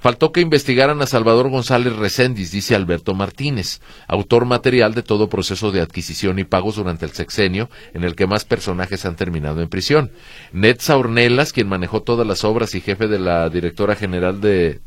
Faltó 0.00 0.32
que 0.32 0.40
investigaran 0.40 1.00
a 1.00 1.06
Salvador 1.06 1.48
González 1.48 1.96
Recendis, 1.96 2.50
dice 2.50 2.74
Alberto 2.74 3.14
Martínez, 3.14 3.80
autor 4.06 4.44
material 4.44 4.94
de 4.94 5.02
todo 5.02 5.28
proceso 5.28 5.70
de 5.70 5.80
adquisición 5.80 6.38
y 6.38 6.44
pagos 6.44 6.76
durante 6.76 7.06
el 7.06 7.12
sexenio, 7.12 7.70
en 7.94 8.04
el 8.04 8.14
que 8.14 8.26
más 8.26 8.44
personajes 8.44 9.06
han 9.06 9.16
terminado 9.16 9.62
en 9.62 9.68
prisión. 9.68 10.10
Netza 10.52 10.96
Ornelas, 10.96 11.52
quien 11.52 11.68
manejó 11.68 12.02
todas 12.02 12.26
las 12.26 12.44
obras 12.44 12.74
y 12.74 12.80
jefe 12.80 13.08
de 13.08 13.18
la 13.18 13.48
directora 13.48 13.96
general 13.96 14.40
de 14.40 14.80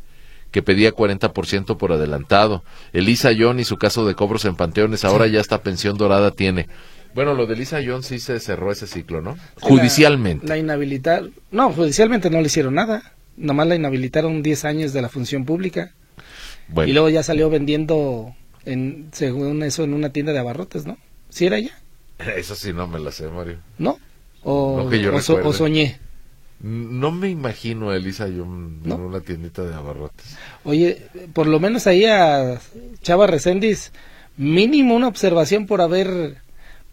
que 0.50 0.62
pedía 0.62 0.94
40% 0.94 1.76
por 1.76 1.92
adelantado. 1.92 2.62
Elisa 2.92 3.30
John 3.36 3.60
y 3.60 3.64
su 3.64 3.76
caso 3.76 4.06
de 4.06 4.14
cobros 4.14 4.44
en 4.44 4.56
panteones, 4.56 5.04
ahora 5.04 5.26
ya 5.26 5.40
esta 5.40 5.62
pensión 5.62 5.98
dorada 5.98 6.30
tiene. 6.30 6.68
Bueno, 7.14 7.34
lo 7.34 7.46
de 7.46 7.54
Elisa 7.54 7.80
John 7.84 8.02
sí 8.02 8.18
se 8.18 8.38
cerró 8.38 8.70
ese 8.70 8.86
ciclo, 8.86 9.20
¿no? 9.20 9.36
Judicialmente. 9.60 10.46
La, 10.46 10.54
la 10.54 10.58
inhabilitar. 10.60 11.24
No, 11.50 11.72
judicialmente 11.72 12.30
no 12.30 12.40
le 12.40 12.46
hicieron 12.46 12.74
nada 12.74 13.14
nomás 13.38 13.68
la 13.68 13.76
inhabilitaron 13.76 14.42
10 14.42 14.64
años 14.64 14.92
de 14.92 15.02
la 15.02 15.08
función 15.08 15.44
pública. 15.44 15.92
Y 16.86 16.92
luego 16.92 17.08
ya 17.08 17.22
salió 17.22 17.48
vendiendo, 17.48 18.34
en, 18.64 19.08
según 19.12 19.62
eso, 19.62 19.84
en 19.84 19.94
una 19.94 20.10
tienda 20.10 20.32
de 20.32 20.38
abarrotes, 20.38 20.84
¿no? 20.84 20.98
¿Sí 21.30 21.46
era 21.46 21.56
ella? 21.56 21.78
Eso 22.36 22.54
sí 22.54 22.72
no 22.72 22.86
me 22.86 22.98
la 22.98 23.10
sé, 23.12 23.28
Mario. 23.28 23.58
¿No? 23.78 23.98
O, 24.42 24.90
soñé. 25.52 25.98
No 26.60 27.12
me 27.12 27.30
imagino 27.30 27.90
a 27.90 27.96
Elisa 27.96 28.28
yo 28.28 28.42
en 28.42 28.92
una 28.92 29.20
tiendita 29.20 29.62
de 29.62 29.74
abarrotes. 29.74 30.36
Oye, 30.64 31.06
por 31.32 31.46
lo 31.46 31.60
menos 31.60 31.86
ahí 31.86 32.04
a 32.04 32.60
Chava 33.02 33.28
Recendis, 33.28 33.92
mínimo 34.36 34.96
una 34.96 35.06
observación 35.06 35.66
por 35.66 35.80
haber, 35.80 36.38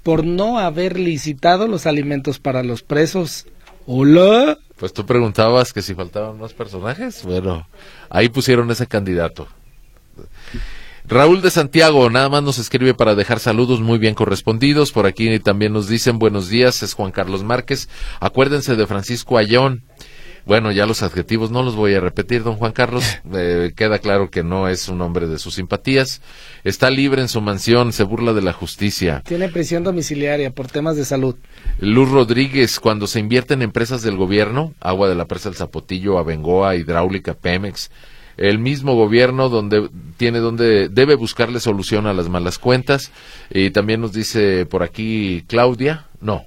por 0.03 0.23
no 0.23 0.59
haber 0.59 0.99
licitado 0.99 1.67
los 1.67 1.87
alimentos 1.87 2.39
para 2.39 2.61
los 2.61 2.83
presos. 2.83 3.47
Hola. 3.87 4.59
Pues 4.78 4.93
tú 4.93 5.05
preguntabas 5.05 5.71
que 5.71 5.82
si 5.82 5.95
faltaban 5.95 6.38
más 6.38 6.53
personajes. 6.53 7.23
Bueno, 7.23 7.67
ahí 8.09 8.30
pusieron 8.30 8.69
ese 8.71 8.88
candidato. 8.88 9.47
Raúl 11.07 11.41
de 11.41 11.51
Santiago, 11.51 12.09
nada 12.09 12.30
más 12.30 12.41
nos 12.41 12.57
escribe 12.57 12.95
para 12.95 13.13
dejar 13.13 13.39
saludos 13.39 13.80
muy 13.80 13.99
bien 13.99 14.15
correspondidos. 14.15 14.91
Por 14.91 15.05
aquí 15.05 15.39
también 15.39 15.71
nos 15.71 15.88
dicen 15.88 16.17
buenos 16.17 16.49
días, 16.49 16.82
es 16.82 16.93
Juan 16.93 17.11
Carlos 17.11 17.43
Márquez. 17.43 17.89
Acuérdense 18.19 18.76
de 18.76 18.88
Francisco 18.88 19.38
Ayón. 19.38 19.84
Bueno, 20.45 20.71
ya 20.71 20.85
los 20.85 21.01
adjetivos 21.01 21.49
no 21.49 21.63
los 21.63 21.75
voy 21.75 21.95
a 21.95 21.99
repetir, 21.99 22.43
don 22.43 22.55
Juan 22.55 22.71
Carlos. 22.71 23.03
Eh, 23.37 23.73
queda 23.75 23.99
claro 23.99 24.29
que 24.29 24.43
no 24.43 24.69
es 24.69 24.87
un 24.87 25.01
hombre 25.01 25.27
de 25.27 25.39
sus 25.39 25.55
simpatías. 25.55 26.21
Está 26.63 26.89
libre 26.89 27.21
en 27.21 27.27
su 27.27 27.41
mansión, 27.41 27.91
se 27.91 28.03
burla 28.03 28.33
de 28.33 28.41
la 28.41 28.53
justicia. 28.53 29.23
Tiene 29.25 29.49
prisión 29.49 29.83
domiciliaria 29.83 30.51
por 30.51 30.67
temas 30.67 30.95
de 30.95 31.03
salud. 31.03 31.35
Luz 31.79 32.09
Rodríguez, 32.09 32.79
cuando 32.79 33.07
se 33.07 33.19
invierte 33.19 33.55
en 33.55 33.61
empresas 33.61 34.03
del 34.03 34.15
gobierno, 34.15 34.73
Agua 34.79 35.09
de 35.09 35.15
la 35.15 35.25
Presa 35.25 35.49
del 35.49 35.57
Zapotillo, 35.57 36.17
Abengoa, 36.17 36.75
Hidráulica, 36.75 37.33
Pemex, 37.33 37.89
el 38.37 38.59
mismo 38.59 38.95
gobierno 38.95 39.49
donde 39.49 39.89
tiene 40.17 40.39
donde 40.39 40.87
debe 40.89 41.15
buscarle 41.15 41.59
solución 41.59 42.07
a 42.07 42.13
las 42.13 42.29
malas 42.29 42.59
cuentas 42.59 43.11
y 43.49 43.71
también 43.71 44.01
nos 44.01 44.13
dice 44.13 44.65
por 44.65 44.83
aquí 44.83 45.43
Claudia, 45.47 46.05
no, 46.21 46.45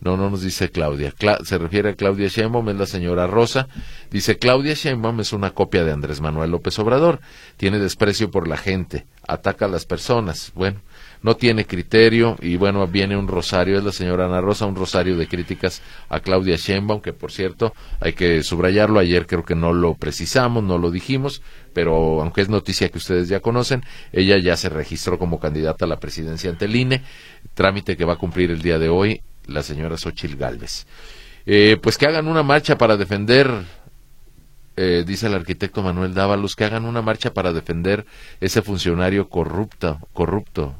no, 0.00 0.16
no 0.16 0.30
nos 0.30 0.42
dice 0.42 0.70
Claudia. 0.70 1.12
se 1.44 1.58
refiere 1.58 1.90
a 1.90 1.94
Claudia 1.94 2.28
Sheinbaum, 2.28 2.70
es 2.70 2.76
la 2.76 2.86
señora 2.86 3.26
Rosa. 3.26 3.68
Dice, 4.10 4.38
Claudia 4.38 4.74
Sheinbaum 4.74 5.20
es 5.20 5.32
una 5.32 5.50
copia 5.50 5.84
de 5.84 5.92
Andrés 5.92 6.20
Manuel 6.20 6.50
López 6.50 6.78
Obrador. 6.78 7.20
Tiene 7.58 7.78
desprecio 7.78 8.30
por 8.30 8.48
la 8.48 8.56
gente, 8.56 9.06
ataca 9.28 9.66
a 9.66 9.68
las 9.68 9.84
personas. 9.84 10.52
Bueno, 10.54 10.80
no 11.22 11.36
tiene 11.36 11.66
criterio 11.66 12.36
y 12.40 12.56
bueno, 12.56 12.86
viene 12.86 13.14
un 13.14 13.28
rosario, 13.28 13.76
es 13.76 13.84
la 13.84 13.92
señora 13.92 14.24
Ana 14.24 14.40
Rosa, 14.40 14.64
un 14.64 14.74
rosario 14.74 15.18
de 15.18 15.28
críticas 15.28 15.82
a 16.08 16.20
Claudia 16.20 16.56
Sheinbaum, 16.56 17.02
que 17.02 17.12
por 17.12 17.30
cierto, 17.30 17.74
hay 18.00 18.14
que 18.14 18.42
subrayarlo, 18.42 18.98
ayer 18.98 19.26
creo 19.26 19.44
que 19.44 19.54
no 19.54 19.74
lo 19.74 19.94
precisamos, 19.94 20.64
no 20.64 20.78
lo 20.78 20.90
dijimos, 20.90 21.42
pero 21.74 22.22
aunque 22.22 22.40
es 22.40 22.48
noticia 22.48 22.88
que 22.88 22.96
ustedes 22.96 23.28
ya 23.28 23.40
conocen, 23.40 23.82
ella 24.12 24.38
ya 24.38 24.56
se 24.56 24.70
registró 24.70 25.18
como 25.18 25.38
candidata 25.38 25.84
a 25.84 25.88
la 25.88 26.00
presidencia 26.00 26.48
ante 26.48 26.64
el 26.64 26.74
INE, 26.74 27.02
trámite 27.52 27.98
que 27.98 28.06
va 28.06 28.14
a 28.14 28.18
cumplir 28.18 28.50
el 28.50 28.62
día 28.62 28.78
de 28.78 28.88
hoy 28.88 29.20
la 29.50 29.62
señora 29.62 29.96
Xochil 29.96 30.36
Gálvez. 30.36 30.86
Eh, 31.46 31.78
pues 31.82 31.98
que 31.98 32.06
hagan 32.06 32.28
una 32.28 32.42
marcha 32.42 32.78
para 32.78 32.96
defender, 32.96 33.50
eh, 34.76 35.04
dice 35.06 35.26
el 35.26 35.34
arquitecto 35.34 35.82
Manuel 35.82 36.14
Dávalos, 36.14 36.56
que 36.56 36.64
hagan 36.64 36.84
una 36.84 37.02
marcha 37.02 37.32
para 37.32 37.52
defender 37.52 38.06
ese 38.40 38.62
funcionario 38.62 39.28
corrupto, 39.28 39.98
corrupto. 40.12 40.74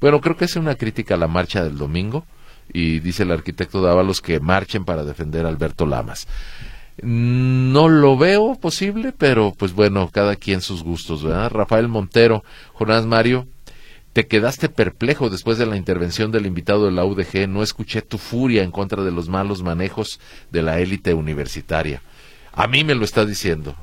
Bueno, 0.00 0.20
creo 0.20 0.36
que 0.36 0.44
es 0.44 0.56
una 0.56 0.74
crítica 0.74 1.14
a 1.14 1.18
la 1.18 1.28
marcha 1.28 1.64
del 1.64 1.78
domingo 1.78 2.26
y 2.72 2.98
dice 3.00 3.22
el 3.22 3.32
arquitecto 3.32 3.80
Dávalos 3.80 4.20
que 4.20 4.40
marchen 4.40 4.84
para 4.84 5.04
defender 5.04 5.46
a 5.46 5.48
Alberto 5.48 5.86
Lamas. 5.86 6.26
No 7.02 7.88
lo 7.88 8.16
veo 8.16 8.54
posible, 8.54 9.12
pero 9.16 9.54
pues 9.56 9.72
bueno, 9.72 10.08
cada 10.10 10.36
quien 10.36 10.62
sus 10.62 10.82
gustos, 10.82 11.22
¿verdad? 11.22 11.50
Rafael 11.50 11.88
Montero, 11.88 12.42
Jonás 12.72 13.04
Mario, 13.04 13.46
te 14.16 14.26
quedaste 14.26 14.70
perplejo 14.70 15.28
después 15.28 15.58
de 15.58 15.66
la 15.66 15.76
intervención 15.76 16.32
del 16.32 16.46
invitado 16.46 16.86
de 16.86 16.90
la 16.90 17.04
UDG. 17.04 17.46
No 17.50 17.62
escuché 17.62 18.00
tu 18.00 18.16
furia 18.16 18.62
en 18.62 18.70
contra 18.70 19.04
de 19.04 19.10
los 19.10 19.28
malos 19.28 19.62
manejos 19.62 20.20
de 20.50 20.62
la 20.62 20.80
élite 20.80 21.12
universitaria. 21.12 22.00
A 22.54 22.66
mí 22.66 22.82
me 22.82 22.94
lo 22.94 23.04
está 23.04 23.26
diciendo. 23.26 23.76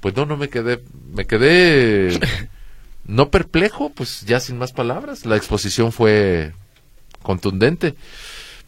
Pues 0.00 0.16
no, 0.16 0.26
no 0.26 0.36
me 0.36 0.48
quedé, 0.48 0.82
me 1.14 1.24
quedé 1.24 2.18
no 3.04 3.30
perplejo, 3.30 3.90
pues 3.90 4.22
ya 4.22 4.40
sin 4.40 4.58
más 4.58 4.72
palabras. 4.72 5.24
La 5.24 5.36
exposición 5.36 5.92
fue 5.92 6.52
contundente, 7.22 7.94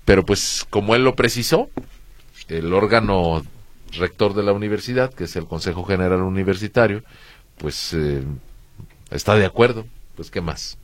pero 0.05 0.25
pues 0.25 0.65
como 0.71 0.95
él 0.95 1.03
lo 1.03 1.17
precisó, 1.17 1.69
el 2.47 2.73
órgano 2.73 3.43
rector 3.99 4.35
de 4.35 4.45
la 4.45 4.53
universidad, 4.53 5.13
que 5.13 5.25
es 5.25 5.35
el 5.35 5.47
Consejo 5.47 5.83
General 5.83 6.23
Universitario, 6.23 7.03
pues 7.59 7.93
eh, 7.93 8.23
está 9.11 9.35
de 9.35 9.47
acuerdo. 9.47 9.85
Pues 10.15 10.31
qué 10.31 10.41
más. 10.41 10.79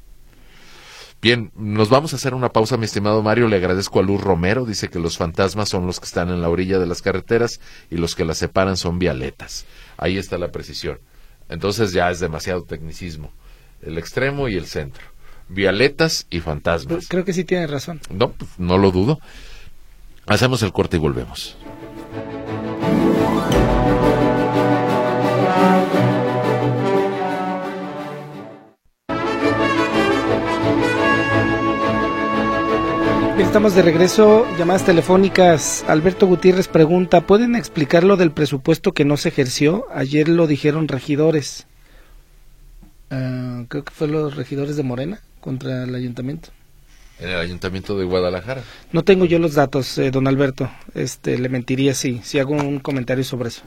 Bien, 1.20 1.50
nos 1.56 1.90
vamos 1.90 2.12
a 2.12 2.16
hacer 2.16 2.32
una 2.32 2.50
pausa, 2.50 2.76
mi 2.76 2.84
estimado 2.84 3.22
Mario. 3.22 3.48
Le 3.48 3.56
agradezco 3.56 3.98
a 3.98 4.02
Luz 4.02 4.20
Romero. 4.20 4.64
Dice 4.64 4.88
que 4.88 5.00
los 5.00 5.18
fantasmas 5.18 5.68
son 5.68 5.84
los 5.84 5.98
que 5.98 6.06
están 6.06 6.28
en 6.28 6.40
la 6.40 6.48
orilla 6.48 6.78
de 6.78 6.86
las 6.86 7.02
carreteras 7.02 7.60
y 7.90 7.96
los 7.96 8.14
que 8.14 8.24
las 8.24 8.38
separan 8.38 8.76
son 8.76 9.00
vialetas. 9.00 9.66
Ahí 9.96 10.16
está 10.16 10.38
la 10.38 10.52
precisión. 10.52 11.00
Entonces 11.48 11.92
ya 11.92 12.10
es 12.10 12.20
demasiado 12.20 12.62
tecnicismo. 12.62 13.32
El 13.82 13.98
extremo 13.98 14.48
y 14.48 14.56
el 14.56 14.66
centro. 14.66 15.02
Vialetas 15.48 16.26
y 16.30 16.38
fantasmas. 16.38 17.08
Creo 17.08 17.24
que 17.24 17.32
sí 17.32 17.44
tiene 17.44 17.66
razón. 17.66 18.00
No, 18.10 18.30
pues, 18.30 18.50
no 18.58 18.78
lo 18.78 18.92
dudo. 18.92 19.18
Hacemos 20.26 20.62
el 20.62 20.72
corte 20.72 20.98
y 20.98 21.00
volvemos. 21.00 21.56
Estamos 33.38 33.74
de 33.74 33.82
regreso, 33.82 34.46
llamadas 34.58 34.84
telefónicas. 34.84 35.84
Alberto 35.88 36.26
Gutiérrez 36.26 36.68
pregunta, 36.68 37.22
¿pueden 37.22 37.54
explicar 37.56 38.04
lo 38.04 38.16
del 38.16 38.30
presupuesto 38.30 38.92
que 38.92 39.04
no 39.04 39.16
se 39.16 39.30
ejerció? 39.30 39.86
Ayer 39.92 40.28
lo 40.28 40.46
dijeron 40.46 40.86
regidores. 40.86 41.66
Ah, 43.10 43.64
creo 43.68 43.84
que 43.84 43.92
fue 43.92 44.06
los 44.06 44.36
regidores 44.36 44.76
de 44.76 44.82
Morena 44.82 45.20
contra 45.40 45.84
el 45.84 45.94
ayuntamiento. 45.94 46.50
En 47.18 47.30
el 47.30 47.38
ayuntamiento 47.38 47.98
de 47.98 48.04
Guadalajara. 48.04 48.62
No 48.92 49.02
tengo 49.02 49.24
yo 49.24 49.38
los 49.38 49.54
datos, 49.54 49.96
eh, 49.98 50.10
don 50.10 50.28
Alberto. 50.28 50.70
Este, 50.94 51.38
le 51.38 51.48
mentiría 51.48 51.94
si, 51.94 52.20
si 52.22 52.38
hago 52.38 52.54
un 52.54 52.80
comentario 52.80 53.24
sobre 53.24 53.48
eso. 53.48 53.62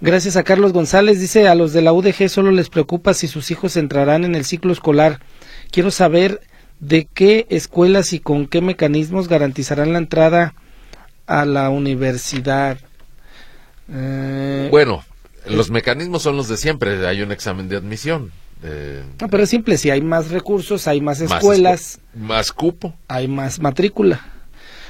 Gracias 0.00 0.36
a 0.36 0.44
Carlos 0.44 0.72
González. 0.72 1.20
Dice, 1.20 1.48
a 1.48 1.54
los 1.54 1.72
de 1.72 1.82
la 1.82 1.92
UDG 1.92 2.28
solo 2.28 2.50
les 2.50 2.68
preocupa 2.68 3.14
si 3.14 3.28
sus 3.28 3.50
hijos 3.50 3.76
entrarán 3.76 4.24
en 4.24 4.34
el 4.34 4.44
ciclo 4.44 4.72
escolar. 4.72 5.20
Quiero 5.70 5.90
saber 5.90 6.40
¿De 6.80 7.06
qué 7.12 7.46
escuelas 7.50 8.12
y 8.12 8.20
con 8.20 8.46
qué 8.46 8.60
mecanismos 8.60 9.28
garantizarán 9.28 9.92
la 9.92 9.98
entrada 9.98 10.54
a 11.26 11.44
la 11.44 11.70
universidad? 11.70 12.78
Eh, 13.92 14.68
bueno, 14.70 15.04
los 15.46 15.70
mecanismos 15.70 16.22
son 16.22 16.36
los 16.36 16.48
de 16.48 16.56
siempre. 16.56 17.06
Hay 17.06 17.22
un 17.22 17.32
examen 17.32 17.68
de 17.68 17.76
admisión. 17.76 18.30
no, 19.20 19.28
pero 19.28 19.42
es 19.42 19.50
simple. 19.50 19.76
Si 19.76 19.90
hay 19.90 20.00
más 20.00 20.30
recursos, 20.30 20.86
hay 20.86 21.00
más 21.00 21.20
escuelas. 21.20 22.00
Más, 22.14 22.52
cupo. 22.52 22.94
Hay 23.08 23.26
más 23.26 23.58
matrícula. 23.58 24.24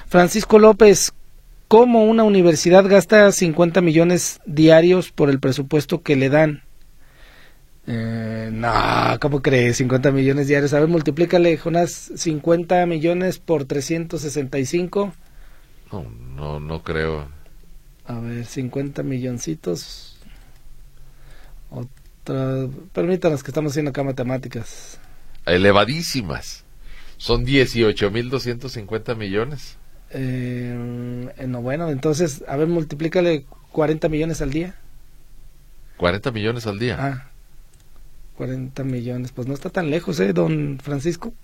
Francisco 0.09 0.59
López, 0.59 1.13
¿cómo 1.69 2.05
una 2.05 2.25
universidad 2.25 2.87
gasta 2.87 3.33
50 3.33 3.81
millones 3.81 4.41
diarios 4.47 5.11
por 5.11 5.31
el 5.31 5.41
presupuesto 5.41 6.03
que 6.03 6.17
le 6.17 6.29
dan? 6.29 6.63
Eh, 7.91 8.51
no, 8.53 9.19
¿cómo 9.19 9.41
crees? 9.41 9.79
50 9.79 10.11
millones 10.11 10.47
diarios. 10.47 10.75
A 10.75 10.81
ver, 10.81 10.89
multiplícale, 10.89 11.57
Jonás, 11.57 12.13
50 12.15 12.85
millones 12.85 13.39
por 13.39 13.65
365. 13.65 15.15
No, 15.91 16.05
no, 16.37 16.61
no 16.61 16.83
creo. 16.83 17.29
A 18.05 18.21
ver, 18.21 18.45
50 18.45 19.03
milloncitos. 19.03 20.19
Otra. 21.71 22.69
Permítanos 22.93 23.43
que 23.43 23.51
estamos 23.51 23.73
haciendo 23.73 23.91
acá 23.91 24.03
matemáticas. 24.03 25.01
Elevadísimas. 25.47 26.65
Son 27.17 27.47
18.250 27.47 29.17
millones. 29.17 29.79
Eh, 30.11 31.27
no, 31.47 31.63
bueno, 31.63 31.89
entonces, 31.89 32.45
a 32.47 32.57
ver, 32.57 32.69
multiplícale 32.69 33.47
40 33.73 34.11
millones 34.11 34.43
al 34.43 34.51
día. 34.51 34.75
40 35.97 36.31
millones 36.33 36.67
al 36.67 36.79
día. 36.79 36.97
Ah, 37.01 37.28
40 38.39 38.85
millones. 38.85 39.33
Pues 39.33 39.49
no 39.49 39.55
está 39.55 39.69
tan 39.69 39.91
lejos, 39.91 40.21
¿eh, 40.21 40.33
don 40.33 40.79
Francisco? 40.81 41.35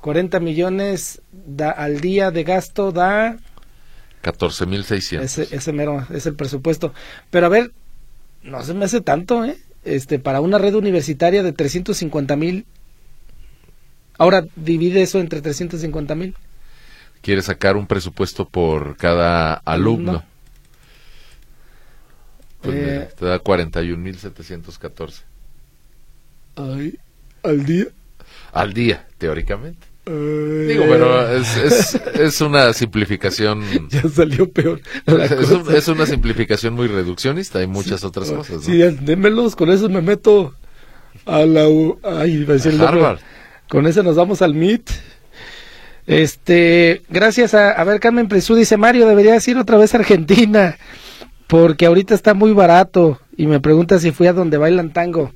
40 0.00 0.40
millones 0.40 1.22
da, 1.32 1.70
al 1.70 2.00
día 2.00 2.32
de 2.32 2.42
gasto 2.42 2.90
da 2.90 3.38
14.600. 4.24 5.20
Ese, 5.20 5.48
ese 5.54 5.72
mero 5.72 6.04
es 6.12 6.26
el 6.26 6.34
presupuesto. 6.34 6.92
Pero 7.30 7.46
a 7.46 7.48
ver, 7.48 7.72
no 8.42 8.62
se 8.64 8.74
me 8.74 8.84
hace 8.84 9.00
tanto, 9.00 9.44
¿eh? 9.44 9.58
Este, 9.84 10.18
para 10.18 10.40
una 10.40 10.58
red 10.58 10.74
universitaria 10.74 11.44
de 11.44 11.52
350 11.52 12.34
mil. 12.34 12.66
Ahora 14.18 14.44
divide 14.56 15.02
eso 15.02 15.20
entre 15.20 15.40
350 15.40 16.14
mil. 16.16 16.34
Quiere 17.22 17.42
sacar 17.42 17.76
un 17.76 17.86
presupuesto 17.86 18.48
por 18.48 18.96
cada 18.96 19.54
alumno. 19.54 20.24
Pues 22.60 22.76
eh, 22.76 23.08
te 23.16 23.24
da 23.24 23.40
41.714. 23.40 25.29
Ay, 26.56 26.98
¿al 27.42 27.64
día? 27.64 27.86
Al 28.52 28.72
día, 28.72 29.06
teóricamente. 29.18 29.90
Digo, 30.06 30.84
pero 30.88 31.36
es, 31.36 31.94
es, 32.14 32.40
una 32.40 32.72
simplificación. 32.72 33.62
Ya 33.90 34.08
salió 34.08 34.50
peor. 34.50 34.80
Es, 35.74 35.88
una 35.88 36.06
simplificación 36.06 36.74
muy 36.74 36.88
reduccionista, 36.88 37.58
hay 37.60 37.66
muchas 37.66 38.02
otras 38.02 38.30
cosas. 38.30 38.64
Sí, 38.64 38.78
démelos, 38.78 39.54
con 39.54 39.70
eso 39.70 39.88
me 39.88 40.00
meto 40.00 40.54
a 41.26 41.40
la. 41.44 41.66
Ay, 42.02 42.46
Harvard. 42.80 43.18
Con 43.68 43.86
eso 43.86 44.02
nos 44.02 44.16
vamos 44.16 44.42
al 44.42 44.54
MIT. 44.54 44.90
Este, 46.06 47.02
gracias 47.08 47.54
a, 47.54 47.70
a 47.70 47.84
ver, 47.84 48.00
Carmen 48.00 48.26
Presú 48.26 48.56
dice: 48.56 48.76
Mario, 48.76 49.06
deberías 49.06 49.46
ir 49.46 49.58
otra 49.58 49.76
vez 49.76 49.94
a 49.94 49.98
Argentina, 49.98 50.76
porque 51.46 51.86
ahorita 51.86 52.14
está 52.14 52.34
muy 52.34 52.52
barato. 52.52 53.20
Y 53.36 53.46
me 53.46 53.60
pregunta 53.60 54.00
si 54.00 54.10
fui 54.10 54.26
a 54.26 54.32
donde 54.32 54.56
bailan 54.56 54.92
tango 54.92 55.32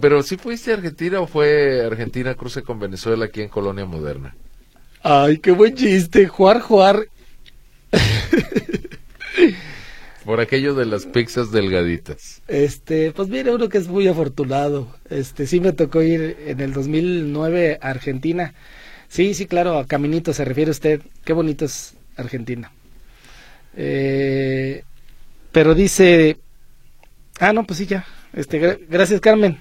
pero 0.00 0.22
si 0.22 0.36
fuiste 0.36 0.70
a 0.70 0.74
Argentina 0.74 1.20
o 1.20 1.26
fue 1.26 1.84
Argentina 1.84 2.34
cruce 2.34 2.62
con 2.62 2.78
Venezuela 2.78 3.26
aquí 3.26 3.42
en 3.42 3.48
Colonia 3.48 3.84
Moderna. 3.84 4.34
Ay, 5.02 5.38
qué 5.38 5.52
buen 5.52 5.74
chiste, 5.74 6.26
juar, 6.26 6.60
juar. 6.60 7.06
Por 10.24 10.40
aquello 10.40 10.74
de 10.74 10.86
las 10.86 11.06
pizzas 11.06 11.52
delgaditas. 11.52 12.42
Este, 12.48 13.12
pues 13.12 13.28
mire, 13.28 13.54
uno 13.54 13.68
que 13.68 13.78
es 13.78 13.86
muy 13.86 14.08
afortunado. 14.08 14.88
Este, 15.08 15.46
sí 15.46 15.60
me 15.60 15.72
tocó 15.72 16.02
ir 16.02 16.36
en 16.46 16.60
el 16.60 16.72
2009 16.72 17.78
a 17.80 17.90
Argentina. 17.90 18.54
Sí, 19.08 19.34
sí, 19.34 19.46
claro, 19.46 19.78
a 19.78 19.86
Caminito 19.86 20.32
se 20.32 20.44
refiere 20.44 20.72
usted. 20.72 21.02
Qué 21.24 21.32
bonito 21.32 21.64
es 21.64 21.94
Argentina. 22.16 22.72
Eh, 23.76 24.82
pero 25.52 25.74
dice, 25.74 26.38
ah, 27.38 27.52
no, 27.52 27.64
pues 27.64 27.78
sí, 27.78 27.86
ya. 27.86 28.04
Este, 28.36 28.86
gracias, 28.88 29.20
Carmen. 29.20 29.58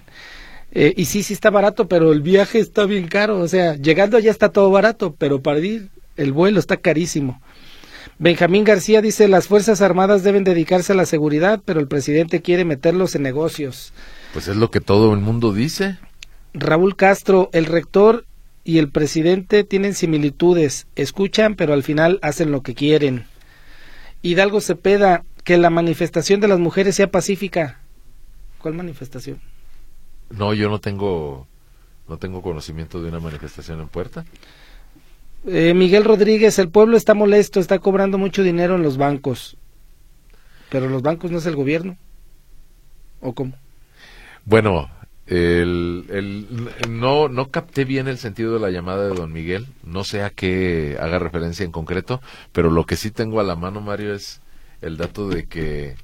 Eh, 0.71 0.93
y 0.97 1.05
sí, 1.05 1.23
sí 1.23 1.33
está 1.33 1.49
barato, 1.49 1.87
pero 1.87 2.11
el 2.11 2.21
viaje 2.21 2.59
está 2.59 2.85
bien 2.85 3.07
caro. 3.07 3.39
O 3.39 3.47
sea, 3.47 3.75
llegando 3.75 4.17
allá 4.17 4.29
está 4.29 4.49
todo 4.49 4.69
barato, 4.69 5.15
pero 5.17 5.41
para 5.41 5.59
ir 5.59 5.89
el 6.17 6.33
vuelo 6.33 6.59
está 6.59 6.77
carísimo. 6.77 7.41
Benjamín 8.19 8.63
García 8.63 9.01
dice, 9.01 9.27
las 9.27 9.47
Fuerzas 9.47 9.81
Armadas 9.81 10.23
deben 10.23 10.43
dedicarse 10.43 10.93
a 10.93 10.95
la 10.95 11.05
seguridad, 11.05 11.61
pero 11.65 11.79
el 11.79 11.87
presidente 11.87 12.41
quiere 12.41 12.65
meterlos 12.65 13.15
en 13.15 13.23
negocios. 13.23 13.93
Pues 14.33 14.47
es 14.47 14.57
lo 14.57 14.69
que 14.69 14.81
todo 14.81 15.13
el 15.13 15.19
mundo 15.19 15.53
dice. 15.53 15.97
Raúl 16.53 16.95
Castro, 16.95 17.49
el 17.53 17.65
rector 17.65 18.25
y 18.63 18.77
el 18.79 18.89
presidente 18.89 19.63
tienen 19.63 19.93
similitudes, 19.93 20.87
escuchan, 20.95 21.55
pero 21.55 21.73
al 21.73 21.83
final 21.83 22.19
hacen 22.21 22.51
lo 22.51 22.61
que 22.61 22.73
quieren. 22.73 23.25
Hidalgo 24.21 24.59
Cepeda, 24.59 25.23
que 25.43 25.57
la 25.57 25.69
manifestación 25.69 26.39
de 26.39 26.47
las 26.47 26.59
mujeres 26.59 26.95
sea 26.95 27.11
pacífica. 27.11 27.79
¿Cuál 28.65 28.73
manifestación? 28.73 29.39
No, 30.31 30.51
yo 30.55 30.71
no 30.71 30.79
tengo, 30.79 31.45
no 32.09 32.17
tengo 32.17 32.41
conocimiento 32.41 32.99
de 32.99 33.09
una 33.09 33.19
manifestación 33.19 33.79
en 33.79 33.87
Puerta. 33.89 34.25
Eh, 35.45 35.75
Miguel 35.75 36.03
Rodríguez, 36.03 36.57
el 36.57 36.69
pueblo 36.69 36.97
está 36.97 37.13
molesto, 37.13 37.59
está 37.59 37.77
cobrando 37.77 38.17
mucho 38.17 38.41
dinero 38.41 38.73
en 38.73 38.81
los 38.81 38.97
bancos. 38.97 39.55
Pero 40.71 40.89
los 40.89 41.03
bancos 41.03 41.29
no 41.29 41.37
es 41.37 41.45
el 41.45 41.55
gobierno. 41.55 41.95
¿O 43.21 43.35
cómo? 43.35 43.53
Bueno, 44.45 44.89
el, 45.27 46.05
el, 46.09 46.47
no, 46.89 47.29
no 47.29 47.51
capté 47.51 47.85
bien 47.85 48.07
el 48.07 48.17
sentido 48.17 48.55
de 48.55 48.61
la 48.61 48.71
llamada 48.71 49.07
de 49.07 49.13
don 49.13 49.31
Miguel. 49.31 49.67
No 49.83 50.03
sé 50.03 50.23
a 50.23 50.31
qué 50.31 50.97
haga 50.99 51.19
referencia 51.19 51.63
en 51.63 51.71
concreto, 51.71 52.19
pero 52.51 52.71
lo 52.71 52.87
que 52.87 52.95
sí 52.95 53.11
tengo 53.11 53.39
a 53.39 53.43
la 53.43 53.55
mano, 53.55 53.79
Mario, 53.79 54.15
es 54.15 54.41
el 54.81 54.97
dato 54.97 55.29
de 55.29 55.45
que 55.45 55.97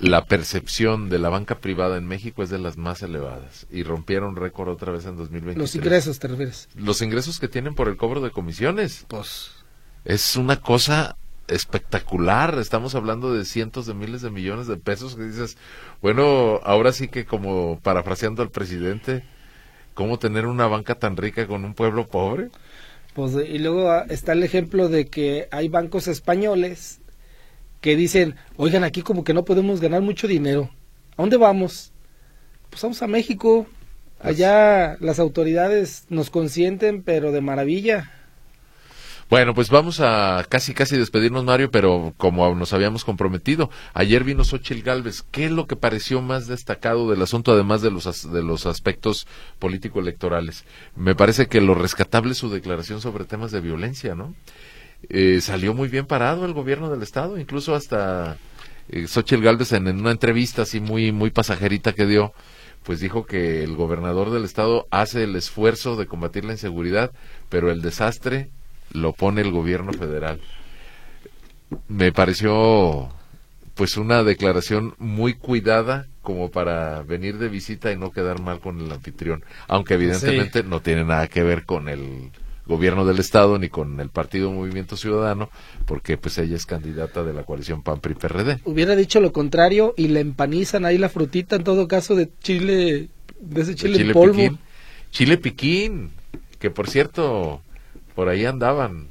la 0.00 0.24
percepción 0.24 1.08
de 1.08 1.18
la 1.18 1.28
banca 1.28 1.58
privada 1.58 1.96
en 1.96 2.06
México 2.06 2.42
es 2.42 2.50
de 2.50 2.58
las 2.58 2.76
más 2.76 3.02
elevadas 3.02 3.66
y 3.70 3.82
rompieron 3.82 4.36
récord 4.36 4.68
otra 4.68 4.92
vez 4.92 5.06
en 5.06 5.16
2020. 5.16 5.58
Los 5.58 5.74
ingresos, 5.74 6.18
te 6.18 6.28
refieres. 6.28 6.68
Los 6.74 7.02
ingresos 7.02 7.40
que 7.40 7.48
tienen 7.48 7.74
por 7.74 7.88
el 7.88 7.96
cobro 7.96 8.20
de 8.20 8.30
comisiones. 8.30 9.04
Pues. 9.08 9.50
Es 10.04 10.36
una 10.36 10.60
cosa 10.60 11.16
espectacular. 11.48 12.58
Estamos 12.58 12.94
hablando 12.94 13.34
de 13.34 13.44
cientos 13.44 13.86
de 13.86 13.94
miles 13.94 14.22
de 14.22 14.30
millones 14.30 14.66
de 14.66 14.76
pesos 14.76 15.16
que 15.16 15.24
dices, 15.24 15.56
bueno, 16.00 16.60
ahora 16.62 16.92
sí 16.92 17.08
que 17.08 17.24
como 17.24 17.80
parafraseando 17.80 18.42
al 18.42 18.50
presidente, 18.50 19.24
¿cómo 19.94 20.18
tener 20.18 20.46
una 20.46 20.66
banca 20.68 20.94
tan 20.94 21.16
rica 21.16 21.46
con 21.46 21.64
un 21.64 21.74
pueblo 21.74 22.06
pobre? 22.06 22.50
Pues 23.14 23.34
y 23.34 23.58
luego 23.58 23.90
ah, 23.90 24.04
está 24.08 24.32
el 24.32 24.44
ejemplo 24.44 24.88
de 24.88 25.06
que 25.06 25.48
hay 25.50 25.68
bancos 25.68 26.06
españoles 26.06 27.00
que 27.80 27.96
dicen, 27.96 28.36
oigan, 28.56 28.84
aquí 28.84 29.02
como 29.02 29.24
que 29.24 29.34
no 29.34 29.44
podemos 29.44 29.80
ganar 29.80 30.02
mucho 30.02 30.26
dinero. 30.26 30.70
¿A 31.16 31.22
dónde 31.22 31.36
vamos? 31.36 31.92
Pues 32.70 32.82
vamos 32.82 33.02
a 33.02 33.06
México. 33.06 33.66
Pues 34.18 34.34
Allá 34.34 34.96
las 35.00 35.18
autoridades 35.18 36.06
nos 36.08 36.30
consienten, 36.30 37.02
pero 37.02 37.32
de 37.32 37.40
maravilla. 37.40 38.12
Bueno, 39.30 39.54
pues 39.54 39.68
vamos 39.68 40.00
a 40.00 40.46
casi 40.48 40.72
casi 40.72 40.96
despedirnos, 40.96 41.44
Mario, 41.44 41.70
pero 41.70 42.14
como 42.16 42.54
nos 42.54 42.72
habíamos 42.72 43.04
comprometido, 43.04 43.68
ayer 43.92 44.24
vino 44.24 44.42
Xochitl 44.42 44.82
Galvez. 44.82 45.22
¿Qué 45.30 45.44
es 45.44 45.50
lo 45.50 45.66
que 45.66 45.76
pareció 45.76 46.22
más 46.22 46.46
destacado 46.46 47.10
del 47.10 47.20
asunto, 47.20 47.52
además 47.52 47.82
de 47.82 47.90
los, 47.90 48.32
de 48.32 48.42
los 48.42 48.64
aspectos 48.64 49.26
político-electorales? 49.58 50.64
Me 50.96 51.14
parece 51.14 51.46
que 51.46 51.60
lo 51.60 51.74
rescatable 51.74 52.32
es 52.32 52.38
su 52.38 52.48
declaración 52.48 53.02
sobre 53.02 53.26
temas 53.26 53.52
de 53.52 53.60
violencia, 53.60 54.14
¿no? 54.14 54.34
Eh, 55.08 55.40
salió 55.40 55.74
muy 55.74 55.88
bien 55.88 56.06
parado 56.06 56.44
el 56.44 56.52
gobierno 56.52 56.90
del 56.90 57.02
estado, 57.02 57.38
incluso 57.38 57.74
hasta 57.74 58.36
eh, 58.88 59.06
Xochitl 59.06 59.42
Galvez 59.42 59.72
en, 59.72 59.86
una 59.86 60.10
entrevista 60.10 60.62
así 60.62 60.80
muy, 60.80 61.12
muy 61.12 61.30
pasajerita 61.30 61.92
que 61.92 62.06
dio, 62.06 62.32
pues 62.82 63.00
dijo 63.00 63.24
que 63.24 63.62
el 63.62 63.76
gobernador 63.76 64.30
del 64.30 64.44
estado 64.44 64.86
hace 64.90 65.24
el 65.24 65.36
esfuerzo 65.36 65.96
de 65.96 66.06
combatir 66.06 66.44
la 66.44 66.52
inseguridad, 66.52 67.12
pero 67.48 67.70
el 67.70 67.80
desastre 67.80 68.50
lo 68.92 69.12
pone 69.12 69.40
el 69.42 69.52
gobierno 69.52 69.92
federal. 69.92 70.40
Me 71.86 72.12
pareció 72.12 73.10
pues 73.74 73.96
una 73.96 74.24
declaración 74.24 74.94
muy 74.98 75.34
cuidada 75.34 76.06
como 76.22 76.50
para 76.50 77.02
venir 77.02 77.38
de 77.38 77.48
visita 77.48 77.92
y 77.92 77.96
no 77.96 78.10
quedar 78.10 78.40
mal 78.40 78.58
con 78.58 78.80
el 78.80 78.90
anfitrión, 78.90 79.44
aunque 79.68 79.94
evidentemente 79.94 80.64
no 80.64 80.80
tiene 80.80 81.04
nada 81.04 81.28
que 81.28 81.42
ver 81.42 81.64
con 81.64 81.88
el 81.88 82.32
gobierno 82.68 83.06
del 83.06 83.18
estado 83.18 83.58
ni 83.58 83.68
con 83.68 83.98
el 83.98 84.10
partido 84.10 84.52
Movimiento 84.52 84.96
Ciudadano, 84.96 85.50
porque 85.86 86.18
pues 86.18 86.36
ella 86.38 86.54
es 86.54 86.66
candidata 86.66 87.24
de 87.24 87.32
la 87.32 87.42
coalición 87.42 87.82
PAN 87.82 88.00
PRI 88.00 88.14
PRD. 88.14 88.60
Hubiera 88.64 88.94
dicho 88.94 89.20
lo 89.20 89.32
contrario 89.32 89.94
y 89.96 90.08
le 90.08 90.20
empanizan 90.20 90.84
ahí 90.84 90.98
la 90.98 91.08
frutita 91.08 91.56
en 91.56 91.64
todo 91.64 91.88
caso 91.88 92.14
de 92.14 92.28
chile 92.40 93.08
de 93.40 93.60
ese 93.60 93.74
chile, 93.74 94.12
polvo. 94.12 94.58
Chile 95.10 95.38
Piquín, 95.38 96.10
que 96.58 96.70
por 96.70 96.88
cierto, 96.90 97.62
por 98.14 98.28
ahí 98.28 98.44
andaban 98.44 99.08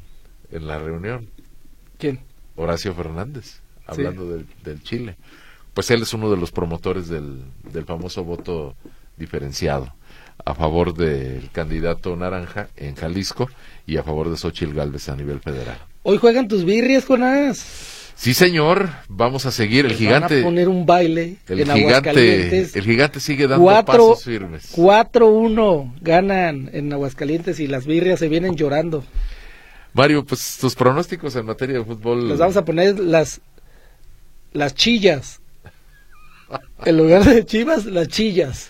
en 0.51 0.67
la 0.67 0.77
reunión. 0.77 1.27
¿Quién? 1.97 2.19
Horacio 2.55 2.93
Fernández, 2.93 3.61
hablando 3.87 4.29
del, 4.29 4.45
del, 4.63 4.83
Chile. 4.83 5.15
Pues 5.73 5.89
él 5.91 6.03
es 6.03 6.13
uno 6.13 6.29
de 6.29 6.37
los 6.37 6.51
promotores 6.51 7.07
del, 7.07 7.41
del 7.71 7.85
famoso 7.85 8.23
voto 8.23 8.75
diferenciado 9.17 9.93
a 10.45 10.53
favor 10.53 10.93
del 10.93 11.49
candidato 11.51 12.15
naranja 12.15 12.69
en 12.75 12.95
Jalisco 12.95 13.49
y 13.85 13.97
a 13.97 14.03
favor 14.03 14.29
de 14.29 14.37
Xochitl 14.37 14.73
Galvez 14.73 15.09
a 15.09 15.15
nivel 15.15 15.39
federal. 15.39 15.77
Hoy 16.03 16.17
juegan 16.17 16.47
tus 16.47 16.63
birrias, 16.63 17.05
Jonás. 17.05 17.87
Sí, 18.15 18.33
señor, 18.33 18.89
vamos 19.09 19.45
a 19.45 19.51
seguir. 19.51 19.85
El 19.85 19.93
gigante. 19.93 20.35
Van 20.35 20.43
a 20.43 20.45
poner 20.47 20.69
un 20.69 20.85
baile 20.85 21.37
el 21.47 21.59
en 21.59 21.71
gigante, 21.71 22.61
El 22.73 22.83
gigante 22.83 23.19
sigue 23.19 23.47
dando 23.47 23.65
pasos 23.85 24.23
firmes. 24.23 24.75
4-1 24.75 25.93
ganan 26.01 26.69
en 26.73 26.91
Aguascalientes 26.91 27.59
y 27.59 27.67
las 27.67 27.85
birrias 27.85 28.19
se 28.19 28.27
vienen 28.27 28.55
llorando. 28.55 29.03
Mario, 29.93 30.25
pues 30.25 30.57
tus 30.59 30.75
pronósticos 30.75 31.35
en 31.35 31.45
materia 31.45 31.77
de 31.77 31.85
fútbol. 31.85 32.27
Les 32.29 32.39
vamos 32.39 32.57
a 32.57 32.65
poner 32.65 32.99
las 32.99 33.39
las 34.51 34.73
chillas. 34.73 35.39
en 36.85 36.97
lugar 36.97 37.23
de 37.23 37.45
chivas, 37.45 37.85
las 37.85 38.07
chillas. 38.07 38.69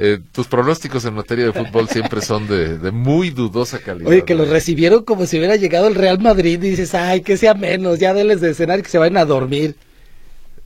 Eh, 0.00 0.20
tus 0.30 0.46
pronósticos 0.46 1.04
en 1.06 1.14
materia 1.14 1.46
de 1.46 1.52
fútbol 1.52 1.88
siempre 1.88 2.20
son 2.20 2.46
de, 2.46 2.92
muy 2.92 3.30
dudosa 3.30 3.80
calidad. 3.80 4.08
Oye, 4.08 4.24
que 4.24 4.36
los 4.36 4.48
recibieron 4.48 5.02
como 5.02 5.26
si 5.26 5.38
hubiera 5.38 5.56
llegado 5.56 5.88
el 5.88 5.96
Real 5.96 6.20
Madrid 6.20 6.62
y 6.62 6.70
dices, 6.70 6.94
ay, 6.94 7.22
que 7.22 7.36
sea 7.36 7.54
menos, 7.54 7.98
ya 7.98 8.14
denles 8.14 8.40
de 8.40 8.54
cenar 8.54 8.78
y 8.78 8.82
que 8.82 8.90
se 8.90 8.98
vayan 8.98 9.16
a 9.16 9.24
dormir. 9.24 9.74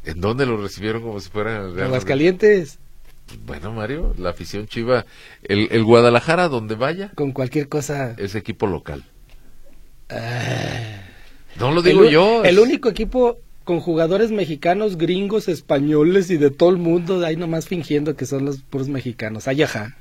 ¿En 0.05 0.20
dónde 0.20 0.45
los 0.45 0.61
recibieron 0.61 1.01
como 1.01 1.18
si 1.18 1.30
fueran 1.30 1.64
el 1.64 1.74
Real 1.74 1.89
Madrid? 1.89 2.07
calientes. 2.07 2.78
Bueno, 3.47 3.72
Mario, 3.72 4.14
la 4.18 4.30
afición 4.30 4.66
chiva, 4.66 5.07
el, 5.43 5.68
el, 5.70 5.83
Guadalajara, 5.83 6.49
donde 6.49 6.74
vaya. 6.74 7.11
Con 7.14 7.33
cualquier 7.33 7.70
cosa. 7.70 8.14
Es 8.18 8.35
equipo 8.35 8.66
local. 8.66 9.03
Ah. 10.11 11.01
no 11.59 11.70
lo 11.70 11.80
digo 11.80 12.05
yo. 12.05 12.45
El 12.45 12.59
único 12.59 12.91
equipo 12.91 13.39
con 13.64 13.80
jugadores 13.80 14.30
mexicanos, 14.30 14.96
gringos, 14.96 15.48
españoles 15.48 16.30
y 16.30 16.36
de 16.36 16.50
todo 16.50 16.70
el 16.70 16.78
mundo, 16.78 17.24
ahí 17.24 17.36
nomás 17.36 17.66
fingiendo 17.66 18.16
que 18.16 18.26
son 18.26 18.44
los 18.44 18.62
puros 18.62 18.88
mexicanos. 18.88 19.48
Ay, 19.48 19.62
ajá. 19.62 19.96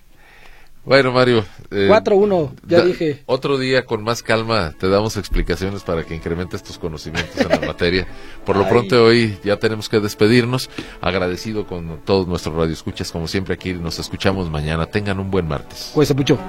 Bueno, 0.83 1.11
Mario. 1.11 1.45
4-1, 1.69 2.51
eh, 2.51 2.55
ya 2.67 2.81
dije. 2.81 3.23
Otro 3.27 3.59
día 3.59 3.85
con 3.85 4.03
más 4.03 4.23
calma 4.23 4.73
te 4.79 4.89
damos 4.89 5.15
explicaciones 5.15 5.83
para 5.83 6.03
que 6.03 6.15
incrementes 6.15 6.63
tus 6.63 6.79
conocimientos 6.79 7.37
en 7.37 7.49
la 7.49 7.59
materia. 7.67 8.07
Por 8.45 8.55
lo 8.55 8.67
pronto 8.67 9.03
hoy 9.03 9.37
ya 9.43 9.57
tenemos 9.57 9.89
que 9.89 9.99
despedirnos. 9.99 10.69
Agradecido 10.99 11.67
con 11.67 11.99
todos 12.03 12.27
nuestros 12.27 12.55
radioescuchas, 12.55 13.11
como 13.11 13.27
siempre 13.27 13.53
aquí 13.53 13.73
nos 13.73 13.99
escuchamos 13.99 14.49
mañana. 14.49 14.87
Tengan 14.87 15.19
un 15.19 15.29
buen 15.29 15.47
martes. 15.47 15.91
Cuesta 15.93 16.15
mucho. 16.15 16.39